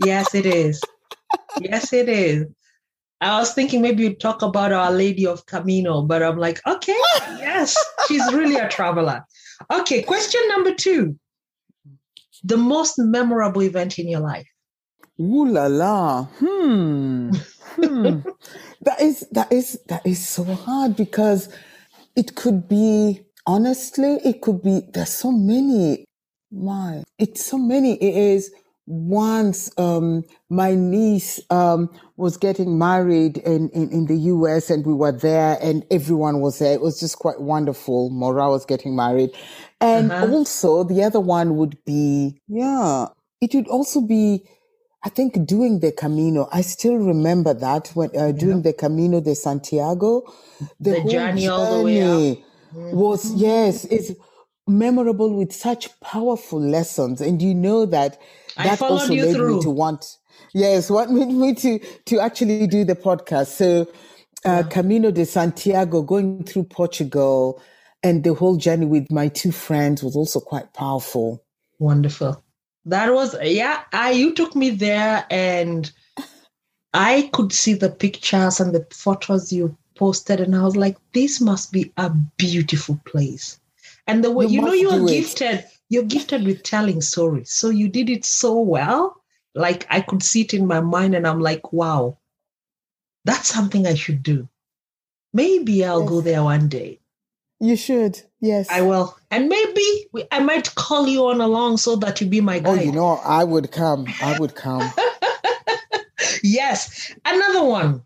yes 0.03 0.35
it 0.35 0.45
is. 0.45 0.79
Yes 1.59 1.91
it 1.93 2.07
is. 2.09 2.45
I 3.21 3.39
was 3.39 3.53
thinking 3.53 3.81
maybe 3.81 4.03
you'd 4.03 4.19
talk 4.19 4.41
about 4.43 4.73
Our 4.73 4.91
Lady 4.91 5.25
of 5.25 5.45
Camino, 5.47 6.01
but 6.03 6.21
I'm 6.21 6.37
like, 6.37 6.59
okay, 6.67 6.97
yes, 7.39 7.75
she's 8.07 8.31
really 8.33 8.57
a 8.57 8.67
traveler. 8.67 9.25
Okay, 9.71 10.03
question 10.03 10.41
number 10.49 10.73
two. 10.73 11.17
The 12.43 12.57
most 12.57 12.95
memorable 12.97 13.61
event 13.63 13.97
in 13.99 14.07
your 14.07 14.21
life. 14.21 14.47
Ooh 15.19 15.47
la 15.47 15.67
la. 15.67 16.23
Hmm. 16.39 17.31
hmm. 17.75 18.19
that 18.81 19.01
is 19.01 19.25
that 19.31 19.51
is 19.51 19.79
that 19.87 20.05
is 20.05 20.27
so 20.27 20.43
hard 20.43 20.95
because 20.95 21.49
it 22.15 22.35
could 22.35 22.67
be 22.67 23.21
honestly, 23.47 24.19
it 24.23 24.41
could 24.41 24.61
be 24.61 24.81
there's 24.93 25.13
so 25.13 25.31
many. 25.31 26.05
My 26.51 27.03
it's 27.17 27.45
so 27.45 27.57
many. 27.57 27.95
It 27.95 28.15
is 28.15 28.51
once 28.87 29.71
um 29.79 30.23
my 30.49 30.75
niece 30.75 31.39
um 31.49 31.89
was 32.17 32.37
getting 32.37 32.77
married 32.77 33.37
in, 33.39 33.69
in, 33.69 33.89
in 33.91 34.05
the 34.05 34.15
US 34.15 34.69
and 34.69 34.85
we 34.85 34.93
were 34.93 35.11
there 35.11 35.57
and 35.61 35.85
everyone 35.91 36.39
was 36.39 36.59
there. 36.59 36.73
It 36.73 36.81
was 36.81 36.99
just 36.99 37.17
quite 37.19 37.41
wonderful. 37.41 38.09
Mora 38.09 38.49
was 38.49 38.65
getting 38.65 38.95
married. 38.95 39.31
And 39.81 40.11
Uh-huh. 40.11 40.27
also 40.27 40.83
the 40.83 41.03
other 41.03 41.19
one 41.19 41.57
would 41.57 41.83
be, 41.85 42.39
yeah, 42.47 43.07
it 43.41 43.53
would 43.55 43.67
also 43.67 44.01
be 44.01 44.47
I 45.03 45.09
think 45.09 45.45
doing 45.45 45.81
the 45.81 45.91
Camino, 45.91 46.49
I 46.51 46.61
still 46.61 46.95
remember 46.97 47.53
that 47.53 47.89
when 47.93 48.09
uh, 48.17 48.31
doing 48.31 48.63
the 48.63 48.73
Camino 48.73 49.21
de 49.21 49.35
Santiago, 49.35 50.23
The 50.79 50.99
whole 50.99 51.11
journey 51.11 51.47
all 51.47 51.67
the 51.69 51.81
way 51.85 52.01
up. 52.01 52.37
was 52.91 53.31
yes, 53.35 53.85
it's 53.85 54.11
memorable 54.67 55.31
with 55.35 55.53
such 55.53 55.99
powerful 56.01 56.59
lessons, 56.59 57.21
and 57.21 57.39
you 57.41 57.53
know 57.53 57.85
that 57.85 58.17
that 58.57 58.81
also 58.81 59.13
you 59.13 59.25
made 59.25 59.35
through. 59.35 59.57
me 59.57 59.61
to 59.61 59.69
want 59.69 60.17
yes, 60.53 60.89
what 60.89 61.11
made 61.11 61.27
me 61.27 61.53
to 61.53 61.79
to 62.05 62.19
actually 62.19 62.65
do 62.67 62.83
the 62.83 62.95
podcast. 62.95 63.47
So, 63.47 63.87
uh, 64.45 64.63
Camino 64.69 65.11
de 65.11 65.25
Santiago, 65.25 66.01
going 66.01 66.43
through 66.43 66.63
Portugal, 66.65 67.61
and 68.03 68.23
the 68.23 68.33
whole 68.33 68.57
journey 68.57 68.85
with 68.85 69.11
my 69.11 69.27
two 69.27 69.51
friends 69.51 70.03
was 70.03 70.15
also 70.15 70.39
quite 70.39 70.73
powerful. 70.73 71.43
Wonderful. 71.79 72.41
That 72.85 73.13
was 73.13 73.35
yeah. 73.41 73.83
I 73.91 74.11
you 74.11 74.33
took 74.33 74.55
me 74.55 74.69
there, 74.71 75.25
and 75.29 75.91
I 76.93 77.29
could 77.33 77.51
see 77.51 77.73
the 77.73 77.89
pictures 77.89 78.59
and 78.59 78.73
the 78.73 78.85
photos 78.91 79.51
you 79.51 79.77
posted, 79.95 80.39
and 80.39 80.55
I 80.55 80.63
was 80.63 80.75
like, 80.75 80.97
"This 81.13 81.41
must 81.41 81.71
be 81.71 81.91
a 81.97 82.09
beautiful 82.37 82.99
place." 83.05 83.59
And 84.07 84.23
the 84.23 84.31
way 84.31 84.45
You 84.45 84.51
you, 84.51 84.61
know 84.61 84.73
you 84.73 84.89
are 84.89 85.07
gifted 85.07 85.59
it. 85.59 85.65
Gifted, 85.89 85.93
you're 85.93 86.03
gifted 86.03 86.45
with 86.45 86.63
telling 86.63 87.01
stories, 87.01 87.51
so 87.51 87.69
you 87.69 87.89
did 87.89 88.09
it 88.09 88.25
so 88.25 88.59
well. 88.59 89.21
Like 89.53 89.87
I 89.89 90.01
could 90.01 90.23
see 90.23 90.41
it 90.41 90.53
in 90.53 90.67
my 90.67 90.81
mind, 90.81 91.15
and 91.15 91.25
I'm 91.27 91.39
like, 91.39 91.73
"Wow, 91.73 92.17
that's 93.23 93.47
something 93.47 93.87
I 93.87 93.95
should 93.95 94.23
do." 94.23 94.47
Maybe 95.33 95.83
I'll 95.85 96.05
go 96.05 96.21
there 96.21 96.43
one 96.43 96.67
day. 96.69 96.99
You 97.59 97.75
should, 97.77 98.21
yes. 98.41 98.67
I 98.69 98.81
will, 98.81 99.17
and 99.31 99.47
maybe 99.47 100.07
we, 100.11 100.25
I 100.31 100.39
might 100.39 100.75
call 100.75 101.07
you 101.07 101.27
on 101.27 101.41
along 101.41 101.77
so 101.77 101.95
that 101.97 102.19
you 102.19 102.27
be 102.27 102.41
my 102.41 102.61
Oh, 102.65 102.73
you 102.73 102.91
know, 102.91 103.19
I 103.23 103.43
would 103.43 103.71
come. 103.71 104.07
I 104.21 104.37
would 104.39 104.55
come. 104.55 104.91
yes. 106.43 107.13
Another 107.23 107.63
one. 107.63 108.03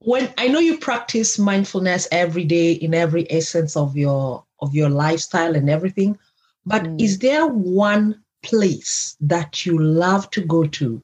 When 0.00 0.34
I 0.36 0.48
know 0.48 0.58
you 0.58 0.78
practice 0.78 1.38
mindfulness 1.38 2.08
every 2.10 2.44
day 2.44 2.72
in 2.72 2.92
every 2.92 3.30
essence 3.30 3.76
of 3.76 3.96
your 3.96 4.44
of 4.62 4.74
your 4.74 4.90
lifestyle 4.90 5.56
and 5.56 5.70
everything, 5.70 6.18
but 6.66 6.88
Mm. 6.88 6.98
is 6.98 7.20
there 7.20 7.46
one 7.48 8.22
place 8.42 9.16
that 9.20 9.66
you 9.66 9.78
love 9.82 10.30
to 10.32 10.42
go 10.42 10.64
to 10.66 11.02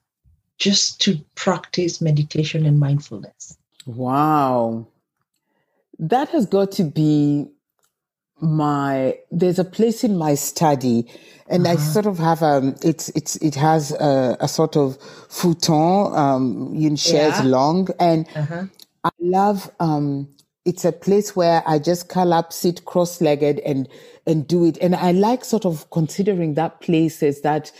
just 0.58 1.00
to 1.02 1.18
practice 1.36 2.00
meditation 2.00 2.66
and 2.66 2.80
mindfulness? 2.80 3.58
Wow. 3.86 4.88
That 5.98 6.28
has 6.30 6.46
got 6.46 6.72
to 6.72 6.84
be 6.84 7.48
my 8.40 9.18
there's 9.32 9.58
a 9.58 9.64
place 9.64 10.04
in 10.04 10.16
my 10.18 10.34
study 10.36 11.06
and 11.48 11.66
I 11.68 11.76
Uh-huh. 11.76 11.92
sort 11.92 12.06
of 12.06 12.18
have 12.18 12.42
um 12.42 12.76
it's 12.82 13.10
it's 13.10 13.36
it 13.36 13.56
has 13.56 13.92
a, 13.92 14.36
a 14.40 14.48
sort 14.48 14.76
of 14.76 14.98
futon 15.28 16.14
um 16.16 16.74
in 16.76 16.96
chairs 16.96 17.40
Yeah. 17.40 17.42
long 17.42 17.88
and 18.00 18.28
Uh-huh. 18.36 18.64
I 19.04 19.10
love 19.20 19.70
um 19.80 20.28
it's 20.68 20.84
a 20.84 20.92
place 20.92 21.34
where 21.34 21.62
I 21.66 21.78
just 21.78 22.14
up, 22.14 22.52
sit 22.52 22.84
cross-legged 22.84 23.60
and 23.60 23.88
and 24.26 24.46
do 24.46 24.66
it. 24.66 24.76
And 24.82 24.94
I 24.94 25.12
like 25.12 25.42
sort 25.42 25.64
of 25.64 25.90
considering 25.90 26.54
that 26.54 26.82
place 26.82 27.22
as 27.22 27.40
that 27.40 27.72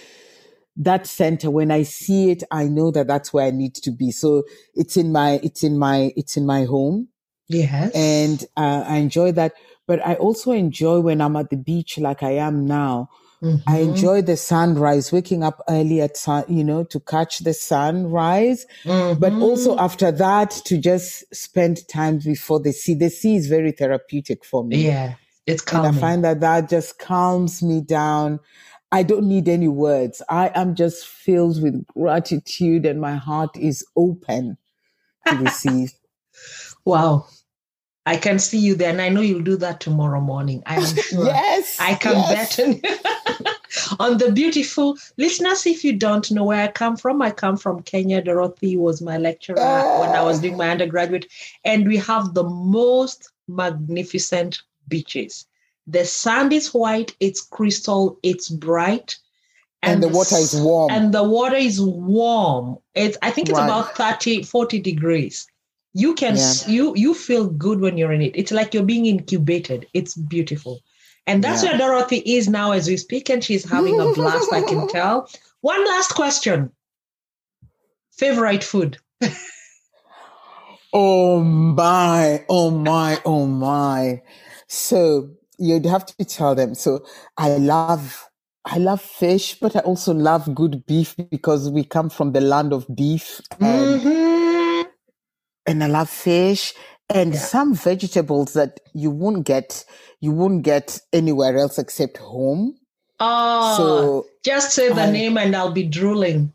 that 0.77 1.07
center. 1.07 1.51
When 1.51 1.71
I 1.71 1.83
see 1.83 2.31
it, 2.31 2.43
I 2.51 2.65
know 2.65 2.91
that 2.93 3.07
that's 3.07 3.31
where 3.31 3.47
I 3.47 3.51
need 3.51 3.75
to 3.75 3.91
be. 3.91 4.11
So 4.11 4.45
it's 4.75 4.97
in 4.97 5.13
my 5.13 5.39
it's 5.43 5.63
in 5.63 5.79
my 5.79 6.13
it's 6.17 6.39
in 6.39 6.47
my 6.47 6.65
home, 6.65 7.09
Yes. 7.49 7.95
and 7.95 8.43
uh, 8.57 8.85
I 8.87 8.97
enjoy 8.97 9.33
that. 9.33 9.53
But 9.87 10.05
I 10.07 10.15
also 10.15 10.53
enjoy 10.53 11.01
when 11.01 11.21
I'm 11.21 11.37
at 11.37 11.51
the 11.51 11.57
beach, 11.57 11.99
like 11.99 12.23
I 12.23 12.33
am 12.33 12.67
now. 12.67 13.11
I 13.43 13.79
Mhm. 13.81 13.83
enjoy 13.85 14.23
the 14.23 14.37
sunrise, 14.37 15.13
waking 15.13 15.43
up 15.45 15.63
early 15.69 16.01
at 16.01 16.17
sun, 16.17 16.45
you 16.49 16.65
know, 16.65 16.85
to 16.85 16.99
catch 17.01 17.41
the 17.41 17.55
sunrise 17.55 18.67
but 18.85 19.33
Mhm. 19.33 19.43
also 19.43 19.77
after 19.79 20.11
that 20.13 20.51
to 20.67 20.79
just 20.79 21.25
spend 21.35 21.87
time 21.89 22.19
before 22.19 22.61
the 22.61 22.73
sea. 22.73 22.95
The 22.95 23.11
sea 23.11 23.37
is 23.37 23.47
very 23.47 23.73
therapeutic 23.73 24.45
for 24.45 24.65
me. 24.65 24.87
yeah, 24.87 25.15
it's 25.47 25.63
And 25.73 25.87
I 25.87 25.93
find 25.93 26.25
that 26.25 26.41
that 26.41 26.69
just 26.69 26.99
calms 26.99 27.63
me 27.63 27.81
down. 27.81 28.41
I 28.91 29.03
don't 29.03 29.27
need 29.29 29.49
any 29.49 29.69
words. 29.69 30.23
I 30.29 30.51
am 30.55 30.75
just 30.75 31.07
filled 31.07 31.63
with 31.63 31.85
gratitude 31.89 32.87
and 32.87 33.01
my 33.01 33.17
heart 33.17 33.57
is 33.57 33.85
open 33.97 34.57
to 35.27 35.37
receive. 35.37 35.93
Wow. 36.85 37.27
I 38.07 38.17
can 38.17 38.39
see 38.39 38.59
you 38.59 38.75
there, 38.75 38.89
and 38.91 39.03
I 39.03 39.11
know 39.11 39.21
you'll 39.21 39.43
do 39.43 39.57
that 39.57 39.81
tomorrow 39.81 40.21
morning. 40.21 40.63
I 40.65 40.77
am 40.77 40.83
sure. 40.97 41.27
yes. 41.27 41.77
I 41.79 41.93
can 41.95 42.15
yes. 42.17 42.57
bet 42.57 42.83
on, 43.99 44.19
the 44.19 44.33
beautiful 44.33 44.97
listeners. 45.17 45.67
If 45.67 45.85
you 45.85 45.93
don't 45.93 46.31
know 46.31 46.45
where 46.45 46.65
I 46.65 46.69
come 46.69 46.97
from, 46.97 47.23
I 47.23 47.31
come 47.31 47.57
from 47.57 47.83
Kenya. 47.83 48.23
Dorothy 48.23 48.77
was 48.77 49.03
my 49.03 49.19
lecturer 49.19 49.59
uh, 49.59 50.01
when 50.01 50.11
I 50.11 50.23
was 50.23 50.41
doing 50.41 50.57
my 50.57 50.71
undergraduate, 50.71 51.27
and 51.65 51.87
we 51.87 51.97
have 51.99 52.35
the 52.35 52.45
most 52.45 53.31
magnificent 53.47 54.63
beaches. 54.89 55.47
The 55.87 56.05
sand 56.05 56.53
is 56.53 56.75
white, 56.75 57.17
it's 57.21 57.41
crystal, 57.41 58.19
it's 58.23 58.49
bright. 58.49 59.17
And, 59.83 59.95
and 59.95 60.03
the, 60.03 60.09
the 60.09 60.15
water 60.17 60.37
is 60.37 60.61
warm. 60.61 60.91
And 60.91 61.15
the 61.15 61.23
water 61.23 61.57
is 61.57 61.81
warm. 61.81 62.79
It's 62.95 63.17
I 63.23 63.31
think 63.31 63.49
it's 63.49 63.59
right. 63.59 63.65
about 63.65 63.97
30, 63.97 64.43
40 64.43 64.81
degrees 64.81 65.47
you 65.95 66.15
can 66.15 66.37
yeah. 66.37 66.53
you 66.67 66.95
you 66.97 67.15
feel 67.15 67.49
good 67.49 67.81
when 67.81 67.97
you're 67.97 68.13
in 68.13 68.23
it 68.23 68.33
it's 68.37 68.53
like 68.53 68.75
you're 68.75 68.83
being 68.85 69.07
incubated 69.07 69.87
it's 69.95 70.15
beautiful 70.15 70.81
and 71.29 71.45
that's 71.45 71.63
yeah. 71.63 71.71
where 71.71 71.79
dorothy 71.79 72.23
is 72.25 72.49
now 72.49 72.73
as 72.73 72.89
we 72.89 72.97
speak 72.97 73.29
and 73.29 73.45
she's 73.45 73.69
having 73.69 74.01
a 74.01 74.13
blast 74.15 74.53
i 74.53 74.63
can 74.63 74.89
tell. 74.99 75.29
One 75.61 75.85
last 75.85 76.15
question. 76.15 76.71
Favorite 78.13 78.65
food? 78.65 78.99
Oh 80.93 81.45
my 81.45 82.47
oh 82.49 82.71
my 82.71 83.21
oh 83.27 83.47
my. 83.47 84.23
So 84.69 85.29
you'd 85.59 85.85
have 85.85 86.07
to 86.07 86.25
tell 86.25 86.55
them. 86.55 86.75
So 86.75 87.05
i 87.37 87.51
love 87.51 88.25
I 88.65 88.79
love 88.79 89.03
fish, 89.03 89.59
but 89.61 89.77
I 89.77 89.81
also 89.81 90.15
love 90.15 90.55
good 90.55 90.87
beef 90.87 91.15
because 91.31 91.71
we 91.71 91.85
come 91.85 92.09
from 92.09 92.33
the 92.33 92.41
land 92.41 92.73
of 92.73 92.87
beef. 92.95 93.41
And 93.61 94.01
mm-hmm. 94.01 94.89
and 95.67 95.85
I 95.85 95.89
love 95.89 96.09
fish 96.09 96.73
and 97.11 97.35
yeah. 97.35 97.41
some 97.41 97.75
vegetables 97.75 98.53
that 98.53 98.81
you 98.95 99.11
won't 99.11 99.47
get 99.47 99.85
you 100.21 100.33
won't 100.33 100.63
get 100.63 101.01
anywhere 101.13 101.57
else 101.57 101.79
except 101.79 102.19
home. 102.19 102.77
Oh, 103.21 103.77
so 103.77 104.27
just 104.45 104.73
say 104.73 104.89
the 104.93 105.03
I, 105.03 105.11
name 105.11 105.39
and 105.39 105.55
I'll 105.55 105.73
be 105.73 105.85
drooling. 105.85 106.53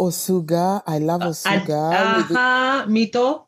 Osuga, 0.00 0.82
I 0.86 0.98
love 0.98 1.22
uh, 1.22 1.26
osuga. 1.26 1.70
Uh, 1.70 2.18
uh-huh. 2.18 2.86
Mito. 2.88 3.46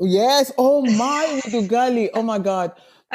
Yes. 0.00 0.52
Oh 0.56 0.82
my, 0.82 1.40
ugali. 1.46 2.10
Oh 2.14 2.22
my 2.22 2.38
god. 2.38 2.72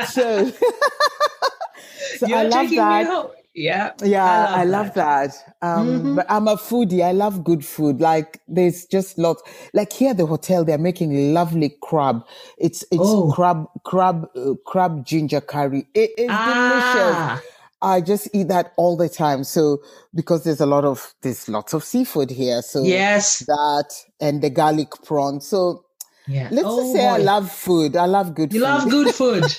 So, 0.07 0.49
so 2.17 2.27
I 2.33 2.43
love 2.43 2.69
that. 2.71 3.44
Yeah. 3.55 3.93
Yeah, 4.03 4.25
I 4.25 4.37
love, 4.37 4.59
I 4.59 4.63
love 4.65 4.93
that. 4.95 5.31
that. 5.61 5.67
Um, 5.67 5.87
mm-hmm. 5.87 6.15
But 6.17 6.25
I'm 6.29 6.47
a 6.47 6.57
foodie. 6.57 7.03
I 7.03 7.13
love 7.13 7.43
good 7.43 7.65
food. 7.65 8.01
Like 8.01 8.41
there's 8.47 8.85
just 8.85 9.17
lots. 9.17 9.41
Like 9.73 9.93
here 9.93 10.11
at 10.11 10.17
the 10.17 10.25
hotel, 10.25 10.65
they're 10.65 10.77
making 10.77 11.33
lovely 11.33 11.75
crab. 11.81 12.25
It's 12.57 12.83
it's 12.91 12.99
oh. 13.01 13.31
crab 13.31 13.65
crab 13.85 14.27
uh, 14.35 14.55
crab 14.65 15.05
ginger 15.05 15.39
curry. 15.39 15.87
It 15.93 16.11
is 16.17 16.27
ah. 16.29 17.39
delicious. 17.39 17.51
I 17.81 18.01
just 18.01 18.29
eat 18.33 18.49
that 18.49 18.73
all 18.75 18.97
the 18.97 19.07
time. 19.07 19.43
So 19.45 19.79
because 20.13 20.43
there's 20.43 20.61
a 20.61 20.65
lot 20.65 20.83
of 20.83 21.13
there's 21.21 21.47
lots 21.47 21.73
of 21.73 21.83
seafood 21.83 22.31
here. 22.31 22.61
So 22.61 22.83
yes, 22.83 23.39
that 23.39 23.93
and 24.19 24.41
the 24.41 24.49
garlic 24.49 24.89
prawn. 25.05 25.39
So 25.39 25.85
yeah, 26.27 26.49
let's 26.51 26.67
oh, 26.67 26.81
just 26.81 26.93
say 26.93 27.07
boy. 27.07 27.13
I 27.13 27.17
love 27.17 27.51
food. 27.51 27.95
I 27.95 28.05
love 28.05 28.35
good. 28.35 28.51
You 28.51 28.59
food. 28.59 28.65
love 28.65 28.89
good 28.89 29.15
food. 29.15 29.45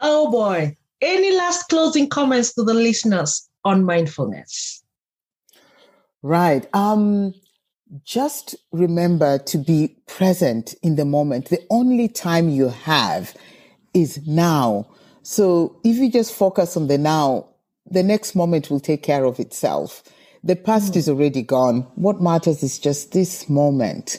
oh 0.00 0.30
boy. 0.30 0.78
Any 1.02 1.36
last 1.36 1.68
closing 1.68 2.08
comments 2.08 2.54
to 2.54 2.62
the 2.62 2.74
listeners 2.74 3.48
on 3.64 3.84
mindfulness? 3.84 4.84
Right. 6.22 6.66
Um, 6.72 7.34
just 8.04 8.54
remember 8.70 9.38
to 9.38 9.58
be 9.58 9.96
present 10.06 10.74
in 10.80 10.94
the 10.94 11.04
moment. 11.04 11.48
The 11.48 11.64
only 11.70 12.08
time 12.08 12.48
you 12.48 12.68
have 12.68 13.34
is 13.92 14.24
now. 14.26 14.86
So 15.22 15.76
if 15.84 15.96
you 15.96 16.10
just 16.10 16.32
focus 16.32 16.76
on 16.76 16.86
the 16.86 16.98
now, 16.98 17.48
the 17.90 18.04
next 18.04 18.36
moment 18.36 18.70
will 18.70 18.80
take 18.80 19.02
care 19.02 19.24
of 19.24 19.40
itself. 19.40 20.04
The 20.44 20.56
past 20.56 20.94
mm. 20.94 20.96
is 20.96 21.08
already 21.08 21.42
gone. 21.42 21.82
What 21.96 22.22
matters 22.22 22.62
is 22.62 22.78
just 22.78 23.12
this 23.12 23.48
moment. 23.48 24.18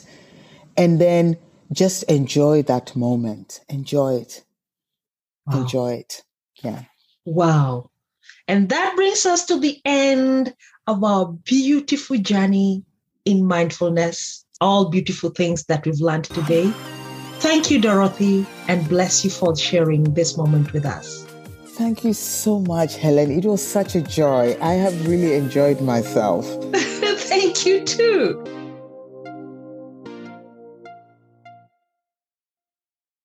And 0.76 1.00
then 1.00 1.38
just 1.72 2.02
enjoy 2.04 2.62
that 2.62 2.94
moment. 2.94 3.60
Enjoy 3.70 4.16
it. 4.16 4.44
Wow. 5.46 5.62
Enjoy 5.62 5.92
it. 5.94 6.22
Yeah. 6.64 6.82
Wow. 7.24 7.90
And 8.48 8.68
that 8.70 8.94
brings 8.96 9.26
us 9.26 9.46
to 9.46 9.58
the 9.58 9.80
end 9.84 10.54
of 10.86 11.02
our 11.02 11.32
beautiful 11.32 12.18
journey 12.18 12.84
in 13.24 13.46
mindfulness, 13.46 14.44
all 14.60 14.90
beautiful 14.90 15.30
things 15.30 15.64
that 15.64 15.84
we've 15.86 16.00
learned 16.00 16.24
today. 16.24 16.70
Thank 17.38 17.70
you, 17.70 17.80
Dorothy, 17.80 18.46
and 18.68 18.88
bless 18.88 19.24
you 19.24 19.30
for 19.30 19.56
sharing 19.56 20.14
this 20.14 20.36
moment 20.36 20.72
with 20.72 20.86
us. 20.86 21.26
Thank 21.76 22.04
you 22.04 22.12
so 22.12 22.60
much, 22.60 22.96
Helen. 22.96 23.30
It 23.30 23.44
was 23.44 23.66
such 23.66 23.96
a 23.96 24.00
joy. 24.00 24.56
I 24.60 24.74
have 24.74 25.08
really 25.08 25.34
enjoyed 25.34 25.80
myself. 25.80 26.46
Thank 26.74 27.66
you, 27.66 27.84
too. 27.84 28.63